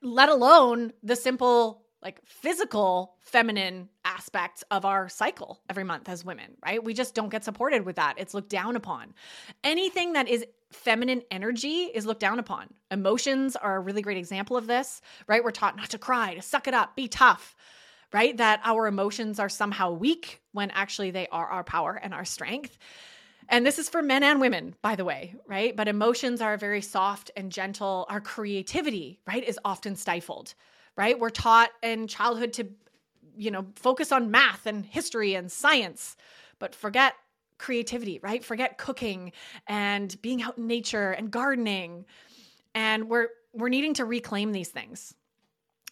let 0.01 0.29
alone 0.29 0.94
the 1.03 1.15
simple 1.15 1.84
like 2.03 2.22
physical 2.25 3.15
feminine 3.20 3.89
aspects 4.06 4.63
of 4.70 4.86
our 4.86 5.10
cycle 5.10 5.62
every 5.70 5.84
month 5.84 6.08
as 6.08 6.24
women, 6.24 6.56
right? 6.63 6.84
We 6.84 6.94
just 6.94 7.15
don't 7.15 7.29
get 7.29 7.44
supported 7.44 7.86
with 7.86 7.96
that. 7.96 8.15
It's 8.17 8.34
looked 8.34 8.50
down 8.50 8.75
upon. 8.75 9.13
Anything 9.63 10.13
that 10.13 10.27
is 10.27 10.46
feminine 10.72 11.24
energy 11.32 11.86
is 11.94 12.06
looked 12.06 12.20
down 12.20 12.39
upon. 12.39 12.67
Emotions 12.91 13.56
are 13.56 13.77
a 13.77 13.79
really 13.79 14.01
great 14.01 14.17
example 14.17 14.58
of 14.58 14.67
this, 14.67 15.01
right? 15.27 15.44
We're 15.44 15.51
taught 15.51 15.75
not 15.75 15.89
to 15.89 15.98
cry, 15.98 16.36
to 16.36 16.41
suck 16.41 16.67
it 16.67 16.74
up, 16.74 16.96
be 16.96 17.08
tough, 17.08 17.56
right? 18.13 18.35
That 18.37 18.61
our 18.63 18.87
emotions 18.87 19.39
are 19.39 19.49
somehow 19.49 19.91
weak 19.91 20.41
when 20.51 20.71
actually 20.71 21.11
they 21.11 21.27
are 21.27 21.47
our 21.47 21.63
power 21.63 21.93
and 22.01 22.13
our 22.13 22.25
strength. 22.25 22.77
And 23.49 23.65
this 23.65 23.79
is 23.79 23.89
for 23.89 24.01
men 24.01 24.23
and 24.23 24.41
women, 24.41 24.75
by 24.81 24.95
the 24.95 25.05
way, 25.05 25.35
right? 25.47 25.75
But 25.75 25.87
emotions 25.87 26.41
are 26.41 26.57
very 26.57 26.81
soft 26.81 27.31
and 27.37 27.51
gentle. 27.51 28.05
Our 28.09 28.19
creativity, 28.19 29.19
right, 29.25 29.43
is 29.43 29.59
often 29.63 29.95
stifled 29.95 30.53
right? 30.97 31.17
We're 31.17 31.29
taught 31.29 31.69
in 31.81 32.07
childhood 32.07 32.53
to, 32.53 32.67
you 33.37 33.51
know, 33.51 33.67
focus 33.75 34.11
on 34.11 34.31
math 34.31 34.65
and 34.65 34.85
history 34.85 35.35
and 35.35 35.49
science, 35.49 36.17
but 36.59 36.75
forget 36.75 37.13
creativity, 37.59 38.19
right? 38.21 38.43
Forget 38.43 38.77
cooking 38.77 39.31
and 39.67 40.19
being 40.21 40.41
out 40.41 40.57
in 40.57 40.67
nature 40.67 41.11
and 41.11 41.31
gardening. 41.31 42.05
And 42.75 43.07
we're 43.07 43.29
we're 43.53 43.69
needing 43.69 43.93
to 43.95 44.05
reclaim 44.05 44.51
these 44.51 44.69
things. 44.69 45.13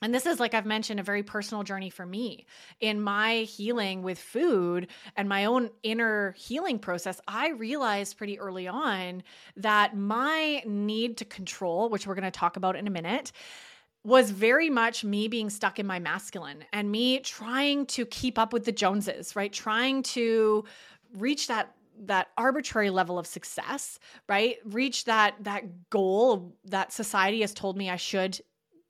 And 0.06 0.14
this 0.14 0.28
is, 0.28 0.40
like 0.40 0.54
I've 0.54 0.68
mentioned, 0.68 1.00
a 1.00 1.04
very 1.04 1.24
personal 1.24 1.64
journey 1.64 1.90
for 1.90 2.06
me. 2.06 2.46
In 2.80 3.02
my 3.02 3.38
healing 3.38 4.04
with 4.04 4.20
food 4.20 4.86
and 5.16 5.28
my 5.28 5.46
own 5.46 5.72
inner 5.82 6.36
healing 6.38 6.78
process, 6.78 7.20
I 7.28 7.50
realized 7.50 8.16
pretty 8.16 8.38
early 8.40 8.68
on 8.68 9.24
that 9.58 9.98
my 9.98 10.62
need 10.64 11.18
to 11.18 11.26
control, 11.26 11.90
which 11.90 12.06
we're 12.06 12.14
going 12.14 12.24
to 12.24 12.30
talk 12.30 12.56
about 12.56 12.76
in 12.76 12.86
a 12.86 12.92
minute, 12.92 13.32
was 14.04 14.30
very 14.30 14.70
much 14.70 15.04
me 15.04 15.28
being 15.28 15.50
stuck 15.50 15.80
in 15.80 15.88
my 15.88 15.98
masculine 15.98 16.66
and 16.72 16.92
me 16.92 17.20
trying 17.22 17.88
to 17.88 18.06
keep 18.06 18.38
up 18.38 18.54
with 18.54 18.66
the 18.66 18.72
Joneses, 18.72 19.36
right? 19.36 19.52
Trying 19.52 20.04
to 20.04 20.66
reach 21.18 21.48
that 21.48 21.72
that 21.98 22.28
arbitrary 22.38 22.92
level 22.92 23.18
of 23.18 23.26
success, 23.26 23.98
right? 24.30 24.58
Reach 24.66 25.06
that 25.06 25.34
that 25.46 25.90
goal 25.90 26.56
that 26.66 26.94
society 26.94 27.42
has 27.42 27.56
told 27.56 27.76
me 27.76 27.90
I 27.90 27.96
should 27.96 28.40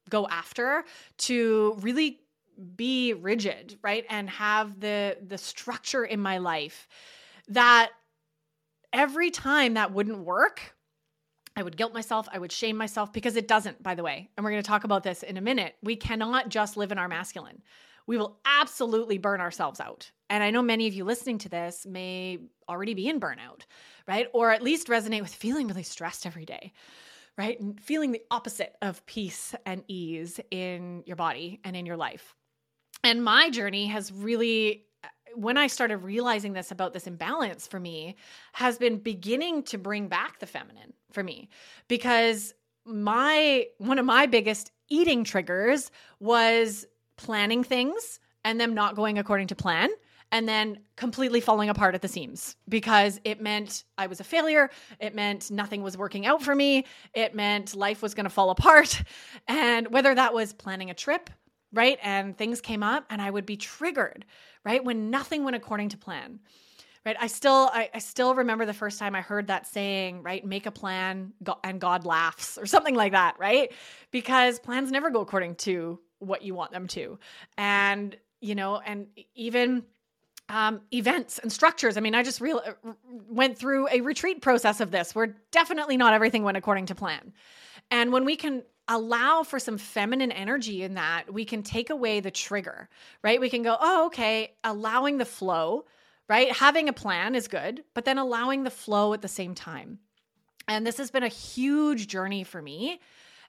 go 0.10 0.28
after 0.28 0.84
to 1.18 1.76
really 1.82 2.20
be 2.76 3.14
rigid, 3.14 3.78
right? 3.82 4.06
And 4.10 4.30
have 4.30 4.80
the 4.80 5.18
the 5.26 5.38
structure 5.38 6.06
in 6.06 6.20
my 6.20 6.38
life 6.38 6.88
that 7.50 7.92
every 8.94 9.30
time 9.30 9.74
that 9.74 9.92
wouldn't 9.92 10.20
work, 10.20 10.76
I 11.56 11.64
would 11.64 11.78
guilt 11.78 11.94
myself. 11.94 12.28
I 12.32 12.40
would 12.40 12.52
shame 12.52 12.78
myself 12.78 13.14
because 13.14 13.36
it 13.36 13.48
doesn't, 13.48 13.82
by 13.82 13.96
the 13.96 14.04
way. 14.04 14.30
And 14.36 14.44
we're 14.44 14.52
going 14.52 14.64
to 14.64 14.68
talk 14.68 14.84
about 14.84 15.04
this 15.04 15.24
in 15.24 15.38
a 15.38 15.42
minute. 15.42 15.76
We 15.82 15.96
cannot 15.96 16.50
just 16.50 16.76
live 16.76 16.92
in 16.92 16.98
our 16.98 17.08
masculine. 17.08 17.62
We 18.08 18.18
will 18.18 18.40
absolutely 18.46 19.18
burn 19.18 19.42
ourselves 19.42 19.80
out. 19.80 20.12
And 20.30 20.44
I 20.44 20.52
know 20.52 20.62
many 20.62 20.88
of 20.88 20.94
you 20.94 21.06
listening 21.06 21.38
to 21.40 21.50
this 21.50 21.86
may 21.86 22.40
already 22.68 22.94
be 22.94 23.08
in 23.08 23.20
burnout, 23.20 23.62
right? 24.08 24.28
Or 24.34 24.52
at 24.52 24.62
least 24.62 24.88
resonate 24.88 25.22
with 25.22 25.34
feeling 25.34 25.68
really 25.68 25.84
stressed 25.84 26.26
every 26.26 26.46
day, 26.46 26.74
right? 27.38 27.60
And 27.60 27.80
feeling 27.80 28.12
the 28.12 28.22
opposite 28.32 28.76
of 28.82 29.06
peace 29.06 29.54
and 29.66 29.84
ease 29.88 30.40
in 30.52 31.04
your 31.06 31.16
body 31.16 31.60
and 31.64 31.76
in 31.76 31.86
your 31.86 31.98
life. 31.98 32.36
And 33.04 33.24
my 33.24 33.50
journey 33.50 33.88
has 33.88 34.12
really 34.12 34.86
uh, 35.04 35.08
when 35.36 35.58
I 35.58 35.68
started 35.68 35.98
realizing 35.98 36.54
this 36.54 36.72
about 36.72 36.94
this 36.94 37.08
imbalance 37.08 37.68
for 37.68 37.80
me, 37.80 38.16
has 38.54 38.78
been 38.78 38.98
beginning 38.98 39.64
to 39.64 39.78
bring 39.78 40.08
back 40.08 40.40
the 40.40 40.46
feminine 40.46 40.94
for 41.12 41.24
me 41.24 41.50
because 41.88 42.54
my 42.86 43.66
one 43.78 44.00
of 44.00 44.06
my 44.06 44.26
biggest 44.26 44.72
eating 44.90 45.24
triggers 45.24 45.92
was 46.20 46.86
planning 47.18 47.64
things 47.64 48.20
and 48.44 48.60
them 48.60 48.74
not 48.74 48.96
going 48.96 49.18
according 49.18 49.48
to 49.48 49.56
plan 49.56 49.90
and 50.36 50.50
then 50.50 50.80
completely 50.98 51.40
falling 51.40 51.70
apart 51.70 51.96
at 51.96 52.02
the 52.02 52.10
seams 52.10 52.58
because 52.68 53.22
it 53.24 53.40
meant 53.40 53.86
I 53.98 54.08
was 54.08 54.20
a 54.20 54.24
failure. 54.26 54.70
It 55.00 55.16
meant 55.16 55.50
nothing 55.50 55.82
was 55.82 55.98
working 55.98 56.26
out 56.26 56.44
for 56.44 56.54
me. 56.54 56.86
It 57.14 57.34
meant 57.34 57.74
life 57.74 58.02
was 58.02 58.14
going 58.14 58.26
to 58.26 58.30
fall 58.30 58.50
apart. 58.50 59.02
And 59.48 59.88
whether 59.94 60.14
that 60.14 60.34
was 60.34 60.52
planning 60.54 60.90
a 60.90 60.94
trip, 60.94 61.30
right? 61.72 62.00
And 62.02 62.38
things 62.38 62.60
came 62.60 62.84
up 62.84 63.06
and 63.10 63.22
I 63.22 63.30
would 63.30 63.46
be 63.46 63.56
triggered, 63.56 64.26
right? 64.66 64.84
When 64.84 65.10
nothing 65.10 65.44
went 65.44 65.56
according 65.56 65.90
to 65.90 65.98
plan. 65.98 66.40
Right. 67.06 67.16
I 67.20 67.28
still 67.28 67.70
I, 67.72 67.90
I 67.94 68.00
still 68.00 68.34
remember 68.34 68.66
the 68.66 68.74
first 68.74 68.98
time 68.98 69.16
I 69.16 69.22
heard 69.22 69.48
that 69.48 69.68
saying, 69.68 70.24
right? 70.24 70.44
Make 70.44 70.66
a 70.66 70.72
plan 70.72 71.34
and 71.64 71.80
God 71.80 72.04
laughs 72.06 72.58
or 72.58 72.66
something 72.66 72.96
like 72.96 73.12
that, 73.12 73.36
right? 73.40 73.72
Because 74.12 74.60
plans 74.60 74.92
never 74.92 75.12
go 75.12 75.22
according 75.22 75.56
to 75.56 76.00
what 76.20 76.42
you 76.42 76.56
want 76.56 76.72
them 76.72 76.88
to. 76.88 77.20
And, 77.58 78.18
you 78.42 78.56
know, 78.56 78.82
and 78.84 79.08
even 79.36 79.84
um, 80.50 80.82
events 80.94 81.40
and 81.40 81.52
structures. 81.52 81.98
I 81.98 82.02
mean, 82.02 82.16
I 82.16 82.24
just 82.24 82.42
real 82.42 82.62
uh, 82.66 82.92
went 83.30 83.58
through 83.58 83.88
a 83.90 84.02
retreat 84.02 84.42
process 84.42 84.80
of 84.80 84.92
this 84.92 85.16
where 85.16 85.36
definitely 85.52 85.98
not 85.98 86.14
everything 86.14 86.44
went 86.44 86.58
according 86.58 86.88
to 86.88 86.96
plan. 86.96 87.34
And 87.92 88.12
when 88.12 88.26
we 88.26 88.36
can 88.36 88.64
allow 88.88 89.44
for 89.44 89.60
some 89.60 89.78
feminine 89.78 90.32
energy 90.32 90.84
in 90.84 90.96
that, 90.96 91.32
we 91.34 91.46
can 91.46 91.64
take 91.64 91.90
away 91.90 92.20
the 92.20 92.32
trigger, 92.32 92.90
right? 93.24 93.42
We 93.42 93.50
can 93.50 93.64
go, 93.64 93.76
oh, 93.80 94.08
okay, 94.08 94.54
allowing 94.64 95.18
the 95.18 95.26
flow, 95.26 95.86
right? 96.30 96.52
Having 96.52 96.90
a 96.90 96.94
plan 96.94 97.34
is 97.34 97.48
good, 97.48 97.84
but 97.94 98.06
then 98.06 98.18
allowing 98.18 98.64
the 98.64 98.70
flow 98.70 99.14
at 99.14 99.22
the 99.22 99.28
same 99.28 99.56
time. 99.56 100.00
And 100.68 100.86
this 100.86 100.98
has 100.98 101.12
been 101.12 101.24
a 101.24 101.28
huge 101.28 102.08
journey 102.08 102.44
for 102.44 102.62
me 102.62 103.00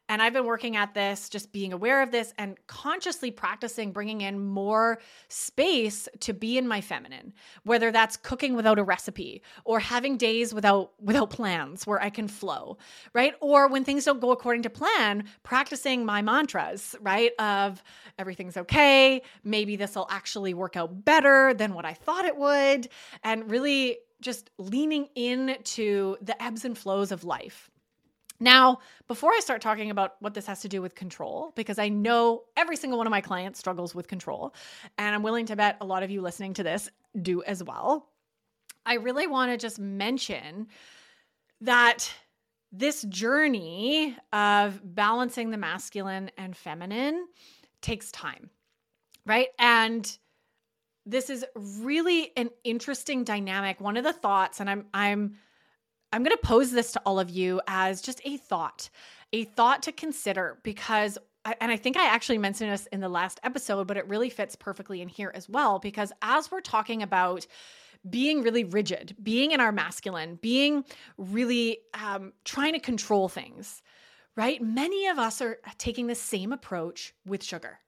and 0.08 0.22
I've 0.22 0.32
been 0.32 0.44
working 0.44 0.76
at 0.76 0.94
this, 0.94 1.28
just 1.28 1.52
being 1.52 1.72
aware 1.72 2.02
of 2.02 2.10
this 2.10 2.32
and 2.38 2.56
consciously 2.66 3.30
practicing 3.30 3.92
bringing 3.92 4.20
in 4.20 4.38
more 4.38 4.98
space 5.28 6.08
to 6.20 6.32
be 6.32 6.58
in 6.58 6.68
my 6.68 6.80
feminine, 6.80 7.32
whether 7.64 7.90
that's 7.90 8.16
cooking 8.16 8.54
without 8.54 8.78
a 8.78 8.84
recipe 8.84 9.42
or 9.64 9.80
having 9.80 10.16
days 10.16 10.54
without 10.54 10.92
without 11.00 11.30
plans 11.30 11.86
where 11.86 12.00
I 12.00 12.10
can 12.10 12.28
flow, 12.28 12.78
right? 13.12 13.34
Or 13.40 13.68
when 13.68 13.84
things 13.84 14.04
don't 14.04 14.20
go 14.20 14.30
according 14.30 14.62
to 14.62 14.70
plan, 14.70 15.24
practicing 15.42 16.04
my 16.04 16.22
mantras, 16.22 16.94
right? 17.00 17.32
Of 17.38 17.82
everything's 18.18 18.56
okay, 18.56 19.22
maybe 19.44 19.76
this 19.76 19.96
will 19.96 20.08
actually 20.10 20.54
work 20.54 20.76
out 20.76 21.04
better 21.04 21.54
than 21.54 21.74
what 21.74 21.84
I 21.84 21.94
thought 21.94 22.24
it 22.24 22.36
would, 22.36 22.88
and 23.24 23.50
really 23.50 23.98
just 24.20 24.50
leaning 24.58 25.08
into 25.14 26.16
the 26.22 26.40
ebbs 26.42 26.64
and 26.64 26.76
flows 26.76 27.12
of 27.12 27.24
life 27.24 27.70
Now, 28.38 28.78
before 29.08 29.32
I 29.32 29.40
start 29.40 29.62
talking 29.62 29.90
about 29.90 30.16
what 30.20 30.34
this 30.34 30.46
has 30.46 30.60
to 30.60 30.68
do 30.68 30.82
with 30.82 30.94
control, 30.94 31.52
because 31.56 31.78
I 31.78 31.88
know 31.88 32.44
every 32.56 32.76
single 32.76 32.98
one 32.98 33.06
of 33.06 33.10
my 33.10 33.20
clients 33.20 33.58
struggles 33.58 33.94
with 33.94 34.08
control, 34.08 34.54
and 34.98 35.14
I'm 35.14 35.22
willing 35.22 35.46
to 35.46 35.56
bet 35.56 35.78
a 35.80 35.86
lot 35.86 36.02
of 36.02 36.10
you 36.10 36.20
listening 36.20 36.54
to 36.54 36.62
this 36.62 36.90
do 37.20 37.42
as 37.42 37.62
well, 37.62 38.08
I 38.84 38.94
really 38.94 39.26
want 39.26 39.50
to 39.50 39.56
just 39.56 39.78
mention 39.78 40.68
that 41.62 42.12
this 42.72 43.02
journey 43.02 44.16
of 44.32 44.80
balancing 44.94 45.50
the 45.50 45.56
masculine 45.56 46.30
and 46.36 46.56
feminine 46.56 47.26
takes 47.80 48.12
time, 48.12 48.50
right? 49.24 49.48
And 49.58 50.18
this 51.06 51.30
is 51.30 51.44
really 51.56 52.32
an 52.36 52.50
interesting 52.64 53.24
dynamic. 53.24 53.80
One 53.80 53.96
of 53.96 54.04
the 54.04 54.12
thoughts, 54.12 54.60
and 54.60 54.68
I'm 54.68 54.86
I'm 54.92 55.36
I'm 56.12 56.22
going 56.22 56.36
to 56.36 56.46
pose 56.46 56.70
this 56.70 56.92
to 56.92 57.02
all 57.04 57.18
of 57.18 57.30
you 57.30 57.60
as 57.66 58.00
just 58.00 58.20
a 58.24 58.36
thought, 58.36 58.90
a 59.32 59.44
thought 59.44 59.82
to 59.84 59.92
consider 59.92 60.58
because 60.62 61.18
and 61.60 61.70
I 61.70 61.76
think 61.76 61.96
I 61.96 62.06
actually 62.08 62.38
mentioned 62.38 62.72
this 62.72 62.86
in 62.86 63.00
the 63.00 63.08
last 63.08 63.38
episode, 63.44 63.86
but 63.86 63.96
it 63.96 64.08
really 64.08 64.30
fits 64.30 64.56
perfectly 64.56 65.00
in 65.00 65.08
here 65.08 65.30
as 65.32 65.48
well 65.48 65.78
because 65.78 66.12
as 66.20 66.50
we're 66.50 66.60
talking 66.60 67.02
about 67.02 67.46
being 68.08 68.42
really 68.42 68.64
rigid, 68.64 69.16
being 69.22 69.52
in 69.52 69.60
our 69.60 69.72
masculine, 69.72 70.38
being 70.42 70.84
really 71.18 71.78
um, 71.94 72.32
trying 72.44 72.72
to 72.72 72.80
control 72.80 73.28
things, 73.28 73.82
right? 74.36 74.60
Many 74.60 75.06
of 75.08 75.18
us 75.18 75.40
are 75.40 75.58
taking 75.78 76.06
the 76.06 76.14
same 76.14 76.52
approach 76.52 77.14
with 77.24 77.42
sugar. 77.42 77.78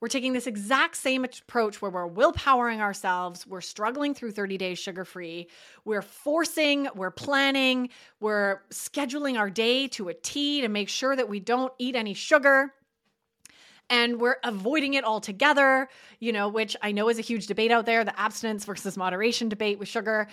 We're 0.00 0.08
taking 0.08 0.32
this 0.32 0.46
exact 0.46 0.96
same 0.96 1.24
approach 1.24 1.82
where 1.82 1.90
we're 1.90 2.08
willpowering 2.08 2.78
ourselves, 2.78 3.46
we're 3.46 3.60
struggling 3.60 4.14
through 4.14 4.30
30 4.30 4.56
days 4.56 4.78
sugar 4.78 5.04
free, 5.04 5.48
we're 5.84 6.02
forcing, 6.02 6.88
we're 6.94 7.10
planning, 7.10 7.88
we're 8.20 8.62
scheduling 8.70 9.36
our 9.36 9.50
day 9.50 9.88
to 9.88 10.08
a 10.08 10.14
T 10.14 10.60
to 10.60 10.68
make 10.68 10.88
sure 10.88 11.16
that 11.16 11.28
we 11.28 11.40
don't 11.40 11.72
eat 11.78 11.96
any 11.96 12.14
sugar. 12.14 12.72
And 13.90 14.20
we're 14.20 14.36
avoiding 14.44 14.94
it 14.94 15.04
altogether, 15.04 15.88
you 16.20 16.30
know, 16.30 16.48
which 16.48 16.76
I 16.82 16.92
know 16.92 17.08
is 17.08 17.18
a 17.18 17.22
huge 17.22 17.46
debate 17.46 17.70
out 17.72 17.86
there 17.86 18.04
the 18.04 18.18
abstinence 18.20 18.66
versus 18.66 18.96
moderation 18.96 19.48
debate 19.48 19.78
with 19.78 19.88
sugar. 19.88 20.28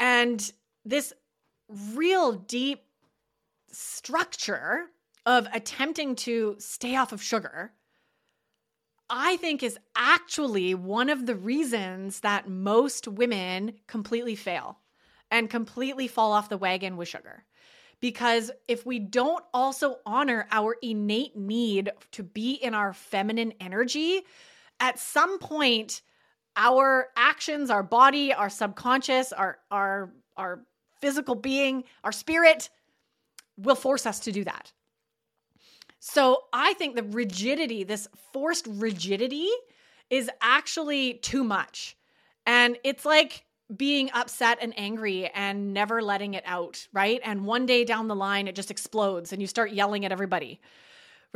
And 0.00 0.52
this 0.84 1.12
real 1.94 2.32
deep 2.32 2.82
structure 3.70 4.86
of 5.24 5.48
attempting 5.52 6.16
to 6.16 6.56
stay 6.58 6.96
off 6.96 7.12
of 7.12 7.22
sugar 7.22 7.72
I 9.08 9.36
think 9.36 9.62
is 9.62 9.78
actually 9.94 10.74
one 10.74 11.10
of 11.10 11.26
the 11.26 11.36
reasons 11.36 12.20
that 12.20 12.48
most 12.48 13.06
women 13.06 13.74
completely 13.86 14.34
fail 14.34 14.78
and 15.30 15.48
completely 15.50 16.08
fall 16.08 16.32
off 16.32 16.48
the 16.48 16.58
wagon 16.58 16.96
with 16.96 17.08
sugar. 17.08 17.44
Because 18.00 18.50
if 18.68 18.84
we 18.84 18.98
don't 18.98 19.44
also 19.54 19.96
honor 20.04 20.46
our 20.50 20.76
innate 20.82 21.36
need 21.36 21.90
to 22.12 22.22
be 22.22 22.52
in 22.52 22.74
our 22.74 22.92
feminine 22.92 23.54
energy, 23.60 24.22
at 24.80 24.98
some 24.98 25.38
point, 25.38 26.02
our 26.56 27.08
actions, 27.16 27.70
our 27.70 27.82
body, 27.82 28.32
our 28.32 28.50
subconscious, 28.50 29.32
our, 29.32 29.58
our, 29.70 30.12
our 30.36 30.62
physical 31.00 31.34
being, 31.34 31.84
our 32.04 32.12
spirit 32.12 32.68
will 33.56 33.74
force 33.74 34.04
us 34.04 34.20
to 34.20 34.32
do 34.32 34.44
that. 34.44 34.72
So 36.08 36.44
I 36.52 36.72
think 36.74 36.94
the 36.94 37.02
rigidity, 37.02 37.82
this 37.82 38.06
forced 38.32 38.68
rigidity, 38.70 39.50
is 40.08 40.30
actually 40.40 41.14
too 41.14 41.42
much. 41.42 41.96
And 42.46 42.78
it's 42.84 43.04
like 43.04 43.44
being 43.76 44.12
upset 44.14 44.58
and 44.62 44.72
angry 44.76 45.26
and 45.34 45.74
never 45.74 46.00
letting 46.00 46.34
it 46.34 46.44
out, 46.46 46.86
right? 46.92 47.20
And 47.24 47.44
one 47.44 47.66
day 47.66 47.84
down 47.84 48.06
the 48.06 48.14
line, 48.14 48.46
it 48.46 48.54
just 48.54 48.70
explodes 48.70 49.32
and 49.32 49.42
you 49.42 49.48
start 49.48 49.72
yelling 49.72 50.04
at 50.04 50.12
everybody 50.12 50.60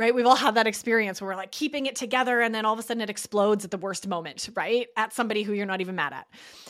right? 0.01 0.15
We've 0.15 0.25
all 0.25 0.35
had 0.35 0.55
that 0.55 0.65
experience 0.65 1.21
where 1.21 1.29
we're 1.29 1.35
like 1.35 1.51
keeping 1.51 1.85
it 1.85 1.95
together 1.95 2.41
and 2.41 2.55
then 2.55 2.65
all 2.65 2.73
of 2.73 2.79
a 2.79 2.81
sudden 2.81 3.01
it 3.01 3.09
explodes 3.11 3.63
at 3.63 3.69
the 3.69 3.77
worst 3.77 4.07
moment, 4.07 4.49
right? 4.55 4.87
At 4.97 5.13
somebody 5.13 5.43
who 5.43 5.53
you're 5.53 5.67
not 5.67 5.79
even 5.79 5.93
mad 5.93 6.11
at. 6.11 6.27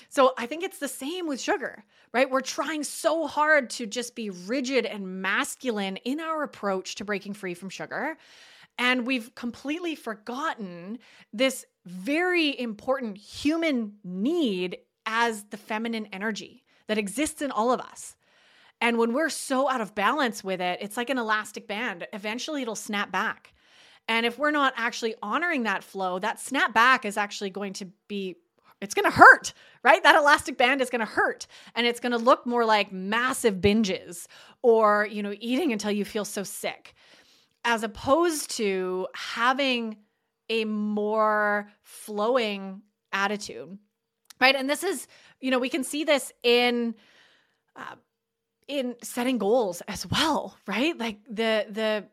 So 0.09 0.33
I 0.37 0.45
think 0.45 0.63
it's 0.65 0.79
the 0.79 0.89
same 0.89 1.27
with 1.27 1.39
sugar, 1.39 1.85
right? 2.13 2.29
We're 2.29 2.41
trying 2.41 2.83
so 2.83 3.27
hard 3.27 3.69
to 3.71 3.87
just 3.87 4.15
be 4.15 4.31
rigid 4.31 4.85
and 4.85 5.21
masculine 5.21 5.95
in 5.95 6.19
our 6.19 6.43
approach 6.43 6.95
to 6.95 7.05
breaking 7.05 7.33
free 7.33 7.53
from 7.53 7.69
sugar. 7.69 8.17
And 8.77 9.07
we've 9.07 9.33
completely 9.33 9.95
forgotten 9.95 10.99
this 11.31 11.65
very 11.85 12.59
important 12.59 13.17
human 13.17 13.93
need 14.03 14.77
as 15.05 15.43
the 15.45 15.57
feminine 15.57 16.07
energy 16.11 16.65
that 16.87 16.97
exists 16.97 17.41
in 17.41 17.49
all 17.49 17.71
of 17.71 17.79
us. 17.79 18.17
And 18.81 18.97
when 18.97 19.13
we're 19.13 19.29
so 19.29 19.69
out 19.69 19.79
of 19.79 19.95
balance 19.95 20.43
with 20.43 20.59
it, 20.59 20.79
it's 20.81 20.97
like 20.97 21.11
an 21.11 21.19
elastic 21.19 21.67
band. 21.67 22.07
Eventually 22.11 22.63
it'll 22.63 22.75
snap 22.75 23.11
back. 23.11 23.53
And 24.07 24.25
if 24.25 24.39
we're 24.39 24.51
not 24.51 24.73
actually 24.75 25.15
honoring 25.21 25.63
that 25.63 25.83
flow, 25.83 26.17
that 26.19 26.39
snap 26.39 26.73
back 26.73 27.05
is 27.05 27.15
actually 27.15 27.51
going 27.51 27.73
to 27.73 27.85
be 28.07 28.35
it's 28.81 28.95
going 28.95 29.05
to 29.05 29.15
hurt, 29.15 29.53
right? 29.83 30.01
That 30.01 30.15
elastic 30.15 30.57
band 30.57 30.81
is 30.81 30.89
going 30.89 31.01
to 31.01 31.05
hurt 31.05 31.45
and 31.75 31.85
it's 31.85 31.99
going 31.99 32.13
to 32.13 32.17
look 32.17 32.47
more 32.47 32.65
like 32.65 32.91
massive 32.91 33.55
binges 33.61 34.25
or, 34.63 35.07
you 35.09 35.21
know, 35.21 35.35
eating 35.39 35.71
until 35.71 35.91
you 35.91 36.03
feel 36.03 36.25
so 36.25 36.41
sick 36.41 36.95
as 37.63 37.83
opposed 37.83 38.49
to 38.57 39.07
having 39.13 39.97
a 40.49 40.65
more 40.65 41.69
flowing 41.83 42.81
attitude. 43.13 43.77
Right? 44.39 44.55
And 44.55 44.67
this 44.67 44.83
is, 44.83 45.07
you 45.39 45.51
know, 45.51 45.59
we 45.59 45.69
can 45.69 45.83
see 45.83 46.03
this 46.03 46.33
in 46.41 46.95
uh, 47.75 47.95
in 48.71 48.95
setting 49.03 49.37
goals 49.37 49.81
as 49.87 50.07
well, 50.07 50.57
right? 50.65 50.97
Like 50.97 51.19
the 51.29 51.65
the 51.69 52.05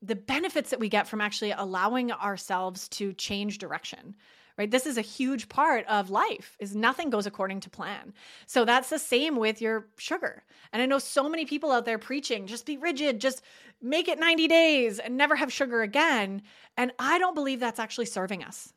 the 0.00 0.16
benefits 0.16 0.70
that 0.70 0.80
we 0.80 0.88
get 0.88 1.06
from 1.08 1.20
actually 1.20 1.50
allowing 1.50 2.12
ourselves 2.12 2.88
to 2.88 3.12
change 3.12 3.58
direction 3.58 4.16
right? 4.58 4.72
This 4.72 4.86
is 4.86 4.98
a 4.98 5.02
huge 5.02 5.48
part 5.48 5.86
of 5.86 6.10
life 6.10 6.56
is 6.58 6.74
nothing 6.74 7.10
goes 7.10 7.26
according 7.26 7.60
to 7.60 7.70
plan. 7.70 8.12
So 8.46 8.64
that's 8.64 8.90
the 8.90 8.98
same 8.98 9.36
with 9.36 9.62
your 9.62 9.86
sugar. 9.98 10.42
And 10.72 10.82
i 10.82 10.86
know 10.86 10.98
so 10.98 11.28
many 11.28 11.44
people 11.46 11.70
out 11.70 11.84
there 11.84 11.96
preaching 11.98 12.48
just 12.48 12.66
be 12.66 12.76
rigid 12.76 13.20
just 13.20 13.40
make 13.80 14.08
it 14.08 14.18
90 14.18 14.48
days 14.48 14.98
and 14.98 15.16
never 15.16 15.36
have 15.36 15.52
sugar 15.52 15.82
again. 15.82 16.42
And 16.76 16.90
i 16.98 17.18
don't 17.20 17.36
believe 17.36 17.60
that's 17.60 17.78
actually 17.78 18.06
serving 18.06 18.42
us. 18.42 18.72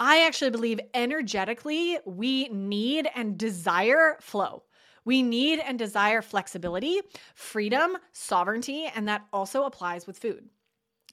I 0.00 0.24
actually 0.24 0.50
believe 0.50 0.78
energetically 0.94 1.98
we 2.04 2.48
need 2.50 3.08
and 3.16 3.36
desire 3.36 4.16
flow 4.20 4.62
we 5.08 5.22
need 5.22 5.58
and 5.58 5.78
desire 5.78 6.20
flexibility, 6.20 7.00
freedom, 7.34 7.96
sovereignty, 8.12 8.84
and 8.94 9.08
that 9.08 9.24
also 9.32 9.64
applies 9.64 10.06
with 10.06 10.18
food. 10.18 10.50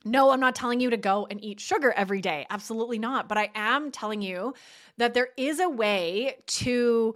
No, 0.03 0.31
I'm 0.31 0.41
not 0.41 0.53
telling 0.53 0.81
you 0.81 0.89
to 0.89 0.97
go 0.97 1.27
and 1.31 1.41
eat 1.41 1.61
sugar 1.61 1.93
every 1.93 2.19
day. 2.19 2.45
Absolutely 2.49 2.99
not. 2.99 3.29
But 3.29 3.37
I 3.37 3.51
am 3.55 3.91
telling 3.91 4.21
you 4.21 4.53
that 4.97 5.13
there 5.13 5.29
is 5.37 5.61
a 5.61 5.69
way 5.69 6.35
to 6.47 7.15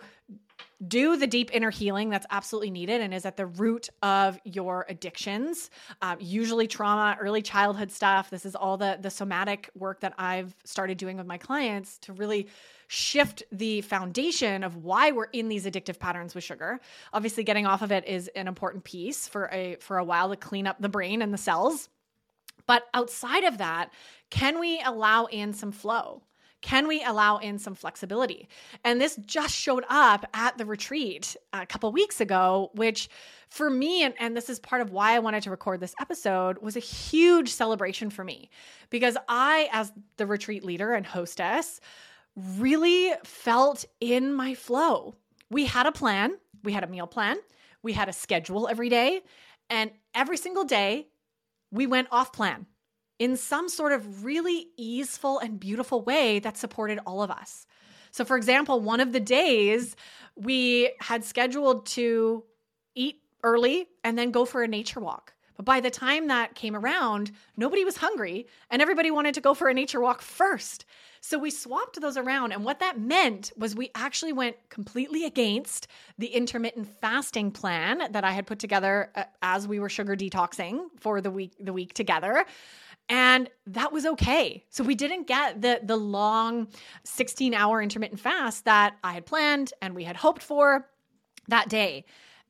do 0.87 1.17
the 1.17 1.27
deep 1.27 1.49
inner 1.53 1.69
healing 1.69 2.09
that's 2.09 2.25
absolutely 2.29 2.71
needed 2.71 3.01
and 3.01 3.13
is 3.13 3.25
at 3.25 3.35
the 3.37 3.45
root 3.45 3.89
of 4.01 4.39
your 4.45 4.85
addictions 4.87 5.69
um, 6.01 6.17
usually 6.19 6.67
trauma 6.67 7.17
early 7.19 7.41
childhood 7.41 7.91
stuff 7.91 8.29
this 8.29 8.45
is 8.45 8.55
all 8.55 8.77
the 8.77 8.97
the 9.01 9.09
somatic 9.09 9.69
work 9.75 9.99
that 9.99 10.13
i've 10.17 10.55
started 10.63 10.97
doing 10.97 11.17
with 11.17 11.27
my 11.27 11.37
clients 11.37 11.97
to 11.97 12.13
really 12.13 12.47
shift 12.89 13.43
the 13.51 13.81
foundation 13.81 14.63
of 14.63 14.77
why 14.77 15.11
we're 15.11 15.25
in 15.25 15.47
these 15.47 15.65
addictive 15.65 15.99
patterns 15.99 16.33
with 16.33 16.43
sugar. 16.43 16.79
Obviously, 17.13 17.43
getting 17.43 17.67
off 17.67 17.83
of 17.83 17.91
it 17.91 18.05
is 18.07 18.29
an 18.35 18.47
important 18.47 18.83
piece 18.83 19.27
for 19.27 19.47
a 19.53 19.77
for 19.79 19.99
a 19.99 20.03
while 20.03 20.27
to 20.29 20.35
clean 20.35 20.67
up 20.67 20.77
the 20.79 20.89
brain 20.89 21.21
and 21.21 21.31
the 21.31 21.37
cells. 21.37 21.87
But 22.65 22.87
outside 22.93 23.43
of 23.45 23.59
that, 23.59 23.91
can 24.31 24.59
we 24.59 24.81
allow 24.83 25.25
in 25.25 25.53
some 25.53 25.71
flow? 25.71 26.23
Can 26.61 26.87
we 26.87 27.03
allow 27.03 27.37
in 27.37 27.57
some 27.57 27.73
flexibility? 27.73 28.49
And 28.83 28.99
this 28.99 29.15
just 29.25 29.55
showed 29.55 29.85
up 29.89 30.25
at 30.33 30.57
the 30.57 30.65
retreat 30.65 31.37
a 31.53 31.65
couple 31.65 31.91
weeks 31.91 32.19
ago, 32.19 32.69
which 32.73 33.09
for 33.49 33.69
me, 33.69 34.03
and, 34.03 34.13
and 34.19 34.35
this 34.35 34.49
is 34.49 34.59
part 34.59 34.81
of 34.81 34.91
why 34.91 35.13
I 35.15 35.19
wanted 35.19 35.43
to 35.43 35.51
record 35.51 35.79
this 35.79 35.95
episode, 36.01 36.57
was 36.59 36.75
a 36.75 36.81
huge 36.81 37.49
celebration 37.49 38.09
for 38.09 38.23
me. 38.23 38.49
Because 38.89 39.15
I, 39.27 39.69
as 39.71 39.93
the 40.17 40.25
retreat 40.25 40.63
leader 40.65 40.93
and 40.93 41.05
hostess, 41.05 41.79
really 42.35 43.13
felt 43.23 43.85
in 44.01 44.33
my 44.33 44.53
flow. 44.53 45.15
We 45.49 45.65
had 45.65 45.85
a 45.85 45.91
plan, 45.91 46.37
we 46.63 46.73
had 46.73 46.83
a 46.83 46.87
meal 46.87 47.07
plan, 47.07 47.37
we 47.81 47.93
had 47.93 48.09
a 48.09 48.13
schedule 48.13 48.67
every 48.67 48.89
day, 48.89 49.21
and 49.69 49.91
every 50.13 50.37
single 50.37 50.65
day 50.65 51.07
we 51.71 51.87
went 51.87 52.09
off 52.11 52.33
plan 52.33 52.65
in 53.19 53.35
some 53.35 53.69
sort 53.69 53.91
of 53.91 54.23
really 54.23 54.67
easeful 54.77 55.39
and 55.39 55.59
beautiful 55.59 56.01
way 56.01 56.39
that 56.39 56.57
supported 56.57 56.99
all 57.05 57.21
of 57.21 57.29
us. 57.29 57.65
So, 58.11 58.25
for 58.25 58.37
example, 58.37 58.79
one 58.79 59.01
of 59.01 59.11
the 59.11 59.19
days 59.19 59.95
we 60.35 60.91
had 60.99 61.23
scheduled 61.23 61.85
to 61.87 62.43
eat 62.95 63.21
early 63.43 63.87
and 64.03 64.17
then 64.17 64.31
go 64.31 64.45
for 64.45 64.63
a 64.63 64.67
nature 64.67 64.99
walk. 64.99 65.33
But 65.57 65.65
by 65.65 65.81
the 65.81 65.91
time 65.91 66.27
that 66.27 66.55
came 66.55 66.75
around, 66.75 67.31
nobody 67.57 67.83
was 67.83 67.97
hungry 67.97 68.47
and 68.71 68.81
everybody 68.81 69.11
wanted 69.11 69.33
to 69.35 69.41
go 69.41 69.53
for 69.53 69.67
a 69.67 69.73
nature 69.73 69.99
walk 69.99 70.21
first. 70.21 70.85
So 71.21 71.37
we 71.37 71.51
swapped 71.51 71.99
those 71.99 72.15
around. 72.15 72.53
And 72.53 72.63
what 72.63 72.79
that 72.79 72.97
meant 72.97 73.51
was 73.57 73.75
we 73.75 73.91
actually 73.93 74.31
went 74.31 74.55
completely 74.69 75.25
against 75.25 75.87
the 76.17 76.27
intermittent 76.27 76.87
fasting 77.01 77.51
plan 77.51 78.09
that 78.13 78.23
I 78.23 78.31
had 78.31 78.47
put 78.47 78.59
together 78.59 79.11
uh, 79.15 79.25
as 79.41 79.67
we 79.67 79.81
were 79.81 79.89
sugar 79.89 80.15
detoxing 80.15 80.85
for 80.97 81.19
the 81.19 81.29
week 81.29 81.51
the 81.59 81.73
week 81.73 81.93
together 81.93 82.45
and 83.09 83.49
that 83.65 83.91
was 83.91 84.05
okay. 84.05 84.63
So 84.69 84.83
we 84.83 84.95
didn't 84.95 85.27
get 85.27 85.61
the 85.61 85.81
the 85.83 85.97
long 85.97 86.67
16 87.03 87.53
hour 87.53 87.81
intermittent 87.81 88.19
fast 88.19 88.65
that 88.65 88.97
i 89.03 89.13
had 89.13 89.25
planned 89.25 89.73
and 89.81 89.95
we 89.95 90.03
had 90.03 90.15
hoped 90.15 90.43
for 90.43 90.87
that 91.47 91.69
day. 91.69 92.05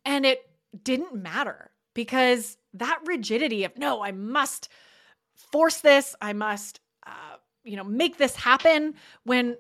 And 0.05 0.25
it 0.25 0.49
didn't 0.83 1.15
matter 1.15 1.71
because 1.93 2.57
that 2.73 2.99
rigidity 3.05 3.63
of 3.63 3.77
no 3.77 4.03
i 4.03 4.11
must 4.11 4.69
force 5.51 5.79
this. 5.81 6.15
I 6.21 6.33
must 6.33 6.81
uh, 7.05 7.37
you 7.63 7.77
know 7.77 7.83
make 7.83 8.17
this 8.17 8.35
happen 8.35 8.95
when 9.23 9.57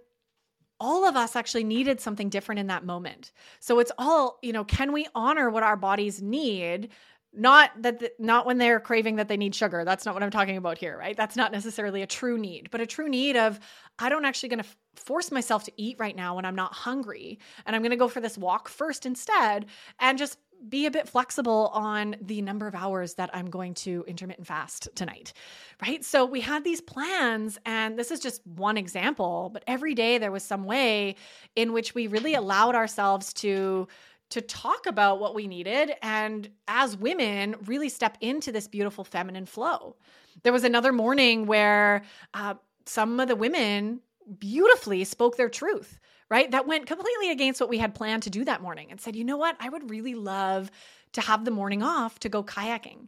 all 0.81 1.05
of 1.05 1.15
us 1.15 1.35
actually 1.35 1.65
needed 1.65 1.99
something 1.99 2.29
different 2.29 2.59
in 2.59 2.67
that 2.67 2.85
moment. 2.85 3.31
So 3.59 3.79
it's 3.79 3.91
all 3.97 4.39
you 4.41 4.53
know 4.53 4.63
can 4.63 4.91
we 4.91 5.07
honor 5.15 5.49
what 5.49 5.63
our 5.63 5.77
bodies 5.77 6.21
need 6.21 6.89
not 7.33 7.71
that 7.81 7.99
the, 7.99 8.11
not 8.17 8.45
when 8.45 8.57
they're 8.57 8.79
craving 8.79 9.17
that 9.17 9.27
they 9.27 9.37
need 9.37 9.53
sugar 9.53 9.85
that's 9.85 10.05
not 10.05 10.13
what 10.13 10.23
i'm 10.23 10.31
talking 10.31 10.57
about 10.57 10.77
here 10.77 10.97
right 10.97 11.15
that's 11.15 11.35
not 11.35 11.51
necessarily 11.51 12.01
a 12.01 12.07
true 12.07 12.37
need 12.37 12.69
but 12.71 12.81
a 12.81 12.85
true 12.85 13.07
need 13.07 13.35
of 13.35 13.59
i 13.99 14.09
don't 14.09 14.25
actually 14.25 14.49
going 14.49 14.61
to 14.61 14.67
f- 14.67 14.77
force 14.95 15.31
myself 15.31 15.63
to 15.63 15.71
eat 15.77 15.95
right 15.99 16.15
now 16.15 16.35
when 16.35 16.45
i'm 16.45 16.55
not 16.55 16.73
hungry 16.73 17.37
and 17.65 17.75
i'm 17.75 17.81
going 17.81 17.91
to 17.91 17.97
go 17.97 18.07
for 18.07 18.21
this 18.21 18.37
walk 18.37 18.67
first 18.67 19.05
instead 19.05 19.67
and 19.99 20.17
just 20.17 20.37
be 20.67 20.85
a 20.85 20.91
bit 20.91 21.07
flexible 21.07 21.71
on 21.73 22.15
the 22.21 22.41
number 22.41 22.67
of 22.67 22.75
hours 22.75 23.13
that 23.13 23.29
I'm 23.33 23.49
going 23.49 23.73
to 23.75 24.03
intermittent 24.07 24.47
fast 24.47 24.89
tonight, 24.95 25.33
right? 25.81 26.03
So 26.03 26.25
we 26.25 26.41
had 26.41 26.63
these 26.63 26.81
plans, 26.81 27.57
and 27.65 27.97
this 27.97 28.11
is 28.11 28.19
just 28.19 28.45
one 28.45 28.77
example, 28.77 29.51
but 29.53 29.63
every 29.67 29.95
day 29.95 30.17
there 30.17 30.31
was 30.31 30.43
some 30.43 30.65
way 30.65 31.15
in 31.55 31.71
which 31.71 31.95
we 31.95 32.07
really 32.07 32.33
allowed 32.33 32.75
ourselves 32.75 33.31
to 33.35 33.87
to 34.29 34.41
talk 34.41 34.85
about 34.85 35.19
what 35.19 35.33
we 35.33 35.47
needed 35.47 35.93
and 36.01 36.49
as 36.67 36.95
women 36.95 37.55
really 37.65 37.89
step 37.89 38.17
into 38.21 38.51
this 38.51 38.67
beautiful 38.67 39.03
feminine 39.03 39.45
flow 39.45 39.95
there 40.43 40.53
was 40.53 40.63
another 40.63 40.93
morning 40.93 41.45
where 41.45 42.03
uh, 42.33 42.53
some 42.85 43.19
of 43.19 43.27
the 43.27 43.35
women 43.35 43.99
beautifully 44.37 45.03
spoke 45.03 45.37
their 45.37 45.49
truth 45.49 45.99
right 46.29 46.51
that 46.51 46.67
went 46.67 46.85
completely 46.85 47.31
against 47.31 47.59
what 47.59 47.69
we 47.69 47.77
had 47.77 47.95
planned 47.95 48.23
to 48.23 48.29
do 48.29 48.45
that 48.45 48.61
morning 48.61 48.87
and 48.91 49.01
said 49.01 49.15
you 49.15 49.23
know 49.23 49.37
what 49.37 49.55
i 49.59 49.69
would 49.69 49.89
really 49.89 50.15
love 50.15 50.69
to 51.11 51.21
have 51.21 51.45
the 51.45 51.51
morning 51.51 51.81
off 51.81 52.19
to 52.19 52.29
go 52.29 52.43
kayaking 52.43 53.07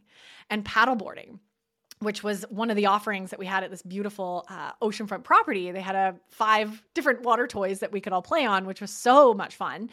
and 0.50 0.64
paddleboarding 0.64 1.38
which 2.02 2.22
was 2.22 2.44
one 2.50 2.68
of 2.70 2.76
the 2.76 2.86
offerings 2.86 3.30
that 3.30 3.38
we 3.38 3.46
had 3.46 3.62
at 3.62 3.70
this 3.70 3.82
beautiful 3.82 4.44
uh, 4.48 4.72
oceanfront 4.82 5.22
property. 5.22 5.70
They 5.70 5.80
had 5.80 5.94
a 5.94 6.16
five 6.28 6.82
different 6.94 7.22
water 7.22 7.46
toys 7.46 7.80
that 7.80 7.92
we 7.92 8.00
could 8.00 8.12
all 8.12 8.22
play 8.22 8.44
on, 8.44 8.66
which 8.66 8.80
was 8.80 8.90
so 8.90 9.32
much 9.32 9.54
fun. 9.54 9.88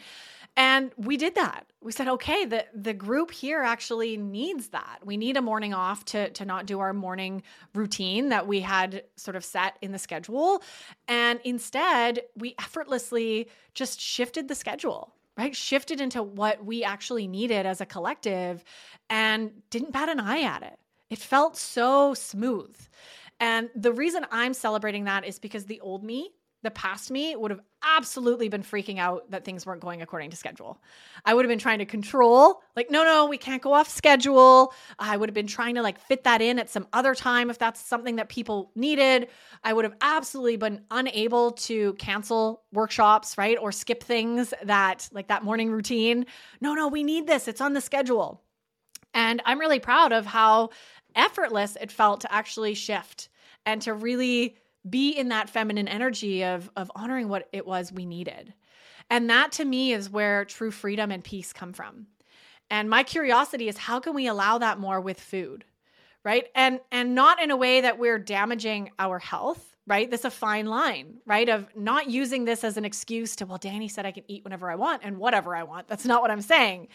And 0.56 0.90
we 0.96 1.16
did 1.16 1.36
that. 1.36 1.66
We 1.80 1.92
said, 1.92 2.08
okay, 2.08 2.44
the, 2.44 2.66
the 2.74 2.92
group 2.92 3.30
here 3.30 3.62
actually 3.62 4.16
needs 4.16 4.68
that. 4.68 4.98
We 5.04 5.16
need 5.16 5.36
a 5.36 5.42
morning 5.42 5.72
off 5.72 6.04
to, 6.06 6.30
to 6.30 6.44
not 6.44 6.66
do 6.66 6.80
our 6.80 6.92
morning 6.92 7.42
routine 7.74 8.28
that 8.28 8.46
we 8.46 8.60
had 8.60 9.04
sort 9.16 9.36
of 9.36 9.44
set 9.44 9.78
in 9.80 9.92
the 9.92 9.98
schedule. 9.98 10.62
And 11.08 11.40
instead, 11.44 12.20
we 12.36 12.54
effortlessly 12.58 13.48
just 13.74 14.00
shifted 14.00 14.48
the 14.48 14.54
schedule, 14.54 15.14
right? 15.38 15.56
Shifted 15.56 16.00
into 16.00 16.22
what 16.22 16.64
we 16.64 16.84
actually 16.84 17.26
needed 17.26 17.64
as 17.64 17.80
a 17.80 17.86
collective 17.86 18.62
and 19.08 19.52
didn't 19.70 19.92
bat 19.92 20.08
an 20.08 20.20
eye 20.20 20.42
at 20.42 20.62
it. 20.62 20.78
It 21.08 21.18
felt 21.18 21.56
so 21.56 22.12
smooth. 22.12 22.76
And 23.38 23.70
the 23.74 23.92
reason 23.92 24.26
I'm 24.30 24.52
celebrating 24.52 25.04
that 25.04 25.24
is 25.24 25.38
because 25.38 25.64
the 25.64 25.80
old 25.80 26.04
me 26.04 26.30
the 26.62 26.70
past 26.70 27.10
me 27.10 27.34
would 27.34 27.50
have 27.50 27.60
absolutely 27.82 28.48
been 28.48 28.62
freaking 28.62 28.98
out 28.98 29.30
that 29.30 29.44
things 29.44 29.64
weren't 29.64 29.80
going 29.80 30.02
according 30.02 30.30
to 30.30 30.36
schedule. 30.36 30.78
I 31.24 31.32
would 31.32 31.44
have 31.44 31.48
been 31.48 31.58
trying 31.58 31.78
to 31.78 31.86
control, 31.86 32.62
like, 32.76 32.90
no, 32.90 33.02
no, 33.02 33.26
we 33.26 33.38
can't 33.38 33.62
go 33.62 33.72
off 33.72 33.88
schedule. 33.88 34.74
I 34.98 35.16
would 35.16 35.28
have 35.30 35.34
been 35.34 35.46
trying 35.46 35.76
to 35.76 35.82
like 35.82 35.98
fit 35.98 36.24
that 36.24 36.42
in 36.42 36.58
at 36.58 36.68
some 36.68 36.86
other 36.92 37.14
time 37.14 37.48
if 37.48 37.58
that's 37.58 37.80
something 37.80 38.16
that 38.16 38.28
people 38.28 38.70
needed. 38.74 39.28
I 39.64 39.72
would 39.72 39.84
have 39.86 39.94
absolutely 40.02 40.58
been 40.58 40.82
unable 40.90 41.52
to 41.52 41.94
cancel 41.94 42.62
workshops, 42.72 43.38
right? 43.38 43.56
Or 43.58 43.72
skip 43.72 44.02
things 44.02 44.52
that, 44.62 45.08
like 45.12 45.28
that 45.28 45.42
morning 45.42 45.70
routine. 45.70 46.26
No, 46.60 46.74
no, 46.74 46.88
we 46.88 47.02
need 47.02 47.26
this. 47.26 47.48
It's 47.48 47.62
on 47.62 47.72
the 47.72 47.80
schedule. 47.80 48.42
And 49.14 49.40
I'm 49.46 49.58
really 49.58 49.80
proud 49.80 50.12
of 50.12 50.26
how 50.26 50.70
effortless 51.16 51.76
it 51.80 51.90
felt 51.90 52.20
to 52.20 52.32
actually 52.32 52.74
shift 52.74 53.30
and 53.66 53.82
to 53.82 53.94
really 53.94 54.56
be 54.88 55.10
in 55.10 55.28
that 55.28 55.50
feminine 55.50 55.88
energy 55.88 56.44
of 56.44 56.70
of 56.76 56.90
honoring 56.94 57.28
what 57.28 57.48
it 57.52 57.66
was 57.66 57.92
we 57.92 58.06
needed. 58.06 58.54
And 59.10 59.28
that 59.28 59.52
to 59.52 59.64
me 59.64 59.92
is 59.92 60.08
where 60.08 60.44
true 60.44 60.70
freedom 60.70 61.10
and 61.10 61.22
peace 61.22 61.52
come 61.52 61.72
from. 61.72 62.06
And 62.70 62.88
my 62.88 63.02
curiosity 63.02 63.68
is 63.68 63.76
how 63.76 63.98
can 63.98 64.14
we 64.14 64.28
allow 64.28 64.58
that 64.58 64.78
more 64.78 65.00
with 65.00 65.20
food? 65.20 65.64
Right? 66.24 66.46
And 66.54 66.80
and 66.92 67.14
not 67.14 67.42
in 67.42 67.50
a 67.50 67.56
way 67.56 67.80
that 67.80 67.98
we're 67.98 68.18
damaging 68.18 68.90
our 68.98 69.18
health, 69.18 69.76
right? 69.86 70.10
That's 70.10 70.24
a 70.24 70.30
fine 70.30 70.66
line, 70.66 71.16
right? 71.26 71.48
Of 71.48 71.66
not 71.74 72.08
using 72.08 72.44
this 72.44 72.62
as 72.62 72.76
an 72.76 72.84
excuse 72.84 73.36
to, 73.36 73.46
well, 73.46 73.58
Danny 73.58 73.88
said 73.88 74.06
I 74.06 74.12
can 74.12 74.24
eat 74.28 74.44
whenever 74.44 74.70
I 74.70 74.76
want 74.76 75.02
and 75.04 75.18
whatever 75.18 75.56
I 75.56 75.64
want. 75.64 75.88
That's 75.88 76.04
not 76.04 76.22
what 76.22 76.30
I'm 76.30 76.42
saying. 76.42 76.88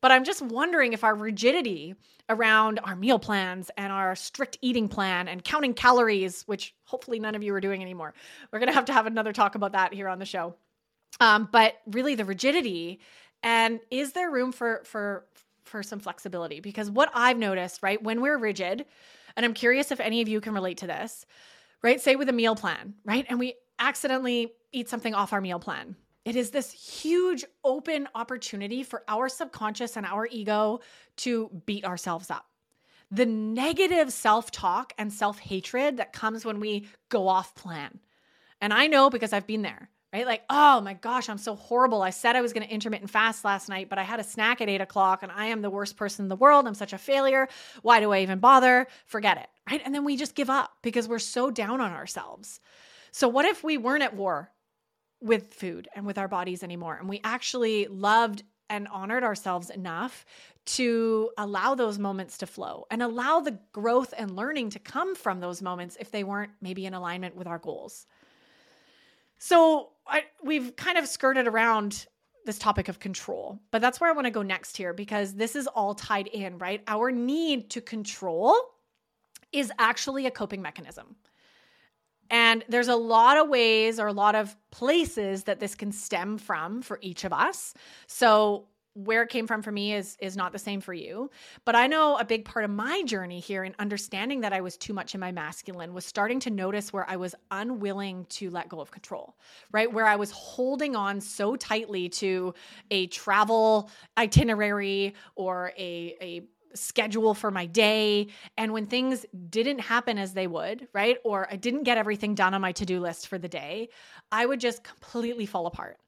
But 0.00 0.12
I'm 0.12 0.24
just 0.24 0.42
wondering 0.42 0.92
if 0.92 1.04
our 1.04 1.14
rigidity 1.14 1.94
around 2.28 2.80
our 2.84 2.96
meal 2.96 3.18
plans 3.18 3.70
and 3.76 3.92
our 3.92 4.14
strict 4.14 4.56
eating 4.62 4.88
plan 4.88 5.28
and 5.28 5.44
counting 5.44 5.74
calories, 5.74 6.42
which 6.44 6.74
hopefully 6.84 7.18
none 7.18 7.34
of 7.34 7.42
you 7.42 7.52
are 7.54 7.60
doing 7.60 7.82
anymore, 7.82 8.14
we're 8.50 8.60
going 8.60 8.68
to 8.68 8.74
have 8.74 8.86
to 8.86 8.92
have 8.92 9.06
another 9.06 9.32
talk 9.32 9.54
about 9.56 9.72
that 9.72 9.92
here 9.92 10.08
on 10.08 10.18
the 10.18 10.24
show. 10.24 10.54
Um, 11.18 11.48
but 11.50 11.74
really, 11.86 12.14
the 12.14 12.24
rigidity 12.24 13.00
and 13.42 13.80
is 13.90 14.12
there 14.12 14.30
room 14.30 14.52
for 14.52 14.82
for 14.84 15.26
for 15.64 15.82
some 15.82 16.00
flexibility? 16.00 16.60
Because 16.60 16.90
what 16.90 17.10
I've 17.14 17.38
noticed, 17.38 17.82
right, 17.82 18.02
when 18.02 18.20
we're 18.20 18.38
rigid, 18.38 18.86
and 19.36 19.44
I'm 19.46 19.54
curious 19.54 19.92
if 19.92 20.00
any 20.00 20.20
of 20.20 20.28
you 20.28 20.40
can 20.40 20.54
relate 20.54 20.78
to 20.78 20.86
this, 20.86 21.26
right? 21.82 22.00
Say 22.00 22.16
with 22.16 22.28
a 22.28 22.32
meal 22.32 22.56
plan, 22.56 22.94
right, 23.04 23.26
and 23.28 23.38
we 23.38 23.54
accidentally 23.78 24.52
eat 24.72 24.88
something 24.88 25.14
off 25.14 25.32
our 25.32 25.40
meal 25.40 25.58
plan 25.58 25.96
it 26.24 26.36
is 26.36 26.50
this 26.50 26.70
huge 26.70 27.44
open 27.64 28.08
opportunity 28.14 28.82
for 28.82 29.02
our 29.08 29.28
subconscious 29.28 29.96
and 29.96 30.04
our 30.04 30.26
ego 30.30 30.80
to 31.18 31.50
beat 31.66 31.84
ourselves 31.84 32.30
up. 32.30 32.46
The 33.10 33.26
negative 33.26 34.12
self 34.12 34.50
talk 34.50 34.92
and 34.98 35.12
self 35.12 35.38
hatred 35.38 35.96
that 35.96 36.12
comes 36.12 36.44
when 36.44 36.60
we 36.60 36.86
go 37.08 37.26
off 37.26 37.54
plan. 37.54 38.00
And 38.60 38.72
I 38.72 38.86
know 38.86 39.08
because 39.08 39.32
I've 39.32 39.46
been 39.46 39.62
there, 39.62 39.88
right? 40.12 40.26
Like, 40.26 40.42
oh 40.50 40.82
my 40.82 40.92
gosh, 40.92 41.28
I'm 41.28 41.38
so 41.38 41.56
horrible. 41.56 42.02
I 42.02 42.10
said 42.10 42.36
I 42.36 42.42
was 42.42 42.52
going 42.52 42.66
to 42.66 42.72
intermittent 42.72 43.10
fast 43.10 43.44
last 43.44 43.70
night, 43.70 43.88
but 43.88 43.98
I 43.98 44.02
had 44.02 44.20
a 44.20 44.24
snack 44.24 44.60
at 44.60 44.68
eight 44.68 44.82
o'clock 44.82 45.22
and 45.22 45.32
I 45.32 45.46
am 45.46 45.62
the 45.62 45.70
worst 45.70 45.96
person 45.96 46.26
in 46.26 46.28
the 46.28 46.36
world. 46.36 46.66
I'm 46.66 46.74
such 46.74 46.92
a 46.92 46.98
failure. 46.98 47.48
Why 47.82 48.00
do 48.00 48.12
I 48.12 48.20
even 48.20 48.38
bother? 48.38 48.86
Forget 49.06 49.38
it, 49.38 49.48
right? 49.68 49.80
And 49.84 49.94
then 49.94 50.04
we 50.04 50.16
just 50.16 50.34
give 50.34 50.50
up 50.50 50.70
because 50.82 51.08
we're 51.08 51.18
so 51.18 51.50
down 51.50 51.80
on 51.80 51.92
ourselves. 51.92 52.60
So, 53.10 53.26
what 53.26 53.46
if 53.46 53.64
we 53.64 53.78
weren't 53.78 54.04
at 54.04 54.14
war 54.14 54.50
with 55.20 55.52
food 55.54 55.88
and 55.94 56.06
with 56.06 56.18
our 56.18 56.28
bodies 56.28 56.62
anymore. 56.62 56.96
And 56.98 57.08
we 57.08 57.20
actually 57.24 57.86
loved 57.86 58.42
and 58.70 58.86
honored 58.88 59.24
ourselves 59.24 59.68
enough 59.68 60.24
to 60.64 61.30
allow 61.36 61.74
those 61.74 61.98
moments 61.98 62.38
to 62.38 62.46
flow 62.46 62.86
and 62.90 63.02
allow 63.02 63.40
the 63.40 63.58
growth 63.72 64.14
and 64.16 64.36
learning 64.36 64.70
to 64.70 64.78
come 64.78 65.14
from 65.14 65.40
those 65.40 65.60
moments 65.60 65.96
if 65.98 66.10
they 66.10 66.22
weren't 66.22 66.52
maybe 66.60 66.86
in 66.86 66.94
alignment 66.94 67.34
with 67.34 67.46
our 67.46 67.58
goals. 67.58 68.06
So 69.38 69.88
I, 70.06 70.24
we've 70.42 70.76
kind 70.76 70.98
of 70.98 71.08
skirted 71.08 71.48
around 71.48 72.06
this 72.46 72.58
topic 72.58 72.88
of 72.88 73.00
control, 73.00 73.58
but 73.70 73.80
that's 73.80 74.00
where 74.00 74.08
I 74.08 74.12
want 74.12 74.26
to 74.26 74.30
go 74.30 74.42
next 74.42 74.76
here 74.76 74.92
because 74.92 75.34
this 75.34 75.56
is 75.56 75.66
all 75.66 75.94
tied 75.94 76.28
in, 76.28 76.58
right? 76.58 76.82
Our 76.86 77.10
need 77.10 77.70
to 77.70 77.80
control 77.80 78.54
is 79.52 79.72
actually 79.78 80.26
a 80.26 80.30
coping 80.30 80.62
mechanism. 80.62 81.16
And 82.30 82.64
there's 82.68 82.88
a 82.88 82.96
lot 82.96 83.36
of 83.36 83.48
ways 83.48 83.98
or 83.98 84.06
a 84.06 84.12
lot 84.12 84.34
of 84.34 84.56
places 84.70 85.44
that 85.44 85.60
this 85.60 85.74
can 85.74 85.92
stem 85.92 86.38
from 86.38 86.82
for 86.82 86.98
each 87.02 87.24
of 87.24 87.32
us. 87.32 87.74
So 88.06 88.66
where 88.94 89.22
it 89.22 89.28
came 89.28 89.46
from 89.46 89.62
for 89.62 89.70
me 89.70 89.94
is 89.94 90.16
is 90.20 90.36
not 90.36 90.52
the 90.52 90.58
same 90.58 90.80
for 90.80 90.92
you 90.92 91.30
but 91.64 91.76
i 91.76 91.86
know 91.86 92.16
a 92.18 92.24
big 92.24 92.44
part 92.44 92.64
of 92.64 92.70
my 92.70 93.02
journey 93.04 93.38
here 93.38 93.62
in 93.62 93.72
understanding 93.78 94.40
that 94.40 94.52
i 94.52 94.60
was 94.60 94.76
too 94.76 94.92
much 94.92 95.14
in 95.14 95.20
my 95.20 95.30
masculine 95.30 95.94
was 95.94 96.04
starting 96.04 96.40
to 96.40 96.50
notice 96.50 96.92
where 96.92 97.08
i 97.08 97.14
was 97.14 97.34
unwilling 97.52 98.24
to 98.24 98.50
let 98.50 98.68
go 98.68 98.80
of 98.80 98.90
control 98.90 99.36
right 99.70 99.92
where 99.92 100.06
i 100.06 100.16
was 100.16 100.32
holding 100.32 100.96
on 100.96 101.20
so 101.20 101.54
tightly 101.54 102.08
to 102.08 102.52
a 102.90 103.06
travel 103.08 103.88
itinerary 104.18 105.14
or 105.36 105.72
a 105.78 106.16
a 106.20 106.42
schedule 106.74 107.34
for 107.34 107.50
my 107.50 107.66
day. 107.66 108.28
And 108.56 108.72
when 108.72 108.86
things 108.86 109.26
didn't 109.48 109.80
happen 109.80 110.18
as 110.18 110.32
they 110.34 110.46
would, 110.46 110.88
right? 110.92 111.18
Or 111.24 111.48
I 111.50 111.56
didn't 111.56 111.84
get 111.84 111.98
everything 111.98 112.34
done 112.34 112.54
on 112.54 112.60
my 112.60 112.72
to 112.72 112.86
do 112.86 113.00
list 113.00 113.28
for 113.28 113.38
the 113.38 113.48
day, 113.48 113.88
I 114.32 114.46
would 114.46 114.60
just 114.60 114.84
completely 114.84 115.46
fall 115.46 115.66
apart. 115.66 115.98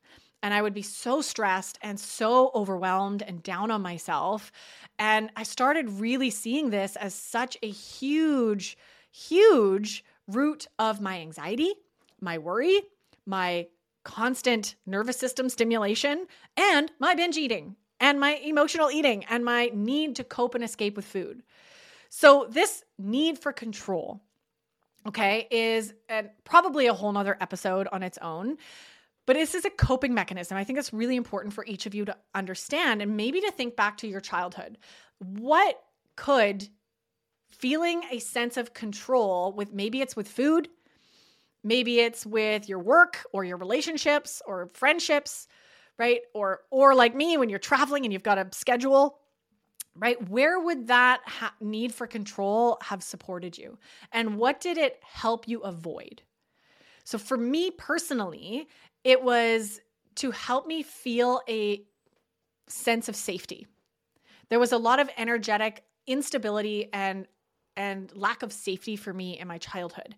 and 0.42 0.52
I 0.52 0.62
would 0.62 0.74
be 0.74 0.82
so 0.82 1.20
stressed 1.20 1.78
and 1.82 1.98
so 1.98 2.50
overwhelmed 2.54 3.22
and 3.22 3.42
down 3.42 3.70
on 3.70 3.80
myself. 3.82 4.50
And 4.98 5.30
I 5.36 5.44
started 5.44 5.88
really 5.88 6.30
seeing 6.30 6.70
this 6.70 6.96
as 6.96 7.14
such 7.14 7.56
a 7.62 7.68
huge, 7.70 8.76
huge 9.12 10.04
root 10.26 10.66
of 10.78 11.00
my 11.00 11.20
anxiety, 11.20 11.74
my 12.20 12.38
worry, 12.38 12.80
my 13.24 13.68
constant 14.04 14.74
nervous 14.84 15.16
system 15.16 15.48
stimulation, 15.48 16.26
and 16.56 16.90
my 16.98 17.14
binge 17.14 17.36
eating 17.36 17.76
and 18.02 18.18
my 18.18 18.34
emotional 18.44 18.90
eating 18.90 19.24
and 19.30 19.44
my 19.44 19.70
need 19.72 20.16
to 20.16 20.24
cope 20.24 20.54
and 20.54 20.64
escape 20.64 20.96
with 20.96 21.06
food. 21.06 21.42
So, 22.10 22.46
this 22.50 22.84
need 22.98 23.38
for 23.38 23.52
control, 23.52 24.20
okay, 25.08 25.46
is 25.50 25.94
a, 26.10 26.24
probably 26.44 26.88
a 26.88 26.92
whole 26.92 27.12
nother 27.12 27.38
episode 27.40 27.88
on 27.90 28.02
its 28.02 28.18
own. 28.18 28.58
But 29.24 29.36
this 29.36 29.54
is 29.54 29.64
a 29.64 29.70
coping 29.70 30.12
mechanism. 30.14 30.58
I 30.58 30.64
think 30.64 30.80
it's 30.80 30.92
really 30.92 31.14
important 31.14 31.54
for 31.54 31.64
each 31.64 31.86
of 31.86 31.94
you 31.94 32.04
to 32.06 32.16
understand 32.34 33.00
and 33.00 33.16
maybe 33.16 33.40
to 33.40 33.52
think 33.52 33.76
back 33.76 33.98
to 33.98 34.08
your 34.08 34.20
childhood. 34.20 34.78
What 35.18 35.80
could 36.16 36.68
feeling 37.48 38.02
a 38.10 38.18
sense 38.18 38.56
of 38.56 38.74
control 38.74 39.52
with 39.52 39.72
maybe 39.72 40.00
it's 40.00 40.16
with 40.16 40.26
food, 40.26 40.68
maybe 41.62 42.00
it's 42.00 42.26
with 42.26 42.68
your 42.68 42.80
work 42.80 43.24
or 43.32 43.44
your 43.44 43.58
relationships 43.58 44.42
or 44.44 44.70
friendships, 44.74 45.46
right? 46.02 46.22
Or 46.34 46.62
or 46.72 46.96
like 46.96 47.14
me 47.14 47.36
when 47.36 47.48
you're 47.48 47.60
traveling 47.60 48.04
and 48.04 48.12
you've 48.12 48.24
got 48.24 48.36
a 48.36 48.48
schedule, 48.50 49.20
right? 49.94 50.18
Where 50.28 50.58
would 50.58 50.88
that 50.88 51.20
ha- 51.24 51.54
need 51.60 51.94
for 51.94 52.08
control 52.08 52.78
have 52.82 53.04
supported 53.04 53.56
you? 53.56 53.78
And 54.10 54.36
what 54.36 54.60
did 54.60 54.78
it 54.78 54.98
help 55.04 55.46
you 55.46 55.60
avoid? 55.60 56.22
So 57.04 57.18
for 57.18 57.36
me 57.36 57.70
personally, 57.70 58.66
it 59.04 59.22
was 59.22 59.80
to 60.16 60.32
help 60.32 60.66
me 60.66 60.82
feel 60.82 61.40
a 61.48 61.84
sense 62.68 63.08
of 63.08 63.14
safety. 63.14 63.68
There 64.48 64.58
was 64.58 64.72
a 64.72 64.78
lot 64.78 64.98
of 64.98 65.08
energetic 65.16 65.84
instability 66.08 66.88
and 66.92 67.28
and 67.76 68.10
lack 68.16 68.42
of 68.42 68.52
safety 68.52 68.96
for 68.96 69.14
me 69.14 69.38
in 69.38 69.46
my 69.46 69.58
childhood. 69.58 70.16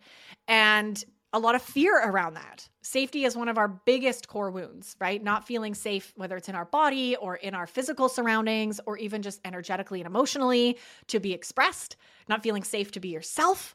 And 0.49 1.05
a 1.35 1.39
lot 1.39 1.57
of 1.57 1.63
fear 1.63 1.99
around 1.99 2.35
that. 2.35 2.67
Safety 2.81 3.25
is 3.25 3.37
one 3.37 3.49
of 3.49 3.59
our 3.59 3.67
biggest 3.67 4.29
core 4.29 4.53
wounds, 4.53 4.95
right? 5.01 5.23
Not 5.23 5.47
feeling 5.47 5.75
safe, 5.75 6.13
whether 6.17 6.37
it's 6.37 6.49
in 6.49 6.55
our 6.55 6.65
body 6.65 7.17
or 7.17 7.35
in 7.35 7.55
our 7.55 7.67
physical 7.67 8.09
surroundings 8.09 8.81
or 8.87 8.97
even 8.99 9.21
just 9.21 9.41
energetically 9.45 10.01
and 10.01 10.07
emotionally 10.07 10.79
to 11.09 11.19
be 11.19 11.33
expressed, 11.33 11.97
not 12.29 12.45
feeling 12.45 12.63
safe 12.63 12.93
to 12.93 13.01
be 13.01 13.09
yourself. 13.09 13.75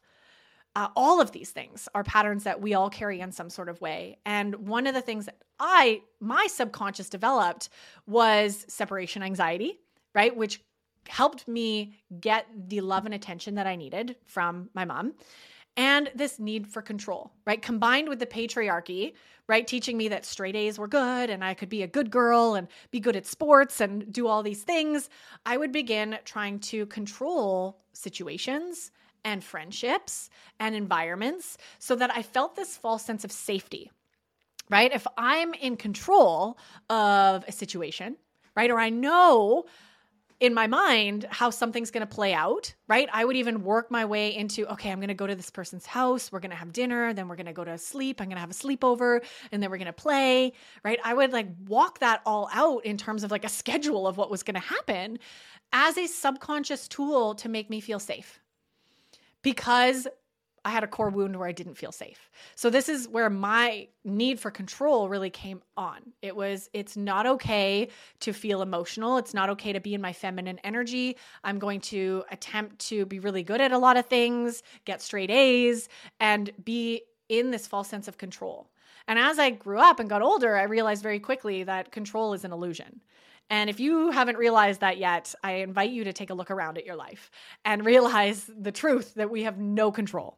Uh, 0.76 0.88
all 0.96 1.20
of 1.20 1.34
these 1.34 1.52
things 1.52 1.90
are 1.94 2.04
patterns 2.04 2.46
that 2.46 2.62
we 2.62 2.76
all 2.76 2.90
carry 2.90 3.20
in 3.20 3.34
some 3.34 3.50
sort 3.50 3.68
of 3.68 3.82
way. 3.82 4.18
And 4.26 4.56
one 4.68 4.88
of 4.88 4.94
the 4.94 5.02
things 5.02 5.26
that 5.26 5.44
I, 5.60 6.02
my 6.22 6.48
subconscious 6.48 7.10
developed 7.10 7.68
was 8.08 8.66
separation 8.70 9.22
anxiety, 9.22 9.80
right? 10.16 10.34
Which 10.34 10.64
helped 11.10 11.46
me 11.46 11.98
get 12.22 12.46
the 12.70 12.80
love 12.80 13.06
and 13.06 13.14
attention 13.14 13.56
that 13.56 13.68
I 13.68 13.76
needed 13.76 14.16
from 14.26 14.70
my 14.74 14.86
mom 14.86 15.16
and 15.80 16.12
this 16.14 16.40
need 16.40 16.68
for 16.68 16.82
control, 16.82 17.32
right? 17.48 17.62
Combined 17.62 18.10
with 18.10 18.20
the 18.20 18.26
patriarchy, 18.26 19.14
right? 19.48 19.66
Teaching 19.66 19.98
me 19.98 20.10
that 20.10 20.26
straight 20.26 20.58
A's 20.58 20.78
were 20.78 20.90
good 20.90 21.30
and 21.30 21.42
I 21.42 21.54
could 21.54 21.70
be 21.70 21.84
a 21.84 21.88
good 21.88 22.12
girl 22.12 22.56
and 22.56 22.68
be 22.92 23.00
good 23.00 23.16
at 23.16 23.26
sports 23.26 23.80
and 23.80 24.12
do 24.12 24.28
all 24.28 24.44
these 24.44 24.62
things. 24.62 25.10
I 25.46 25.56
would 25.56 25.72
begin 25.72 26.20
trying 26.26 26.60
to 26.60 26.86
control 26.88 27.80
situations 27.94 28.92
and 29.24 29.42
friendships 29.42 30.30
and 30.60 30.76
environments 30.76 31.58
so 31.80 31.96
that 31.96 32.12
I 32.14 32.24
felt 32.24 32.58
this 32.58 32.76
false 32.76 33.06
sense 33.06 33.24
of 33.24 33.32
safety, 33.32 33.90
right? 34.70 34.92
If 34.92 35.08
I'm 35.18 35.54
in 35.54 35.78
control 35.78 36.58
of 36.90 37.46
a 37.48 37.54
situation, 37.54 38.18
right? 38.54 38.70
Or 38.70 38.82
I 38.82 38.90
know 38.90 39.64
in 40.40 40.54
my 40.54 40.68
mind 40.68 41.26
how 41.30 41.50
something's 41.50 41.92
going 41.92 42.06
to 42.08 42.16
play 42.16 42.34
out, 42.34 42.74
right? 42.88 43.10
I 43.12 43.26
would 43.26 43.36
even 43.36 43.64
work 43.64 43.92
my 43.92 44.06
way 44.06 44.34
into, 44.36 44.66
okay, 44.72 44.90
I'm 44.90 45.00
going 45.00 45.10
to 45.10 45.14
go 45.14 45.28
to 45.28 45.36
this 45.36 45.50
person's 45.50 45.86
house. 45.86 46.32
We're 46.32 46.40
going 46.40 46.52
to 46.52 46.58
have 46.58 46.72
dinner. 46.72 47.14
Then 47.14 47.28
we're 47.28 47.36
going 47.36 47.46
to 47.46 47.54
go 47.54 47.66
to 47.66 47.78
sleep. 47.78 48.22
I'm 48.22 48.28
going 48.28 48.38
to 48.38 48.42
have 48.42 48.52
a 48.52 48.54
sleepover 48.54 49.22
and 49.52 49.62
then 49.62 49.70
we're 49.70 49.78
going 49.78 49.88
to 49.88 49.94
play, 49.94 50.54
right? 50.84 51.00
I 51.04 51.14
would 51.14 51.34
like 51.34 51.48
walk 51.68 52.00
that 52.00 52.22
all 52.26 52.50
out 52.54 52.86
in 52.86 52.98
terms 52.98 53.24
of 53.24 53.32
like 53.32 53.44
a 53.44 53.50
schedule 53.50 54.08
of 54.08 54.18
what 54.18 54.32
was 54.32 54.44
going 54.44 54.56
to 54.56 54.62
happen 54.62 55.20
as 55.74 55.98
a 55.98 56.08
subconscious 56.08 56.88
tool 56.88 57.36
to 57.36 57.50
make 57.50 57.70
me 57.70 57.82
feel 57.82 58.00
safe. 58.00 58.40
Because 59.42 60.08
I 60.70 60.72
had 60.72 60.84
a 60.84 60.88
core 60.88 61.10
wound 61.10 61.36
where 61.36 61.48
I 61.48 61.52
didn't 61.52 61.80
feel 61.80 61.92
safe. 61.92 62.30
So 62.54 62.70
this 62.70 62.90
is 62.90 63.08
where 63.08 63.28
my 63.28 63.88
need 64.06 64.40
for 64.40 64.52
control 64.52 65.10
really 65.10 65.32
came 65.32 65.64
on. 65.76 65.98
It 66.22 66.36
was 66.36 66.70
it's 66.74 66.96
not 66.96 67.26
okay 67.26 67.88
to 68.20 68.34
feel 68.34 68.62
emotional. 68.62 69.18
It's 69.18 69.34
not 69.34 69.50
okay 69.50 69.74
to 69.74 69.80
be 69.80 69.96
in 69.96 70.02
my 70.02 70.14
feminine 70.14 70.60
energy. 70.64 71.18
I'm 71.44 71.58
going 71.58 71.82
to 71.82 72.24
attempt 72.30 72.78
to 72.90 73.08
be 73.08 73.18
really 73.18 73.42
good 73.42 73.62
at 73.62 73.72
a 73.72 73.80
lot 73.80 73.98
of 73.98 74.06
things, 74.06 74.62
get 74.86 75.02
straight 75.02 75.32
A's 75.32 75.90
and 76.20 76.52
be 76.64 77.02
in 77.30 77.50
this 77.50 77.66
false 77.66 77.88
sense 77.88 78.08
of 78.08 78.20
control. 78.20 78.70
And 79.08 79.18
as 79.18 79.40
I 79.40 79.50
grew 79.50 79.80
up 79.80 80.00
and 80.00 80.08
got 80.08 80.22
older, 80.22 80.56
I 80.56 80.64
realized 80.64 81.02
very 81.02 81.20
quickly 81.20 81.64
that 81.64 81.92
control 81.92 82.34
is 82.34 82.44
an 82.44 82.52
illusion. 82.52 83.02
And 83.50 83.70
if 83.70 83.80
you 83.80 84.12
haven't 84.12 84.38
realized 84.38 84.82
that 84.82 84.98
yet, 84.98 85.34
I 85.44 85.54
invite 85.54 85.90
you 85.90 86.04
to 86.04 86.14
take 86.14 86.30
a 86.30 86.36
look 86.36 86.52
around 86.52 86.78
at 86.78 86.86
your 86.86 86.96
life 86.96 87.32
and 87.66 87.84
realize 87.84 88.50
the 88.56 88.72
truth 88.72 89.16
that 89.16 89.32
we 89.32 89.44
have 89.44 89.58
no 89.58 89.92
control. 89.92 90.38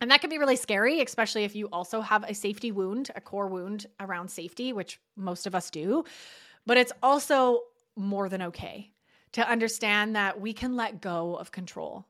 And 0.00 0.10
that 0.10 0.20
can 0.20 0.30
be 0.30 0.38
really 0.38 0.56
scary, 0.56 1.00
especially 1.00 1.44
if 1.44 1.56
you 1.56 1.68
also 1.72 2.00
have 2.00 2.24
a 2.24 2.34
safety 2.34 2.70
wound, 2.70 3.10
a 3.16 3.20
core 3.20 3.48
wound 3.48 3.86
around 3.98 4.30
safety, 4.30 4.72
which 4.72 5.00
most 5.16 5.46
of 5.46 5.54
us 5.54 5.70
do. 5.70 6.04
But 6.66 6.76
it's 6.76 6.92
also 7.02 7.62
more 7.96 8.28
than 8.28 8.42
okay 8.42 8.92
to 9.32 9.48
understand 9.48 10.14
that 10.14 10.40
we 10.40 10.52
can 10.52 10.76
let 10.76 11.00
go 11.00 11.34
of 11.36 11.50
control. 11.50 12.06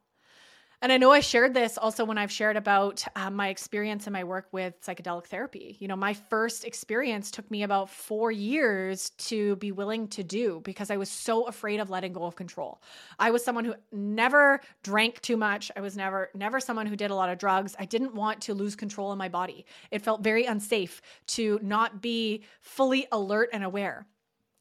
And 0.80 0.92
I 0.92 0.96
know 0.96 1.10
I 1.10 1.18
shared 1.18 1.54
this 1.54 1.76
also 1.76 2.04
when 2.04 2.18
I've 2.18 2.30
shared 2.30 2.56
about 2.56 3.04
um, 3.16 3.34
my 3.34 3.48
experience 3.48 4.06
and 4.06 4.12
my 4.12 4.22
work 4.22 4.46
with 4.52 4.80
psychedelic 4.80 5.26
therapy. 5.26 5.76
You 5.80 5.88
know, 5.88 5.96
my 5.96 6.14
first 6.14 6.64
experience 6.64 7.32
took 7.32 7.50
me 7.50 7.64
about 7.64 7.90
four 7.90 8.30
years 8.30 9.10
to 9.10 9.56
be 9.56 9.72
willing 9.72 10.06
to 10.08 10.22
do 10.22 10.60
because 10.62 10.90
I 10.90 10.96
was 10.96 11.10
so 11.10 11.48
afraid 11.48 11.80
of 11.80 11.90
letting 11.90 12.12
go 12.12 12.24
of 12.24 12.36
control. 12.36 12.80
I 13.18 13.32
was 13.32 13.44
someone 13.44 13.64
who 13.64 13.74
never 13.90 14.60
drank 14.84 15.20
too 15.20 15.36
much. 15.36 15.72
I 15.74 15.80
was 15.80 15.96
never, 15.96 16.30
never 16.32 16.60
someone 16.60 16.86
who 16.86 16.94
did 16.94 17.10
a 17.10 17.14
lot 17.16 17.28
of 17.28 17.38
drugs. 17.38 17.74
I 17.76 17.84
didn't 17.84 18.14
want 18.14 18.42
to 18.42 18.54
lose 18.54 18.76
control 18.76 19.10
in 19.10 19.18
my 19.18 19.28
body. 19.28 19.66
It 19.90 20.02
felt 20.02 20.22
very 20.22 20.44
unsafe 20.44 21.02
to 21.28 21.58
not 21.60 22.00
be 22.00 22.44
fully 22.60 23.08
alert 23.10 23.50
and 23.52 23.64
aware. 23.64 24.06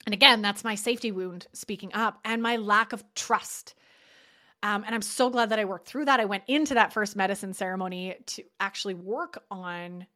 And 0.07 0.15
again, 0.15 0.41
that's 0.41 0.63
my 0.63 0.73
safety 0.73 1.11
wound 1.11 1.45
speaking 1.53 1.93
up 1.93 2.17
and 2.25 2.41
my 2.41 2.55
lack 2.55 2.91
of 2.91 3.03
trust 3.13 3.75
um, 4.63 4.83
and 4.85 4.95
I'm 4.95 5.01
so 5.01 5.29
glad 5.29 5.49
that 5.49 5.59
I 5.59 5.65
worked 5.65 5.87
through 5.87 6.05
that. 6.05 6.19
I 6.19 6.25
went 6.25 6.43
into 6.47 6.73
that 6.73 6.93
first 6.93 7.15
medicine 7.15 7.53
ceremony 7.53 8.15
to 8.25 8.43
actually 8.59 8.95
work 8.95 9.43
on 9.51 10.07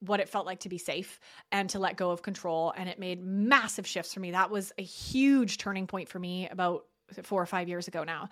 what 0.00 0.20
it 0.20 0.28
felt 0.28 0.46
like 0.46 0.60
to 0.60 0.68
be 0.68 0.78
safe 0.78 1.20
and 1.52 1.70
to 1.70 1.78
let 1.78 1.96
go 1.96 2.10
of 2.10 2.22
control. 2.22 2.72
And 2.76 2.88
it 2.88 2.98
made 2.98 3.22
massive 3.22 3.86
shifts 3.86 4.12
for 4.12 4.20
me. 4.20 4.32
That 4.32 4.50
was 4.50 4.72
a 4.78 4.82
huge 4.82 5.58
turning 5.58 5.86
point 5.86 6.08
for 6.08 6.18
me 6.18 6.48
about 6.48 6.84
four 7.22 7.40
or 7.40 7.46
five 7.46 7.68
years 7.68 7.86
ago 7.86 8.02
now 8.02 8.28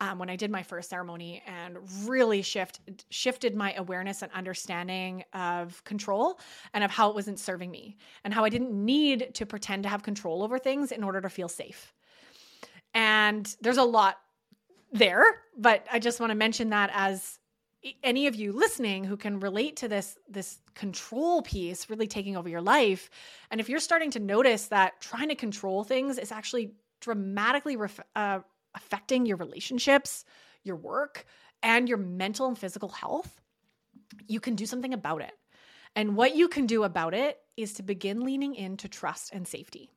um, 0.00 0.18
when 0.18 0.28
i 0.28 0.34
did 0.34 0.50
my 0.50 0.62
first 0.62 0.90
ceremony 0.90 1.40
and 1.46 1.78
really 2.06 2.42
shift 2.42 2.80
shifted 3.08 3.54
my 3.54 3.72
awareness 3.74 4.20
and 4.20 4.32
understanding 4.32 5.22
of 5.32 5.82
control 5.84 6.38
and 6.74 6.82
of 6.82 6.90
how 6.90 7.08
it 7.08 7.14
wasn't 7.14 7.38
serving 7.38 7.70
me 7.70 7.96
and 8.24 8.34
how 8.34 8.44
i 8.44 8.48
didn't 8.48 8.72
need 8.72 9.32
to 9.32 9.46
pretend 9.46 9.84
to 9.84 9.88
have 9.88 10.02
control 10.02 10.42
over 10.42 10.58
things 10.58 10.90
in 10.90 11.04
order 11.04 11.20
to 11.20 11.28
feel 11.28 11.48
safe 11.48 11.94
and 12.94 13.56
there's 13.60 13.78
a 13.78 13.84
lot 13.84 14.18
there, 14.92 15.24
but 15.56 15.86
I 15.92 15.98
just 15.98 16.20
want 16.20 16.30
to 16.30 16.34
mention 16.34 16.70
that 16.70 16.90
as 16.92 17.38
any 18.02 18.26
of 18.26 18.34
you 18.34 18.52
listening 18.52 19.04
who 19.04 19.16
can 19.16 19.38
relate 19.38 19.76
to 19.76 19.88
this 19.88 20.18
this 20.28 20.58
control 20.74 21.42
piece 21.42 21.88
really 21.88 22.08
taking 22.08 22.36
over 22.36 22.48
your 22.48 22.60
life 22.60 23.10
and 23.52 23.60
if 23.60 23.68
you're 23.68 23.78
starting 23.78 24.10
to 24.10 24.18
notice 24.18 24.66
that 24.66 25.00
trying 25.00 25.28
to 25.28 25.36
control 25.36 25.84
things 25.84 26.18
is 26.18 26.32
actually 26.32 26.72
dramatically 27.00 27.76
ref- 27.76 28.00
uh, 28.16 28.40
affecting 28.74 29.24
your 29.24 29.36
relationships 29.36 30.24
your 30.64 30.74
work 30.74 31.26
and 31.62 31.88
your 31.88 31.98
mental 31.98 32.48
and 32.48 32.58
physical 32.58 32.88
health 32.88 33.40
you 34.26 34.40
can 34.40 34.54
do 34.54 34.66
something 34.66 34.94
about 34.94 35.22
it. 35.22 35.32
And 35.94 36.16
what 36.16 36.36
you 36.36 36.48
can 36.48 36.66
do 36.66 36.84
about 36.84 37.14
it 37.14 37.38
is 37.56 37.74
to 37.74 37.82
begin 37.82 38.20
leaning 38.20 38.54
into 38.54 38.88
trust 38.88 39.32
and 39.32 39.46
safety 39.46 39.90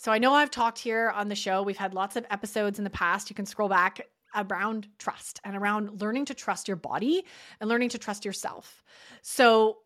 so 0.00 0.10
I 0.10 0.16
know 0.16 0.32
I've 0.32 0.50
talked 0.50 0.78
here 0.78 1.10
on 1.10 1.28
the 1.28 1.34
show. 1.34 1.62
We've 1.62 1.76
had 1.76 1.92
lots 1.92 2.16
of 2.16 2.24
episodes 2.30 2.78
in 2.78 2.84
the 2.84 2.90
past. 2.90 3.28
You 3.28 3.36
can 3.36 3.44
scroll 3.44 3.68
back 3.68 4.00
around 4.34 4.88
trust 4.98 5.40
and 5.44 5.54
around 5.54 6.00
learning 6.00 6.24
to 6.24 6.32
trust 6.32 6.68
your 6.68 6.78
body 6.78 7.26
and 7.60 7.68
learning 7.68 7.90
to 7.90 7.98
trust 7.98 8.24
yourself. 8.24 8.82
So 9.20 9.80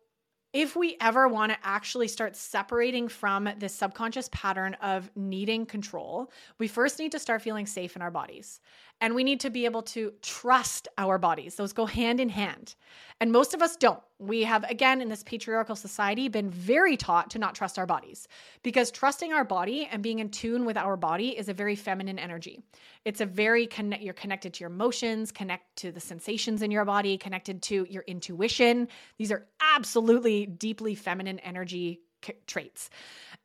if 0.53 0.73
we 0.73 0.95
ever 1.01 1.27
want 1.27 1.51
to 1.51 1.57
actually 1.63 2.07
start 2.07 2.37
separating 2.37 3.09
from 3.09 3.49
this 3.59 3.75
subconscious 3.75 4.29
pattern 4.31 4.75
of 4.75 5.11
needing 5.17 5.65
control, 5.65 6.31
we 6.59 6.69
first 6.69 6.97
need 6.97 7.11
to 7.11 7.19
start 7.19 7.41
feeling 7.41 7.65
safe 7.65 7.97
in 7.97 8.01
our 8.01 8.09
bodies. 8.09 8.61
And 9.01 9.13
we 9.13 9.23
need 9.23 9.39
to 9.41 9.49
be 9.49 9.65
able 9.65 9.81
to 9.81 10.13
trust 10.21 10.87
our 10.97 11.17
bodies. 11.17 11.55
Those 11.55 11.73
go 11.73 11.85
hand 11.85 12.19
in 12.19 12.29
hand. 12.29 12.75
And 13.19 13.31
most 13.31 13.53
of 13.53 13.61
us 13.61 13.75
don't. 13.75 13.99
We 14.19 14.43
have, 14.43 14.63
again, 14.65 15.01
in 15.01 15.09
this 15.09 15.23
patriarchal 15.23 15.75
society, 15.75 16.27
been 16.27 16.49
very 16.49 16.95
taught 16.97 17.29
to 17.31 17.39
not 17.39 17.55
trust 17.55 17.77
our 17.77 17.85
bodies 17.85 18.27
because 18.63 18.91
trusting 18.91 19.33
our 19.33 19.43
body 19.43 19.87
and 19.91 20.01
being 20.01 20.19
in 20.19 20.29
tune 20.29 20.65
with 20.65 20.77
our 20.77 20.97
body 20.97 21.37
is 21.37 21.49
a 21.49 21.53
very 21.53 21.75
feminine 21.75 22.19
energy. 22.19 22.61
It's 23.03 23.21
a 23.21 23.25
very 23.25 23.69
you're 23.99 24.13
connected 24.13 24.53
to 24.55 24.61
your 24.61 24.69
emotions, 24.69 25.31
connect 25.31 25.75
to 25.77 25.91
the 25.91 25.99
sensations 25.99 26.61
in 26.61 26.71
your 26.71 26.85
body, 26.85 27.17
connected 27.17 27.61
to 27.63 27.85
your 27.89 28.03
intuition. 28.03 28.87
These 29.17 29.31
are 29.31 29.45
absolutely 29.75 30.45
deeply 30.45 30.95
feminine 30.95 31.39
energy 31.39 32.01
traits 32.47 32.89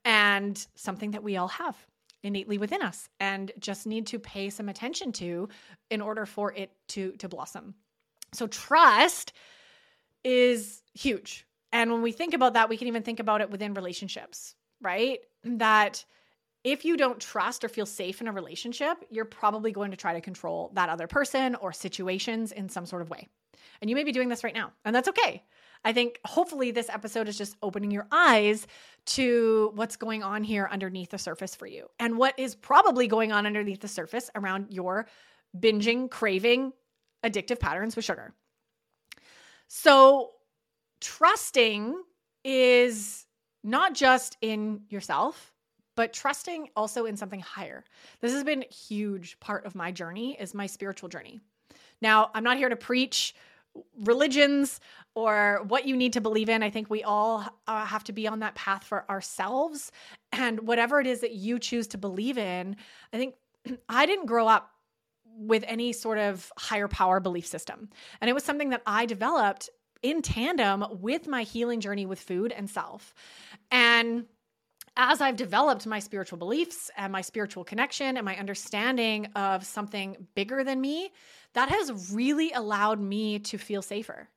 and 0.05 0.67
something 0.75 1.11
that 1.11 1.23
we 1.23 1.37
all 1.37 1.49
have 1.49 1.77
innately 2.23 2.59
within 2.59 2.83
us 2.83 3.09
and 3.19 3.53
just 3.59 3.87
need 3.87 4.07
to 4.09 4.19
pay 4.19 4.51
some 4.51 4.69
attention 4.69 5.13
to 5.13 5.49
in 5.91 6.01
order 6.01 6.27
for 6.27 6.53
it 6.53 6.71
to 6.89 7.13
to 7.13 7.29
blossom. 7.29 7.75
So 8.33 8.47
trust 8.47 9.33
is 10.23 10.83
huge. 10.95 11.47
And 11.73 11.91
when 11.93 12.03
we 12.03 12.13
think 12.13 12.35
about 12.35 12.55
that, 12.55 12.69
we 12.69 12.77
can 12.77 12.89
even 12.89 13.03
think 13.03 13.21
about 13.21 13.41
it 13.41 13.51
within 13.51 13.75
relationships, 13.75 14.55
right? 14.81 15.21
That 15.45 16.05
if 16.63 16.85
you 16.85 16.97
don't 16.97 17.21
trust 17.21 17.65
or 17.65 17.69
feel 17.69 17.87
safe 17.87 18.21
in 18.21 18.29
a 18.29 18.33
relationship, 18.33 18.99
you're 19.09 19.25
probably 19.25 19.73
going 19.73 19.93
to 19.93 19.97
try 19.97 20.13
to 20.13 20.21
control 20.21 20.71
that 20.75 20.89
other 20.89 21.07
person 21.07 21.55
or 21.55 21.73
situations 21.73 22.53
in 22.53 22.69
some 22.69 22.87
sort 22.87 23.03
of 23.03 23.09
way. 23.09 23.29
And 23.81 23.89
you 23.89 23.97
may 23.97 24.05
be 24.05 24.13
doing 24.13 24.29
this 24.29 24.45
right 24.45 24.55
now, 24.55 24.73
and 24.85 24.95
that's 24.95 25.09
okay. 25.09 25.43
I 25.85 25.93
think 25.93 26.21
hopefully 26.25 26.71
this 26.71 26.91
episode 26.91 27.29
is 27.29 27.39
just 27.39 27.57
opening 27.63 27.91
your 27.91 28.07
eyes 28.13 28.67
to 29.07 29.73
what's 29.75 29.97
going 29.97 30.23
on 30.23 30.45
here 30.45 30.69
underneath 30.71 31.11
the 31.11 31.19
surface 31.19 31.55
for 31.55 31.67
you 31.67 31.87
and 31.99 32.19
what 32.19 32.39
is 32.39 32.55
probably 32.55 33.07
going 33.07 33.33
on 33.33 33.47
underneath 33.47 33.81
the 33.81 33.89
surface 33.89 34.31
around 34.35 34.67
your 34.71 35.07
binging, 35.59 36.11
craving, 36.11 36.73
addictive 37.25 37.59
patterns 37.59 37.97
with 37.97 38.05
sugar. 38.05 38.35
So, 39.69 40.33
trusting 41.01 41.97
is 42.45 43.27
not 43.63 43.95
just 43.95 44.37
in 44.41 44.83
yourself, 44.89 45.53
but 45.97 46.13
trusting 46.13 46.69
also 46.77 47.07
in 47.07 47.17
something 47.17 47.41
higher. 47.41 47.85
This 48.21 48.33
has 48.33 48.45
been 48.45 48.63
a 48.63 48.73
huge 48.73 49.39
part 49.41 49.67
of 49.67 49.75
my 49.75 49.93
journey 49.93 50.37
is 50.39 50.55
my 50.55 50.67
spiritual 50.67 51.09
journey. 51.09 51.41
Now, 52.01 52.31
I'm 52.35 52.45
not 52.45 52.57
here 52.57 52.69
to 52.69 52.77
preach 52.77 53.35
religions 53.97 54.81
or 55.15 55.63
what 55.67 55.87
you 55.87 55.97
need 55.97 56.13
to 56.15 56.21
believe 56.21 56.49
in. 56.49 56.63
I 56.63 56.71
think 56.71 56.91
we 56.91 57.03
all 57.03 57.45
uh, 57.67 57.85
have 57.85 58.05
to 58.05 58.13
be 58.13 58.27
on 58.27 58.41
that 58.41 58.55
path 58.55 58.85
for 58.85 59.09
ourselves. 59.11 59.93
And 60.33 60.67
whatever 60.67 61.01
it 61.01 61.07
is 61.07 61.21
that 61.21 61.33
you 61.33 61.59
choose 61.59 61.87
to 61.89 61.99
believe 61.99 62.39
in, 62.39 62.77
I 63.13 63.19
think 63.19 63.35
I 63.89 64.07
didn't 64.07 64.27
grow 64.27 64.47
up 64.47 64.71
with 65.37 65.65
any 65.67 65.93
sort 65.93 66.19
of 66.19 66.51
higher 66.59 66.89
power 66.89 67.21
belief 67.21 67.47
system. 67.47 67.89
And 68.21 68.29
it 68.29 68.33
was 68.33 68.45
something 68.45 68.71
that 68.71 68.83
I 68.87 69.07
developed 69.07 69.71
in 70.03 70.23
tandem 70.23 70.85
with 71.01 71.29
my 71.29 71.43
healing 71.43 71.81
journey 71.81 72.07
with 72.07 72.21
food 72.21 72.53
and 72.53 72.69
self. 72.69 73.15
And 73.71 74.27
as 74.97 75.21
I've 75.21 75.37
developed 75.37 75.87
my 75.87 75.99
spiritual 75.99 76.39
beliefs 76.39 76.91
and 76.97 77.13
my 77.13 77.21
spiritual 77.21 77.65
connection 77.65 78.17
and 78.17 78.25
my 78.25 78.37
understanding 78.37 79.27
of 79.37 79.65
something 79.65 80.27
bigger 80.35 80.65
than 80.65 80.81
me, 80.81 81.13
that 81.55 81.69
has 81.69 82.13
really 82.13 82.53
allowed 82.53 83.01
me 83.01 83.39
to 83.41 83.59
feel 83.59 83.83
safer 83.83 84.29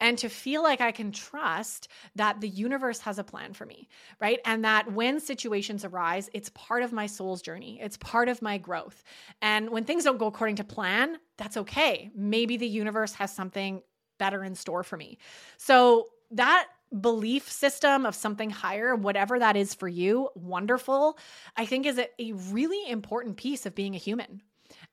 and 0.00 0.18
to 0.18 0.28
feel 0.28 0.62
like 0.62 0.80
I 0.80 0.90
can 0.90 1.12
trust 1.12 1.88
that 2.16 2.40
the 2.40 2.48
universe 2.48 2.98
has 3.00 3.18
a 3.20 3.24
plan 3.24 3.52
for 3.52 3.64
me, 3.64 3.88
right? 4.20 4.40
And 4.44 4.64
that 4.64 4.92
when 4.92 5.20
situations 5.20 5.84
arise, 5.84 6.28
it's 6.34 6.50
part 6.50 6.82
of 6.82 6.92
my 6.92 7.06
soul's 7.06 7.40
journey, 7.40 7.78
it's 7.80 7.96
part 7.98 8.28
of 8.28 8.42
my 8.42 8.58
growth. 8.58 9.04
And 9.40 9.70
when 9.70 9.84
things 9.84 10.04
don't 10.04 10.18
go 10.18 10.26
according 10.26 10.56
to 10.56 10.64
plan, 10.64 11.18
that's 11.38 11.56
okay. 11.56 12.10
Maybe 12.16 12.56
the 12.56 12.66
universe 12.66 13.14
has 13.14 13.32
something 13.32 13.82
better 14.18 14.42
in 14.42 14.56
store 14.56 14.82
for 14.82 14.96
me. 14.96 15.18
So 15.56 16.08
that 16.32 16.66
belief 17.00 17.50
system 17.50 18.04
of 18.04 18.14
something 18.14 18.50
higher, 18.50 18.94
whatever 18.96 19.38
that 19.38 19.56
is 19.56 19.72
for 19.72 19.88
you, 19.88 20.28
wonderful, 20.34 21.16
I 21.56 21.64
think 21.64 21.86
is 21.86 21.98
a, 21.98 22.08
a 22.20 22.32
really 22.32 22.90
important 22.90 23.36
piece 23.36 23.66
of 23.66 23.74
being 23.74 23.94
a 23.94 23.98
human 23.98 24.42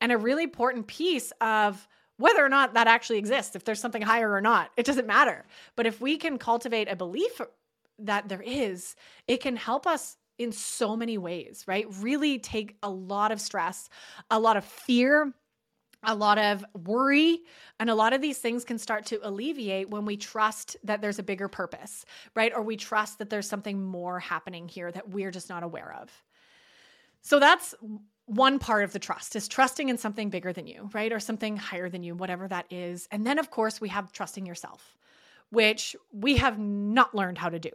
and 0.02 0.12
a 0.12 0.18
really 0.18 0.44
important 0.44 0.88
piece 0.88 1.32
of 1.42 1.88
whether 2.18 2.44
or 2.44 2.50
not 2.50 2.74
that 2.74 2.88
actually 2.88 3.18
exists, 3.18 3.56
if 3.56 3.64
there's 3.64 3.80
something 3.80 4.02
higher 4.02 4.32
or 4.32 4.42
not, 4.42 4.72
it 4.76 4.86
doesn't 4.86 5.08
matter. 5.08 5.46
But 5.76 5.86
if 5.86 6.02
we 6.02 6.18
can 6.18 6.38
cultivate 6.38 6.90
a 6.90 6.96
belief 6.96 7.40
that 8.00 8.28
there 8.28 8.42
is, 8.42 8.96
it 9.28 9.42
can 9.42 9.56
help 9.56 9.88
us 9.88 10.18
in 10.38 10.52
so 10.52 10.96
many 10.96 11.18
ways, 11.18 11.64
right? 11.68 11.86
Really 12.00 12.40
take 12.40 12.78
a 12.84 12.90
lot 12.90 13.32
of 13.32 13.42
stress, 13.42 13.90
a 14.30 14.40
lot 14.40 14.58
of 14.58 14.66
fear, 14.66 15.34
a 16.04 16.16
lot 16.16 16.38
of 16.38 16.66
worry 16.86 17.40
and 17.80 17.90
a 17.90 17.96
lot 17.96 18.14
of 18.14 18.22
these 18.22 18.38
things 18.38 18.64
can 18.64 18.78
start 18.78 19.06
to 19.08 19.20
alleviate 19.22 19.90
when 19.90 20.06
we 20.06 20.16
trust 20.16 20.78
that 20.84 21.02
there's 21.02 21.20
a 21.20 21.24
bigger 21.24 21.50
purpose, 21.50 22.06
right? 22.36 22.54
Or 22.56 22.62
we 22.62 22.78
trust 22.78 23.20
that 23.20 23.30
there's 23.30 23.50
something 23.50 23.84
more 23.84 24.20
happening 24.20 24.68
here 24.70 24.92
that 24.92 25.10
we're 25.10 25.32
just 25.32 25.50
not 25.50 25.64
aware 25.64 25.94
of. 26.02 26.10
So 27.22 27.40
that's 27.40 27.76
one 28.30 28.60
part 28.60 28.84
of 28.84 28.94
the 28.94 29.00
trust 29.00 29.36
is 29.36 29.48
trusting 29.48 29.90
in 29.90 29.98
something 29.98 30.30
bigger 30.30 30.54
than 30.54 30.68
you, 30.68 30.90
right? 30.94 31.12
Or 31.12 31.20
something 31.20 31.58
higher 31.58 31.90
than 31.90 32.04
you, 32.04 32.14
whatever 32.14 32.48
that 32.48 32.68
is. 32.70 33.08
And 33.12 33.26
then, 33.26 33.40
of 33.40 33.50
course, 33.50 33.82
we 33.82 33.90
have 33.90 34.12
trusting 34.12 34.46
yourself, 34.46 34.96
which 35.50 35.96
we 36.12 36.38
have 36.38 36.60
not 36.60 37.16
learned 37.16 37.40
how 37.40 37.50
to 37.50 37.58
do. 37.58 37.72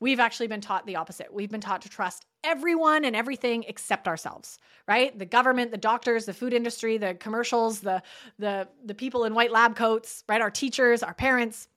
We've 0.00 0.18
actually 0.18 0.48
been 0.48 0.60
taught 0.60 0.86
the 0.86 0.96
opposite. 0.96 1.32
We've 1.32 1.50
been 1.52 1.60
taught 1.60 1.82
to 1.82 1.88
trust 1.88 2.26
everyone 2.42 3.04
and 3.04 3.14
everything 3.14 3.64
except 3.68 4.08
ourselves, 4.08 4.58
right? 4.88 5.16
The 5.16 5.24
government, 5.24 5.70
the 5.70 5.76
doctors, 5.76 6.26
the 6.26 6.34
food 6.34 6.52
industry, 6.52 6.98
the 6.98 7.14
commercials, 7.14 7.78
the 7.78 8.02
the 8.40 8.66
the 8.84 8.94
people 8.94 9.24
in 9.24 9.34
white 9.34 9.52
lab 9.52 9.76
coats, 9.76 10.24
right? 10.28 10.40
Our 10.40 10.50
teachers, 10.50 11.04
our 11.04 11.14
parents. 11.14 11.68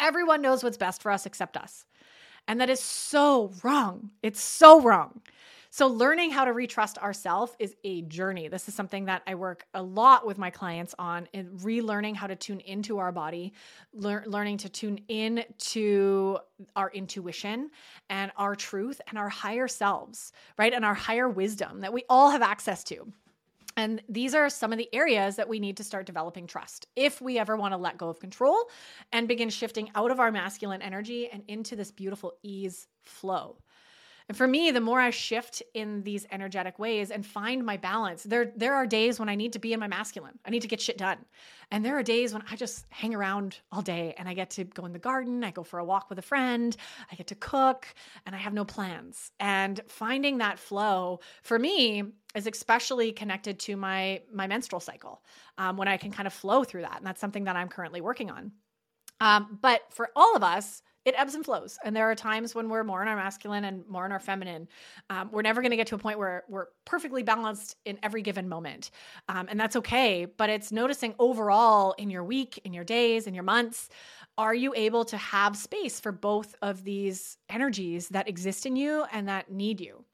Everyone 0.00 0.42
knows 0.42 0.64
what's 0.64 0.76
best 0.76 1.00
for 1.00 1.12
us 1.12 1.24
except 1.24 1.56
us. 1.56 1.86
And 2.48 2.60
that 2.60 2.68
is 2.68 2.80
so 2.80 3.52
wrong. 3.62 4.10
It's 4.24 4.42
so 4.42 4.80
wrong. 4.80 5.20
So, 5.76 5.88
learning 5.88 6.30
how 6.30 6.44
to 6.44 6.52
retrust 6.52 6.98
ourselves 6.98 7.56
is 7.58 7.74
a 7.82 8.02
journey. 8.02 8.46
This 8.46 8.68
is 8.68 8.76
something 8.76 9.06
that 9.06 9.22
I 9.26 9.34
work 9.34 9.66
a 9.74 9.82
lot 9.82 10.24
with 10.24 10.38
my 10.38 10.48
clients 10.48 10.94
on 11.00 11.26
in 11.32 11.48
relearning 11.48 12.14
how 12.14 12.28
to 12.28 12.36
tune 12.36 12.60
into 12.60 12.98
our 12.98 13.10
body, 13.10 13.52
lear- 13.92 14.22
learning 14.24 14.58
to 14.58 14.68
tune 14.68 15.00
in 15.08 15.44
to 15.58 16.38
our 16.76 16.92
intuition 16.92 17.72
and 18.08 18.30
our 18.36 18.54
truth 18.54 19.00
and 19.08 19.18
our 19.18 19.28
higher 19.28 19.66
selves, 19.66 20.32
right? 20.56 20.72
And 20.72 20.84
our 20.84 20.94
higher 20.94 21.28
wisdom 21.28 21.80
that 21.80 21.92
we 21.92 22.04
all 22.08 22.30
have 22.30 22.42
access 22.42 22.84
to. 22.84 23.12
And 23.76 24.00
these 24.08 24.32
are 24.32 24.48
some 24.50 24.70
of 24.70 24.78
the 24.78 24.88
areas 24.94 25.34
that 25.34 25.48
we 25.48 25.58
need 25.58 25.78
to 25.78 25.82
start 25.82 26.06
developing 26.06 26.46
trust 26.46 26.86
if 26.94 27.20
we 27.20 27.36
ever 27.36 27.56
want 27.56 27.72
to 27.72 27.78
let 27.78 27.98
go 27.98 28.08
of 28.08 28.20
control 28.20 28.70
and 29.10 29.26
begin 29.26 29.50
shifting 29.50 29.90
out 29.96 30.12
of 30.12 30.20
our 30.20 30.30
masculine 30.30 30.82
energy 30.82 31.28
and 31.32 31.42
into 31.48 31.74
this 31.74 31.90
beautiful 31.90 32.34
ease 32.44 32.86
flow. 33.02 33.56
And 34.28 34.38
for 34.38 34.46
me, 34.46 34.70
the 34.70 34.80
more 34.80 35.00
I 35.00 35.10
shift 35.10 35.62
in 35.74 36.02
these 36.02 36.26
energetic 36.30 36.78
ways 36.78 37.10
and 37.10 37.26
find 37.26 37.64
my 37.64 37.76
balance, 37.76 38.22
there 38.22 38.52
there 38.56 38.74
are 38.74 38.86
days 38.86 39.20
when 39.20 39.28
I 39.28 39.34
need 39.34 39.52
to 39.52 39.58
be 39.58 39.74
in 39.74 39.80
my 39.80 39.86
masculine. 39.86 40.38
I 40.46 40.50
need 40.50 40.62
to 40.62 40.68
get 40.68 40.80
shit 40.80 40.96
done. 40.96 41.18
And 41.70 41.84
there 41.84 41.98
are 41.98 42.02
days 42.02 42.32
when 42.32 42.42
I 42.50 42.56
just 42.56 42.86
hang 42.88 43.14
around 43.14 43.58
all 43.70 43.82
day 43.82 44.14
and 44.16 44.26
I 44.26 44.32
get 44.32 44.50
to 44.50 44.64
go 44.64 44.86
in 44.86 44.92
the 44.92 44.98
garden, 44.98 45.44
I 45.44 45.50
go 45.50 45.62
for 45.62 45.78
a 45.78 45.84
walk 45.84 46.08
with 46.08 46.18
a 46.18 46.22
friend, 46.22 46.74
I 47.12 47.16
get 47.16 47.26
to 47.28 47.34
cook, 47.34 47.86
and 48.24 48.34
I 48.34 48.38
have 48.38 48.54
no 48.54 48.64
plans. 48.64 49.30
And 49.40 49.80
finding 49.88 50.38
that 50.38 50.58
flow 50.58 51.20
for 51.42 51.58
me 51.58 52.04
is 52.34 52.46
especially 52.46 53.12
connected 53.12 53.58
to 53.60 53.76
my 53.76 54.22
my 54.32 54.46
menstrual 54.46 54.80
cycle 54.80 55.22
um, 55.58 55.76
when 55.76 55.88
I 55.88 55.98
can 55.98 56.10
kind 56.10 56.26
of 56.26 56.32
flow 56.32 56.64
through 56.64 56.82
that. 56.82 56.96
And 56.96 57.06
that's 57.06 57.20
something 57.20 57.44
that 57.44 57.56
I'm 57.56 57.68
currently 57.68 58.00
working 58.00 58.30
on. 58.30 58.52
Um, 59.20 59.58
but 59.60 59.82
for 59.90 60.10
all 60.16 60.34
of 60.34 60.42
us, 60.42 60.82
it 61.04 61.14
ebbs 61.16 61.34
and 61.34 61.44
flows. 61.44 61.78
And 61.84 61.94
there 61.94 62.10
are 62.10 62.14
times 62.14 62.54
when 62.54 62.68
we're 62.68 62.84
more 62.84 63.02
in 63.02 63.08
our 63.08 63.16
masculine 63.16 63.64
and 63.64 63.86
more 63.88 64.06
in 64.06 64.12
our 64.12 64.20
feminine. 64.20 64.68
Um, 65.10 65.28
we're 65.32 65.42
never 65.42 65.60
going 65.60 65.70
to 65.70 65.76
get 65.76 65.86
to 65.88 65.94
a 65.94 65.98
point 65.98 66.18
where 66.18 66.44
we're 66.48 66.66
perfectly 66.84 67.22
balanced 67.22 67.76
in 67.84 67.98
every 68.02 68.22
given 68.22 68.48
moment. 68.48 68.90
Um, 69.28 69.46
and 69.50 69.58
that's 69.58 69.76
okay. 69.76 70.24
But 70.24 70.50
it's 70.50 70.72
noticing 70.72 71.14
overall 71.18 71.92
in 71.98 72.10
your 72.10 72.24
week, 72.24 72.60
in 72.64 72.72
your 72.72 72.84
days, 72.84 73.26
in 73.26 73.34
your 73.34 73.44
months, 73.44 73.88
are 74.38 74.54
you 74.54 74.72
able 74.74 75.04
to 75.04 75.16
have 75.16 75.56
space 75.56 76.00
for 76.00 76.10
both 76.10 76.54
of 76.62 76.84
these 76.84 77.36
energies 77.48 78.08
that 78.08 78.28
exist 78.28 78.66
in 78.66 78.76
you 78.76 79.04
and 79.12 79.28
that 79.28 79.50
need 79.50 79.80
you? 79.80 80.04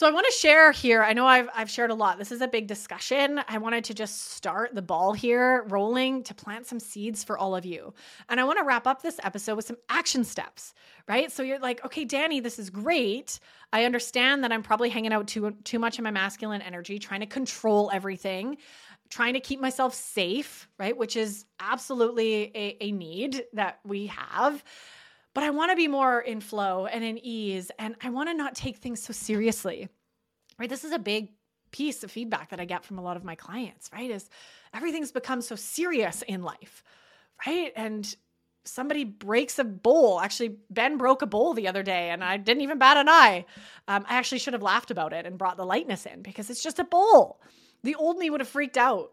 So 0.00 0.06
I 0.06 0.12
want 0.12 0.24
to 0.24 0.32
share 0.32 0.72
here. 0.72 1.02
I 1.02 1.12
know 1.12 1.26
I've 1.26 1.50
I've 1.54 1.68
shared 1.68 1.90
a 1.90 1.94
lot. 1.94 2.16
This 2.16 2.32
is 2.32 2.40
a 2.40 2.48
big 2.48 2.66
discussion. 2.66 3.38
I 3.46 3.58
wanted 3.58 3.84
to 3.84 3.92
just 3.92 4.30
start 4.30 4.74
the 4.74 4.80
ball 4.80 5.12
here 5.12 5.66
rolling 5.68 6.22
to 6.22 6.34
plant 6.34 6.64
some 6.64 6.80
seeds 6.80 7.22
for 7.22 7.36
all 7.36 7.54
of 7.54 7.66
you. 7.66 7.92
And 8.30 8.40
I 8.40 8.44
want 8.44 8.58
to 8.60 8.64
wrap 8.64 8.86
up 8.86 9.02
this 9.02 9.20
episode 9.22 9.56
with 9.56 9.66
some 9.66 9.76
action 9.90 10.24
steps, 10.24 10.72
right? 11.06 11.30
So 11.30 11.42
you're 11.42 11.58
like, 11.58 11.84
"Okay, 11.84 12.06
Danny, 12.06 12.40
this 12.40 12.58
is 12.58 12.70
great. 12.70 13.40
I 13.74 13.84
understand 13.84 14.42
that 14.42 14.52
I'm 14.52 14.62
probably 14.62 14.88
hanging 14.88 15.12
out 15.12 15.28
too 15.28 15.50
too 15.64 15.78
much 15.78 15.98
in 15.98 16.04
my 16.04 16.10
masculine 16.10 16.62
energy, 16.62 16.98
trying 16.98 17.20
to 17.20 17.26
control 17.26 17.90
everything." 17.92 18.56
trying 19.10 19.34
to 19.34 19.40
keep 19.40 19.58
myself 19.58 19.92
safe, 19.92 20.68
right? 20.78 20.96
Which 20.96 21.16
is 21.16 21.44
absolutely 21.58 22.52
a, 22.54 22.76
a 22.80 22.92
need 22.92 23.42
that 23.54 23.80
we 23.84 24.06
have 24.06 24.62
but 25.34 25.44
I 25.44 25.50
want 25.50 25.70
to 25.70 25.76
be 25.76 25.88
more 25.88 26.20
in 26.20 26.40
flow 26.40 26.86
and 26.86 27.04
in 27.04 27.18
ease 27.18 27.70
and 27.78 27.94
I 28.02 28.10
want 28.10 28.28
to 28.28 28.34
not 28.34 28.54
take 28.54 28.78
things 28.78 29.02
so 29.02 29.12
seriously. 29.12 29.88
Right? 30.58 30.68
This 30.68 30.84
is 30.84 30.92
a 30.92 30.98
big 30.98 31.32
piece 31.70 32.02
of 32.02 32.10
feedback 32.10 32.50
that 32.50 32.60
I 32.60 32.64
get 32.64 32.84
from 32.84 32.98
a 32.98 33.02
lot 33.02 33.16
of 33.16 33.24
my 33.24 33.34
clients, 33.34 33.90
right? 33.92 34.10
Is 34.10 34.28
everything's 34.74 35.12
become 35.12 35.40
so 35.40 35.54
serious 35.54 36.22
in 36.22 36.42
life, 36.42 36.82
right? 37.46 37.72
And 37.76 38.14
somebody 38.64 39.04
breaks 39.04 39.58
a 39.58 39.64
bowl. 39.64 40.20
Actually, 40.20 40.56
Ben 40.68 40.98
broke 40.98 41.22
a 41.22 41.26
bowl 41.26 41.54
the 41.54 41.68
other 41.68 41.82
day 41.82 42.10
and 42.10 42.22
I 42.22 42.36
didn't 42.36 42.62
even 42.62 42.78
bat 42.78 42.96
an 42.96 43.08
eye. 43.08 43.46
Um, 43.88 44.04
I 44.08 44.16
actually 44.16 44.38
should 44.38 44.52
have 44.52 44.62
laughed 44.62 44.90
about 44.90 45.12
it 45.12 45.26
and 45.26 45.38
brought 45.38 45.56
the 45.56 45.64
lightness 45.64 46.06
in 46.06 46.22
because 46.22 46.50
it's 46.50 46.62
just 46.62 46.78
a 46.78 46.84
bowl. 46.84 47.40
The 47.82 47.94
old 47.94 48.18
me 48.18 48.30
would 48.30 48.40
have 48.40 48.48
freaked 48.48 48.76
out. 48.76 49.12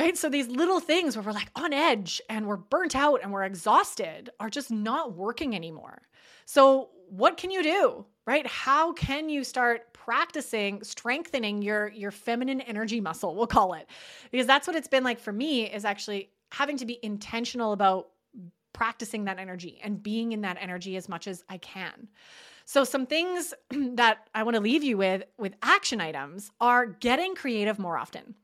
Right. 0.00 0.16
So 0.16 0.30
these 0.30 0.48
little 0.48 0.80
things 0.80 1.14
where 1.14 1.22
we're 1.22 1.32
like 1.32 1.50
on 1.54 1.74
edge 1.74 2.22
and 2.30 2.46
we're 2.46 2.56
burnt 2.56 2.96
out 2.96 3.20
and 3.22 3.30
we're 3.30 3.44
exhausted 3.44 4.30
are 4.40 4.48
just 4.48 4.70
not 4.70 5.14
working 5.14 5.54
anymore. 5.54 6.00
So, 6.46 6.88
what 7.10 7.36
can 7.36 7.50
you 7.50 7.62
do? 7.62 8.06
Right? 8.26 8.46
How 8.46 8.94
can 8.94 9.28
you 9.28 9.44
start 9.44 9.92
practicing 9.92 10.82
strengthening 10.82 11.60
your 11.60 11.88
your 11.88 12.10
feminine 12.12 12.62
energy 12.62 12.98
muscle, 12.98 13.34
we'll 13.36 13.46
call 13.46 13.74
it. 13.74 13.88
Because 14.30 14.46
that's 14.46 14.66
what 14.66 14.74
it's 14.74 14.88
been 14.88 15.04
like 15.04 15.20
for 15.20 15.34
me 15.34 15.70
is 15.70 15.84
actually 15.84 16.30
having 16.50 16.78
to 16.78 16.86
be 16.86 16.98
intentional 17.02 17.72
about 17.72 18.08
practicing 18.72 19.24
that 19.26 19.38
energy 19.38 19.80
and 19.84 20.02
being 20.02 20.32
in 20.32 20.40
that 20.40 20.56
energy 20.58 20.96
as 20.96 21.10
much 21.10 21.26
as 21.26 21.44
I 21.50 21.58
can. 21.58 22.08
So 22.64 22.84
some 22.84 23.04
things 23.04 23.52
that 23.70 24.30
I 24.34 24.44
want 24.44 24.54
to 24.54 24.62
leave 24.62 24.82
you 24.82 24.96
with 24.96 25.24
with 25.36 25.52
action 25.62 26.00
items 26.00 26.50
are 26.58 26.86
getting 26.86 27.34
creative 27.34 27.78
more 27.78 27.98
often. 27.98 28.34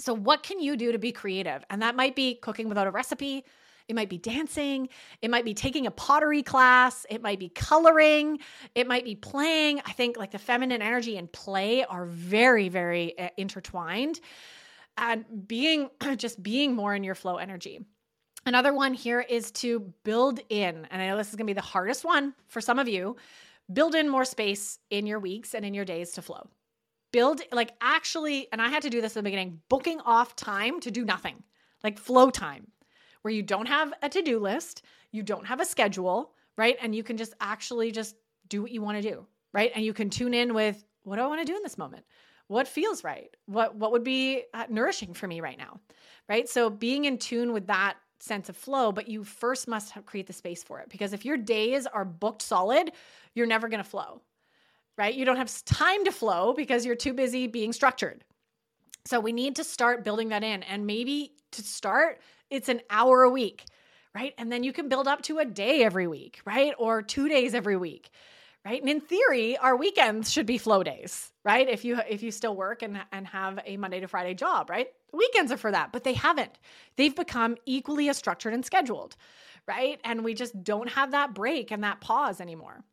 So 0.00 0.14
what 0.14 0.42
can 0.42 0.60
you 0.60 0.76
do 0.76 0.92
to 0.92 0.98
be 0.98 1.12
creative? 1.12 1.64
And 1.70 1.82
that 1.82 1.96
might 1.96 2.14
be 2.14 2.34
cooking 2.36 2.68
without 2.68 2.86
a 2.86 2.90
recipe, 2.90 3.44
it 3.88 3.96
might 3.96 4.10
be 4.10 4.18
dancing, 4.18 4.90
it 5.22 5.30
might 5.30 5.46
be 5.46 5.54
taking 5.54 5.86
a 5.86 5.90
pottery 5.90 6.42
class, 6.42 7.06
it 7.08 7.22
might 7.22 7.38
be 7.38 7.48
coloring, 7.48 8.38
it 8.74 8.86
might 8.86 9.04
be 9.04 9.14
playing. 9.14 9.80
I 9.86 9.92
think 9.92 10.16
like 10.16 10.30
the 10.30 10.38
feminine 10.38 10.82
energy 10.82 11.16
and 11.16 11.30
play 11.32 11.84
are 11.84 12.04
very 12.04 12.68
very 12.68 13.18
uh, 13.18 13.30
intertwined. 13.36 14.20
And 14.98 15.24
being 15.46 15.90
just 16.16 16.42
being 16.42 16.74
more 16.74 16.94
in 16.94 17.02
your 17.02 17.14
flow 17.14 17.36
energy. 17.36 17.80
Another 18.46 18.72
one 18.72 18.94
here 18.94 19.20
is 19.20 19.50
to 19.50 19.80
build 20.04 20.40
in, 20.48 20.86
and 20.90 21.02
I 21.02 21.08
know 21.08 21.16
this 21.16 21.28
is 21.28 21.34
going 21.34 21.46
to 21.46 21.50
be 21.52 21.58
the 21.58 21.60
hardest 21.60 22.04
one 22.04 22.34
for 22.46 22.60
some 22.60 22.78
of 22.78 22.88
you, 22.88 23.16
build 23.72 23.94
in 23.94 24.08
more 24.08 24.24
space 24.24 24.78
in 24.90 25.06
your 25.06 25.18
weeks 25.18 25.54
and 25.54 25.64
in 25.64 25.74
your 25.74 25.84
days 25.84 26.12
to 26.12 26.22
flow. 26.22 26.48
Build, 27.10 27.40
like, 27.52 27.72
actually, 27.80 28.48
and 28.52 28.60
I 28.60 28.68
had 28.68 28.82
to 28.82 28.90
do 28.90 29.00
this 29.00 29.16
in 29.16 29.20
the 29.20 29.28
beginning, 29.30 29.60
booking 29.68 30.00
off 30.00 30.36
time 30.36 30.80
to 30.80 30.90
do 30.90 31.04
nothing, 31.04 31.42
like 31.82 31.98
flow 31.98 32.30
time, 32.30 32.66
where 33.22 33.32
you 33.32 33.42
don't 33.42 33.66
have 33.66 33.92
a 34.02 34.08
to 34.08 34.22
do 34.22 34.38
list, 34.38 34.82
you 35.10 35.22
don't 35.22 35.46
have 35.46 35.60
a 35.60 35.64
schedule, 35.64 36.34
right? 36.56 36.76
And 36.80 36.94
you 36.94 37.02
can 37.02 37.16
just 37.16 37.34
actually 37.40 37.90
just 37.92 38.16
do 38.48 38.62
what 38.62 38.72
you 38.72 38.82
want 38.82 39.00
to 39.00 39.08
do, 39.08 39.26
right? 39.52 39.72
And 39.74 39.84
you 39.84 39.94
can 39.94 40.10
tune 40.10 40.34
in 40.34 40.54
with 40.54 40.84
what 41.04 41.16
do 41.16 41.22
I 41.22 41.26
want 41.26 41.40
to 41.40 41.50
do 41.50 41.56
in 41.56 41.62
this 41.62 41.78
moment? 41.78 42.04
What 42.48 42.66
feels 42.66 43.04
right? 43.04 43.34
What 43.46 43.76
what 43.76 43.92
would 43.92 44.04
be 44.04 44.44
uh, 44.54 44.64
nourishing 44.68 45.14
for 45.14 45.26
me 45.26 45.40
right 45.40 45.58
now? 45.58 45.80
Right? 46.28 46.48
So 46.48 46.70
being 46.70 47.04
in 47.04 47.18
tune 47.18 47.52
with 47.52 47.66
that 47.66 47.96
sense 48.20 48.48
of 48.48 48.56
flow, 48.56 48.90
but 48.90 49.08
you 49.08 49.22
first 49.22 49.68
must 49.68 49.94
create 50.06 50.26
the 50.26 50.32
space 50.32 50.62
for 50.62 50.80
it 50.80 50.88
because 50.88 51.12
if 51.12 51.24
your 51.24 51.36
days 51.36 51.86
are 51.86 52.04
booked 52.04 52.42
solid, 52.42 52.92
you're 53.34 53.46
never 53.46 53.68
going 53.68 53.82
to 53.82 53.88
flow, 53.88 54.20
right? 54.98 55.14
You 55.14 55.24
don't 55.24 55.36
have 55.36 55.64
time 55.64 56.04
to 56.04 56.12
flow 56.12 56.52
because 56.52 56.84
you're 56.84 56.96
too 56.96 57.14
busy 57.14 57.46
being 57.46 57.72
structured. 57.72 58.24
So 59.06 59.20
we 59.20 59.32
need 59.32 59.56
to 59.56 59.64
start 59.64 60.04
building 60.04 60.28
that 60.30 60.44
in. 60.44 60.62
And 60.64 60.86
maybe 60.86 61.32
to 61.52 61.62
start, 61.62 62.20
it's 62.50 62.68
an 62.68 62.82
hour 62.90 63.22
a 63.22 63.30
week, 63.30 63.64
right? 64.14 64.34
And 64.36 64.52
then 64.52 64.64
you 64.64 64.72
can 64.72 64.88
build 64.88 65.08
up 65.08 65.22
to 65.22 65.38
a 65.38 65.44
day 65.44 65.82
every 65.82 66.06
week, 66.06 66.40
right? 66.44 66.74
Or 66.78 67.00
two 67.00 67.28
days 67.28 67.54
every 67.54 67.76
week 67.76 68.10
right 68.64 68.80
and 68.80 68.90
in 68.90 69.00
theory 69.00 69.56
our 69.58 69.76
weekends 69.76 70.30
should 70.30 70.46
be 70.46 70.58
flow 70.58 70.82
days 70.82 71.32
right 71.44 71.68
if 71.68 71.84
you 71.84 71.98
if 72.08 72.22
you 72.22 72.30
still 72.30 72.56
work 72.56 72.82
and 72.82 73.00
and 73.12 73.26
have 73.26 73.58
a 73.64 73.76
monday 73.76 74.00
to 74.00 74.08
friday 74.08 74.34
job 74.34 74.68
right 74.68 74.88
weekends 75.12 75.52
are 75.52 75.56
for 75.56 75.70
that 75.70 75.92
but 75.92 76.04
they 76.04 76.12
haven't 76.12 76.58
they've 76.96 77.16
become 77.16 77.56
equally 77.66 78.08
as 78.08 78.16
structured 78.16 78.52
and 78.52 78.64
scheduled 78.64 79.16
right 79.66 80.00
and 80.04 80.24
we 80.24 80.34
just 80.34 80.62
don't 80.62 80.90
have 80.90 81.12
that 81.12 81.34
break 81.34 81.70
and 81.70 81.82
that 81.84 82.00
pause 82.00 82.40
anymore 82.40 82.84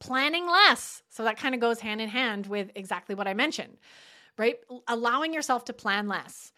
planning 0.00 0.46
less. 0.46 1.02
So 1.08 1.24
that 1.24 1.36
kind 1.38 1.54
of 1.54 1.60
goes 1.60 1.80
hand 1.80 2.00
in 2.00 2.08
hand 2.08 2.46
with 2.46 2.70
exactly 2.74 3.14
what 3.14 3.26
i 3.26 3.34
mentioned 3.34 3.78
right? 4.38 4.56
Allowing 4.86 5.34
yourself 5.34 5.64
to 5.66 5.72
plan 5.72 6.08
less. 6.08 6.52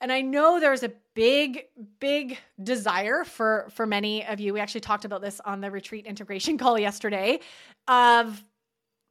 And 0.00 0.12
I 0.12 0.20
know 0.20 0.58
there's 0.58 0.82
a 0.82 0.92
big, 1.14 1.66
big 2.00 2.38
desire 2.62 3.24
for 3.24 3.68
for 3.70 3.86
many 3.86 4.26
of 4.26 4.40
you. 4.40 4.52
We 4.52 4.60
actually 4.60 4.80
talked 4.80 5.04
about 5.04 5.22
this 5.22 5.40
on 5.44 5.60
the 5.60 5.70
retreat 5.70 6.06
integration 6.06 6.58
call 6.62 6.78
yesterday 6.78 7.40
of 7.86 8.42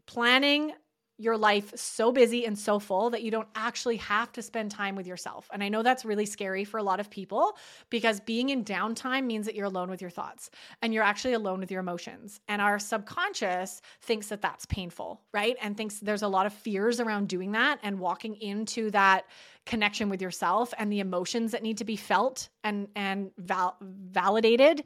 planning 0.05 0.73
your 1.17 1.37
life 1.37 1.71
so 1.75 2.11
busy 2.11 2.45
and 2.45 2.59
so 2.59 2.77
full 2.77 3.09
that 3.09 3.23
you 3.23 3.31
don't 3.31 3.47
actually 3.55 3.95
have 3.97 4.31
to 4.33 4.41
spend 4.41 4.69
time 4.69 4.95
with 4.95 5.07
yourself. 5.07 5.49
And 5.53 5.63
I 5.63 5.69
know 5.69 5.81
that's 5.81 6.03
really 6.03 6.25
scary 6.25 6.65
for 6.65 6.77
a 6.77 6.83
lot 6.83 6.99
of 6.99 7.09
people 7.09 7.57
because 7.89 8.19
being 8.19 8.49
in 8.49 8.65
downtime 8.65 9.25
means 9.25 9.45
that 9.45 9.55
you're 9.55 9.65
alone 9.65 9.89
with 9.89 10.01
your 10.01 10.09
thoughts 10.09 10.49
and 10.81 10.93
you're 10.93 11.03
actually 11.03 11.33
alone 11.33 11.59
with 11.61 11.71
your 11.71 11.79
emotions. 11.79 12.41
And 12.49 12.61
our 12.61 12.79
subconscious 12.79 13.81
thinks 14.01 14.27
that 14.27 14.41
that's 14.41 14.65
painful, 14.65 15.21
right? 15.33 15.55
And 15.61 15.77
thinks 15.77 15.99
there's 15.99 16.23
a 16.23 16.27
lot 16.27 16.45
of 16.45 16.53
fears 16.53 16.99
around 16.99 17.29
doing 17.29 17.53
that 17.53 17.79
and 17.81 17.99
walking 17.99 18.35
into 18.35 18.91
that 18.91 19.25
connection 19.65 20.09
with 20.09 20.21
yourself 20.21 20.73
and 20.77 20.91
the 20.91 20.99
emotions 20.99 21.51
that 21.51 21.63
need 21.63 21.77
to 21.77 21.85
be 21.85 21.95
felt 21.95 22.49
and 22.63 22.87
and 22.95 23.31
val- 23.37 23.77
validated. 23.81 24.83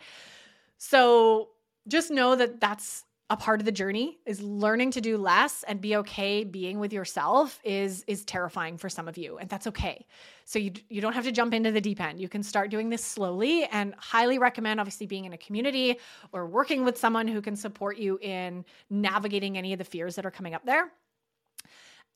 So 0.77 1.49
just 1.87 2.11
know 2.11 2.35
that 2.35 2.59
that's 2.61 3.03
a 3.31 3.37
part 3.37 3.59
of 3.59 3.65
the 3.65 3.71
journey 3.71 4.17
is 4.25 4.41
learning 4.41 4.89
to 4.91 5.01
do 5.01 5.15
less 5.15 5.63
and 5.67 5.79
be 5.79 5.95
okay 5.97 6.43
being 6.43 6.79
with 6.79 6.91
yourself 6.91 7.59
is 7.63 8.03
is 8.07 8.25
terrifying 8.25 8.77
for 8.77 8.89
some 8.89 9.07
of 9.07 9.17
you 9.17 9.37
and 9.37 9.47
that's 9.49 9.67
okay. 9.67 10.05
So 10.45 10.57
you 10.57 10.71
you 10.89 10.99
don't 10.99 11.13
have 11.13 11.25
to 11.25 11.31
jump 11.31 11.53
into 11.53 11.71
the 11.71 11.81
deep 11.81 12.01
end. 12.01 12.19
You 12.19 12.27
can 12.27 12.41
start 12.41 12.71
doing 12.71 12.89
this 12.89 13.03
slowly 13.03 13.65
and 13.65 13.93
highly 13.97 14.39
recommend 14.39 14.79
obviously 14.79 15.05
being 15.05 15.25
in 15.25 15.33
a 15.33 15.37
community 15.37 15.99
or 16.31 16.47
working 16.47 16.83
with 16.83 16.97
someone 16.97 17.27
who 17.27 17.41
can 17.41 17.55
support 17.55 17.97
you 17.97 18.17
in 18.21 18.65
navigating 18.89 19.57
any 19.57 19.73
of 19.73 19.79
the 19.79 19.85
fears 19.85 20.15
that 20.15 20.25
are 20.25 20.31
coming 20.31 20.55
up 20.55 20.65
there. 20.65 20.91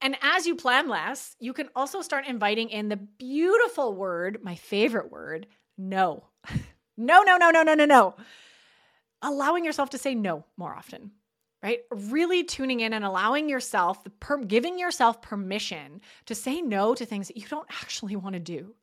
And 0.02 0.18
as 0.22 0.48
you 0.48 0.56
plan 0.56 0.90
less 0.90 1.36
you 1.40 1.54
can 1.54 1.70
also 1.76 2.02
start 2.02 2.26
inviting 2.26 2.70
in 2.70 2.90
the 2.90 2.98
beautiful 2.98 3.94
word 3.94 4.40
my 4.42 4.56
favorite 4.56 5.12
word 5.12 5.46
no. 5.78 6.24
No 6.96 7.24
no 7.24 7.38
no 7.38 7.50
no 7.50 7.64
no 7.64 7.74
no 7.74 7.86
no 7.86 8.16
allowing 9.24 9.66
yourself 9.66 9.90
to 9.92 9.98
say 9.98 10.14
no 10.14 10.46
more 10.58 10.74
often 10.74 11.12
right? 11.64 11.80
Really 11.92 12.44
tuning 12.44 12.82
in 12.82 12.92
and 12.94 13.06
allowing 13.06 13.48
yourself, 13.48 13.98
per- 14.20 14.44
giving 14.44 14.78
yourself 14.78 15.22
permission 15.22 16.02
to 16.26 16.36
say 16.36 16.62
no 16.62 16.94
to 16.94 17.06
things 17.06 17.30
that 17.30 17.38
you 17.38 17.48
don't 17.48 17.70
actually 17.82 18.18
want 18.18 18.34
to 18.34 18.40
do. 18.40 18.76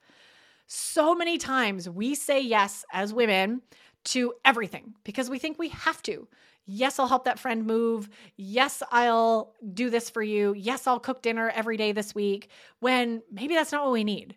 So 0.66 1.14
many 1.14 1.36
times 1.36 1.88
we 1.90 2.14
say 2.14 2.40
yes 2.40 2.84
as 2.92 3.12
women 3.12 3.60
to 4.06 4.32
everything 4.44 4.94
because 5.04 5.28
we 5.28 5.38
think 5.38 5.58
we 5.58 5.68
have 5.68 6.02
to. 6.04 6.26
Yes, 6.64 6.98
I'll 6.98 7.08
help 7.08 7.24
that 7.24 7.38
friend 7.38 7.66
move. 7.66 8.08
Yes, 8.36 8.82
I'll 8.90 9.54
do 9.74 9.90
this 9.90 10.08
for 10.08 10.22
you. 10.22 10.54
Yes, 10.56 10.86
I'll 10.86 11.00
cook 11.00 11.20
dinner 11.20 11.50
every 11.50 11.76
day 11.76 11.92
this 11.92 12.14
week 12.14 12.48
when 12.78 13.22
maybe 13.30 13.54
that's 13.54 13.72
not 13.72 13.82
what 13.82 13.92
we 13.92 14.04
need. 14.04 14.36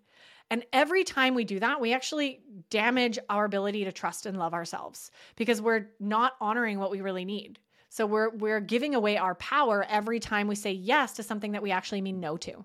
And 0.53 0.63
every 0.71 1.03
time 1.03 1.33
we 1.33 1.45
do 1.45 1.59
that, 1.61 1.81
we 1.81 1.93
actually 1.93 2.41
damage 2.69 3.17
our 3.27 3.45
ability 3.45 3.85
to 3.85 3.91
trust 3.91 4.27
and 4.27 4.37
love 4.37 4.53
ourselves 4.53 5.09
because 5.35 5.59
we're 5.59 5.89
not 5.99 6.33
honoring 6.39 6.77
what 6.77 6.91
we 6.91 7.01
really 7.01 7.25
need. 7.25 7.57
So 7.89 8.05
we're 8.05 8.29
we're 8.29 8.59
giving 8.59 8.93
away 8.93 9.17
our 9.17 9.33
power 9.33 9.83
every 9.89 10.19
time 10.19 10.47
we 10.47 10.53
say 10.53 10.71
yes 10.71 11.13
to 11.13 11.23
something 11.23 11.53
that 11.53 11.63
we 11.63 11.71
actually 11.71 12.01
mean 12.01 12.19
no 12.19 12.37
to. 12.37 12.63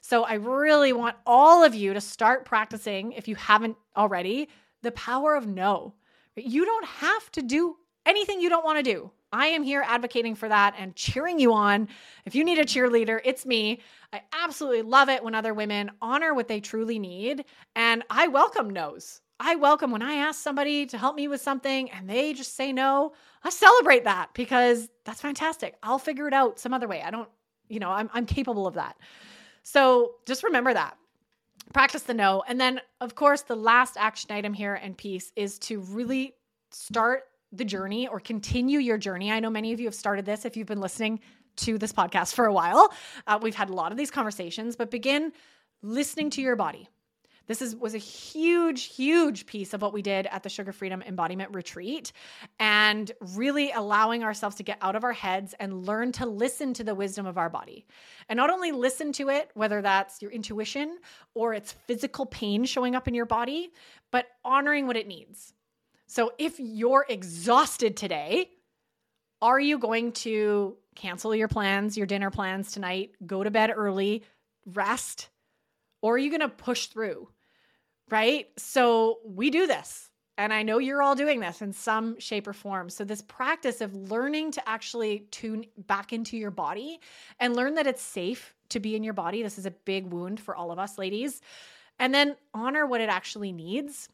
So 0.00 0.24
I 0.24 0.36
really 0.36 0.94
want 0.94 1.16
all 1.26 1.62
of 1.62 1.74
you 1.74 1.92
to 1.92 2.00
start 2.00 2.46
practicing 2.46 3.12
if 3.12 3.28
you 3.28 3.34
haven't 3.34 3.76
already 3.94 4.48
the 4.80 4.92
power 4.92 5.34
of 5.34 5.46
no. 5.46 5.92
You 6.36 6.64
don't 6.64 6.86
have 6.86 7.30
to 7.32 7.42
do 7.42 7.76
anything 8.06 8.40
you 8.40 8.48
don't 8.48 8.64
want 8.64 8.78
to 8.78 8.82
do. 8.82 9.10
I 9.32 9.48
am 9.48 9.62
here 9.62 9.82
advocating 9.86 10.34
for 10.34 10.48
that 10.48 10.74
and 10.78 10.94
cheering 10.94 11.38
you 11.38 11.52
on. 11.52 11.88
If 12.24 12.34
you 12.34 12.44
need 12.44 12.58
a 12.58 12.64
cheerleader, 12.64 13.20
it's 13.24 13.44
me. 13.44 13.80
I 14.12 14.22
absolutely 14.32 14.82
love 14.82 15.08
it 15.08 15.22
when 15.22 15.34
other 15.34 15.54
women 15.54 15.90
honor 16.00 16.32
what 16.34 16.48
they 16.48 16.60
truly 16.60 16.98
need. 16.98 17.44
And 17.74 18.02
I 18.08 18.28
welcome 18.28 18.70
no's. 18.70 19.20
I 19.38 19.56
welcome 19.56 19.90
when 19.90 20.02
I 20.02 20.14
ask 20.14 20.42
somebody 20.42 20.86
to 20.86 20.96
help 20.96 21.14
me 21.14 21.28
with 21.28 21.42
something 21.42 21.90
and 21.90 22.08
they 22.08 22.32
just 22.32 22.56
say 22.56 22.72
no. 22.72 23.12
I 23.44 23.50
celebrate 23.50 24.04
that 24.04 24.30
because 24.32 24.88
that's 25.04 25.20
fantastic. 25.20 25.76
I'll 25.82 25.98
figure 25.98 26.26
it 26.26 26.32
out 26.32 26.58
some 26.58 26.72
other 26.72 26.88
way. 26.88 27.02
I 27.02 27.10
don't, 27.10 27.28
you 27.68 27.78
know, 27.78 27.90
I'm, 27.90 28.08
I'm 28.14 28.24
capable 28.24 28.66
of 28.66 28.74
that. 28.74 28.96
So 29.62 30.14
just 30.24 30.42
remember 30.42 30.72
that. 30.72 30.96
Practice 31.74 32.02
the 32.02 32.14
no. 32.14 32.44
And 32.48 32.60
then, 32.60 32.80
of 33.00 33.14
course, 33.14 33.42
the 33.42 33.56
last 33.56 33.96
action 33.98 34.30
item 34.32 34.54
here 34.54 34.74
and 34.74 34.96
piece 34.96 35.32
is 35.36 35.58
to 35.60 35.80
really 35.80 36.34
start 36.70 37.24
the 37.56 37.64
journey 37.64 38.08
or 38.08 38.20
continue 38.20 38.78
your 38.78 38.98
journey. 38.98 39.30
I 39.32 39.40
know 39.40 39.50
many 39.50 39.72
of 39.72 39.80
you 39.80 39.86
have 39.86 39.94
started 39.94 40.24
this 40.24 40.44
if 40.44 40.56
you've 40.56 40.66
been 40.66 40.80
listening 40.80 41.20
to 41.56 41.78
this 41.78 41.92
podcast 41.92 42.34
for 42.34 42.46
a 42.46 42.52
while. 42.52 42.92
Uh, 43.26 43.38
we've 43.40 43.54
had 43.54 43.70
a 43.70 43.74
lot 43.74 43.92
of 43.92 43.98
these 43.98 44.10
conversations, 44.10 44.76
but 44.76 44.90
begin 44.90 45.32
listening 45.82 46.30
to 46.30 46.42
your 46.42 46.56
body. 46.56 46.88
This 47.46 47.62
is 47.62 47.76
was 47.76 47.94
a 47.94 47.98
huge, 47.98 48.94
huge 48.96 49.46
piece 49.46 49.72
of 49.72 49.80
what 49.80 49.92
we 49.92 50.02
did 50.02 50.26
at 50.26 50.42
the 50.42 50.48
Sugar 50.48 50.72
Freedom 50.72 51.00
Embodiment 51.02 51.54
Retreat 51.54 52.12
and 52.58 53.10
really 53.20 53.70
allowing 53.70 54.24
ourselves 54.24 54.56
to 54.56 54.62
get 54.62 54.78
out 54.82 54.96
of 54.96 55.04
our 55.04 55.12
heads 55.12 55.54
and 55.60 55.86
learn 55.86 56.12
to 56.12 56.26
listen 56.26 56.74
to 56.74 56.84
the 56.84 56.94
wisdom 56.94 57.24
of 57.24 57.38
our 57.38 57.48
body. 57.48 57.86
And 58.28 58.36
not 58.36 58.50
only 58.50 58.72
listen 58.72 59.12
to 59.12 59.28
it, 59.28 59.50
whether 59.54 59.80
that's 59.80 60.20
your 60.20 60.32
intuition 60.32 60.98
or 61.34 61.54
it's 61.54 61.72
physical 61.86 62.26
pain 62.26 62.64
showing 62.64 62.96
up 62.96 63.06
in 63.06 63.14
your 63.14 63.26
body, 63.26 63.70
but 64.10 64.26
honoring 64.44 64.86
what 64.88 64.96
it 64.96 65.06
needs. 65.06 65.52
So 66.06 66.32
if 66.38 66.58
you're 66.58 67.04
exhausted 67.08 67.96
today, 67.96 68.50
are 69.42 69.60
you 69.60 69.78
going 69.78 70.12
to 70.12 70.76
cancel 70.94 71.34
your 71.34 71.48
plans, 71.48 71.96
your 71.96 72.06
dinner 72.06 72.30
plans 72.30 72.72
tonight, 72.72 73.10
go 73.26 73.42
to 73.42 73.50
bed 73.50 73.72
early, 73.74 74.24
rest, 74.64 75.28
or 76.00 76.14
are 76.14 76.18
you 76.18 76.30
going 76.30 76.40
to 76.40 76.48
push 76.48 76.86
through? 76.86 77.28
Right? 78.08 78.46
So 78.56 79.18
we 79.24 79.50
do 79.50 79.66
this. 79.66 80.10
And 80.38 80.52
I 80.52 80.62
know 80.62 80.78
you're 80.78 81.02
all 81.02 81.14
doing 81.14 81.40
this 81.40 81.62
in 81.62 81.72
some 81.72 82.20
shape 82.20 82.46
or 82.46 82.52
form. 82.52 82.90
So, 82.90 83.04
this 83.04 83.22
practice 83.22 83.80
of 83.80 83.94
learning 83.94 84.52
to 84.52 84.68
actually 84.68 85.20
tune 85.30 85.64
back 85.86 86.12
into 86.12 86.36
your 86.36 86.50
body 86.50 87.00
and 87.40 87.56
learn 87.56 87.76
that 87.76 87.86
it's 87.86 88.02
safe 88.02 88.54
to 88.68 88.78
be 88.78 88.96
in 88.96 89.02
your 89.02 89.14
body. 89.14 89.42
This 89.42 89.56
is 89.56 89.64
a 89.64 89.70
big 89.70 90.12
wound 90.12 90.38
for 90.38 90.54
all 90.54 90.70
of 90.70 90.78
us, 90.78 90.98
ladies. 90.98 91.40
And 91.98 92.12
then 92.12 92.36
honor 92.52 92.84
what 92.84 93.00
it 93.00 93.08
actually 93.08 93.52
needs 93.52 94.10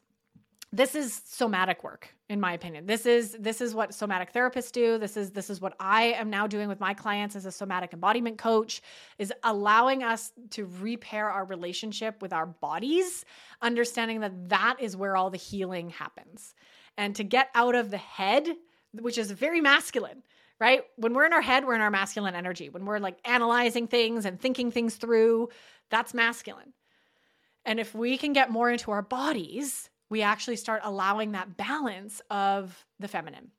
this 0.73 0.95
is 0.95 1.21
somatic 1.25 1.83
work 1.83 2.09
in 2.29 2.39
my 2.39 2.53
opinion. 2.53 2.87
This 2.87 3.05
is 3.05 3.37
this 3.39 3.61
is 3.61 3.75
what 3.75 3.93
somatic 3.93 4.33
therapists 4.33 4.71
do. 4.71 4.97
This 4.97 5.15
is 5.15 5.29
this 5.29 5.51
is 5.51 5.61
what 5.61 5.75
i 5.79 6.05
am 6.13 6.31
now 6.31 6.47
doing 6.47 6.67
with 6.67 6.79
my 6.79 6.95
clients 6.95 7.35
as 7.35 7.45
a 7.45 7.51
somatic 7.51 7.93
embodiment 7.93 8.39
coach 8.39 8.81
is 9.19 9.31
allowing 9.43 10.01
us 10.01 10.31
to 10.49 10.67
repair 10.81 11.29
our 11.29 11.45
relationship 11.45 12.21
with 12.23 12.33
our 12.33 12.47
bodies 12.47 13.23
understanding 13.61 14.21
that 14.21 14.49
that 14.49 14.77
is 14.79 14.97
where 14.97 15.15
all 15.15 15.29
the 15.29 15.37
healing 15.37 15.91
happens. 15.91 16.55
And 16.97 17.15
to 17.17 17.23
get 17.23 17.49
out 17.53 17.75
of 17.75 17.91
the 17.91 17.97
head 17.97 18.47
which 18.93 19.17
is 19.17 19.31
very 19.31 19.61
masculine 19.61 20.23
right? 20.59 20.83
When 20.95 21.13
we're 21.13 21.25
in 21.25 21.33
our 21.33 21.41
head 21.41 21.65
we're 21.65 21.75
in 21.75 21.81
our 21.81 21.91
masculine 21.91 22.33
energy. 22.33 22.69
When 22.69 22.85
we're 22.85 22.99
like 22.99 23.19
analyzing 23.25 23.87
things 23.87 24.25
and 24.25 24.41
thinking 24.41 24.71
things 24.71 24.95
through 24.95 25.49
that's 25.91 26.15
masculine. 26.15 26.73
And 27.63 27.79
if 27.79 27.93
we 27.93 28.17
can 28.17 28.33
get 28.33 28.49
more 28.49 28.71
into 28.71 28.89
our 28.89 29.03
bodies 29.03 29.89
we 30.13 30.21
actually 30.21 30.55
start 30.55 30.79
allowing 30.83 31.31
that 31.31 31.57
balance 31.57 32.21
of 32.29 32.85
the 32.99 33.07
feminine 33.07 33.49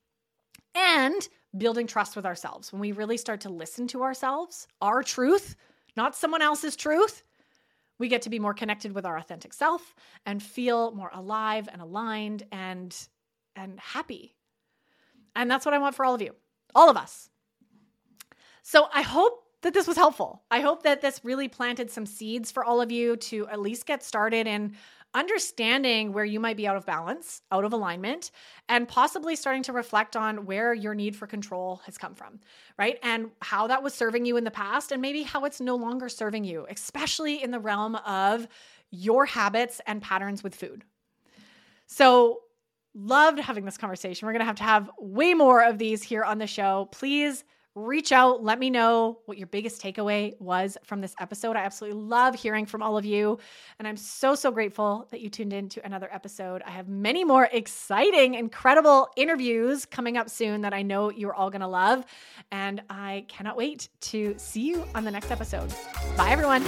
and 0.77 1.29
building 1.59 1.85
trust 1.85 2.15
with 2.15 2.25
ourselves. 2.25 2.73
When 2.73 2.79
we 2.79 2.93
really 2.93 3.17
start 3.17 3.41
to 3.41 3.49
listen 3.49 3.89
to 3.89 4.05
ourselves, 4.05 4.69
our 4.81 5.03
truth, 5.03 5.57
not 5.97 6.15
someone 6.15 6.43
else's 6.43 6.77
truth, 6.77 7.25
we 7.99 8.07
get 8.07 8.23
to 8.23 8.31
be 8.31 8.39
more 8.39 8.55
connected 8.55 8.93
with 8.93 9.05
our 9.05 9.19
authentic 9.19 9.53
self 9.53 9.97
and 10.27 10.41
feel 10.41 10.93
more 10.93 11.11
alive 11.13 11.69
and 11.73 11.83
aligned 11.83 12.45
and 12.53 12.97
and 13.57 13.81
happy. 13.81 14.37
And 15.35 15.51
that's 15.51 15.67
what 15.67 15.75
I 15.75 15.79
want 15.79 15.97
for 15.97 16.05
all 16.05 16.15
of 16.15 16.23
you. 16.23 16.37
All 16.73 16.89
of 16.89 16.97
us. 16.97 17.31
So 18.63 18.87
I 18.95 19.03
hope 19.03 19.43
that 19.63 19.75
this 19.75 19.89
was 19.89 19.97
helpful. 19.97 20.45
I 20.53 20.61
hope 20.61 20.85
that 20.85 21.01
this 21.01 21.21
really 21.25 21.49
planted 21.49 21.91
some 21.91 22.07
seeds 22.07 22.53
for 22.53 22.65
all 22.65 22.81
of 22.81 22.93
you 22.93 23.17
to 23.17 23.49
at 23.49 23.61
least 23.61 23.87
get 23.87 24.05
started 24.05 24.47
in 24.47 24.77
understanding 25.15 26.13
where 26.13 26.25
you 26.25 26.41
might 26.41 26.57
be 26.57 26.67
out 26.67 26.77
of 26.77 26.85
balance, 26.85 27.41
out 27.53 27.65
of 27.65 27.73
alignment, 27.73 28.31
and 28.69 28.89
possibly 28.89 29.37
starting 29.37 29.63
to 29.63 29.73
reflect 29.73 30.17
on 30.17 30.45
where 30.45 30.75
your 30.75 30.95
need 30.95 31.15
for 31.17 31.27
control 31.27 31.81
has 31.87 31.97
come 31.97 32.15
from, 32.15 32.41
right? 32.79 32.99
And 33.03 33.31
how 33.41 33.69
that 33.69 33.83
was 33.83 33.95
serving 33.95 34.27
you 34.27 34.37
in 34.37 34.45
the 34.45 34.51
past, 34.51 34.93
and 34.93 35.01
maybe 35.01 35.23
how 35.23 35.45
it's 35.45 35.61
no 35.61 35.77
longer 35.77 36.09
serving 36.09 36.45
you, 36.45 36.67
especially 36.69 37.43
in 37.43 37.51
the 37.51 37.61
realm 37.61 37.95
of 37.97 38.49
your 38.91 39.25
habits 39.27 39.81
and 39.87 40.03
patterns 40.03 40.43
with 40.43 40.55
food. 40.55 40.85
So, 41.87 42.41
loved 42.95 43.41
having 43.41 43.65
this 43.65 43.77
conversation. 43.77 44.27
We're 44.27 44.33
going 44.33 44.41
to 44.41 44.47
have 44.47 44.57
to 44.57 44.63
have 44.63 44.91
way 44.99 45.35
more 45.35 45.65
of 45.65 45.79
these 45.79 46.03
here 46.03 46.23
on 46.23 46.39
the 46.39 46.47
show. 46.47 46.89
Please 46.93 47.45
reach 47.75 48.13
out. 48.13 48.43
Let 48.43 48.59
me 48.59 48.71
know 48.71 49.19
what 49.27 49.37
your 49.37 49.49
biggest 49.49 49.83
takeaway 49.83 50.41
was 50.41 50.79
from 50.85 51.01
this 51.01 51.15
episode. 51.19 51.57
I 51.57 51.61
absolutely 51.61 52.01
love 52.01 52.35
hearing 52.35 52.67
from 52.67 52.83
all 52.83 52.97
of 52.97 53.05
you. 53.05 53.39
And 53.79 53.89
I'm 53.89 53.97
so, 53.97 54.35
so 54.35 54.53
grateful 54.53 55.09
that 55.11 55.21
you 55.21 55.29
tuned 55.29 55.53
in 55.53 55.69
to 55.71 55.85
another 55.85 56.09
episode. 56.13 56.63
I 56.65 56.71
have 56.71 56.89
many 56.89 57.25
more 57.25 57.49
exciting, 57.51 58.35
incredible 58.35 59.09
interviews 59.17 59.87
coming 59.87 60.17
up 60.17 60.31
soon 60.31 60.61
that 60.61 60.73
I 60.73 60.83
know 60.83 61.11
you're 61.11 61.35
all 61.35 61.51
going 61.51 61.63
to 61.63 61.69
love. 61.69 62.05
And 62.53 62.81
I 62.89 63.25
cannot 63.29 63.57
wait 63.57 63.89
to 64.03 64.35
see 64.39 64.63
you 64.63 64.85
on 64.95 65.05
the 65.05 65.11
next 65.11 65.31
episode. 65.33 65.73
Bye, 66.17 66.31
everyone. 66.31 66.63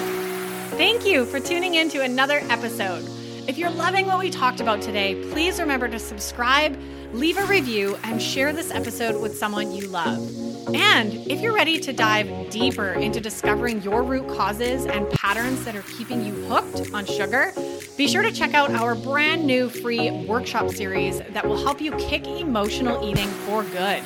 Thank 0.70 1.06
you 1.06 1.24
for 1.24 1.38
tuning 1.38 1.74
in 1.74 1.88
to 1.90 2.02
another 2.02 2.40
episode. 2.50 3.08
If 3.48 3.58
you're 3.58 3.70
loving 3.70 4.06
what 4.06 4.18
we 4.18 4.28
talked 4.28 4.60
about 4.60 4.82
today, 4.82 5.14
please 5.30 5.60
remember 5.60 5.86
to 5.86 6.00
subscribe, 6.00 6.76
leave 7.12 7.38
a 7.38 7.46
review, 7.46 7.96
and 8.02 8.20
share 8.20 8.52
this 8.52 8.72
episode 8.72 9.22
with 9.22 9.38
someone 9.38 9.70
you 9.70 9.86
love. 9.86 10.45
And 10.74 11.14
if 11.30 11.40
you're 11.40 11.54
ready 11.54 11.78
to 11.78 11.92
dive 11.92 12.50
deeper 12.50 12.92
into 12.92 13.20
discovering 13.20 13.82
your 13.82 14.02
root 14.02 14.26
causes 14.28 14.84
and 14.86 15.08
patterns 15.10 15.64
that 15.64 15.76
are 15.76 15.82
keeping 15.82 16.24
you 16.24 16.32
hooked 16.46 16.92
on 16.92 17.06
sugar, 17.06 17.52
be 17.96 18.08
sure 18.08 18.22
to 18.22 18.32
check 18.32 18.52
out 18.52 18.70
our 18.72 18.94
brand 18.94 19.46
new 19.46 19.68
free 19.68 20.10
workshop 20.26 20.70
series 20.70 21.20
that 21.20 21.46
will 21.46 21.62
help 21.62 21.80
you 21.80 21.92
kick 21.92 22.26
emotional 22.26 23.08
eating 23.08 23.28
for 23.46 23.62
good. 23.64 24.02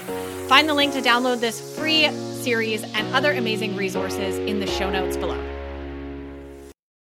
Find 0.49 0.69
the 0.69 0.75
link 0.75 0.93
to 0.93 1.01
download 1.01 1.41
this 1.41 1.77
free 1.79 2.11
series 2.11 2.83
and 2.83 3.15
other 3.15 3.33
amazing 3.33 3.77
resources 3.77 4.37
in 4.37 4.61
the 4.61 4.67
show 4.67 4.91
notes 4.91 5.17
below. 5.17 5.60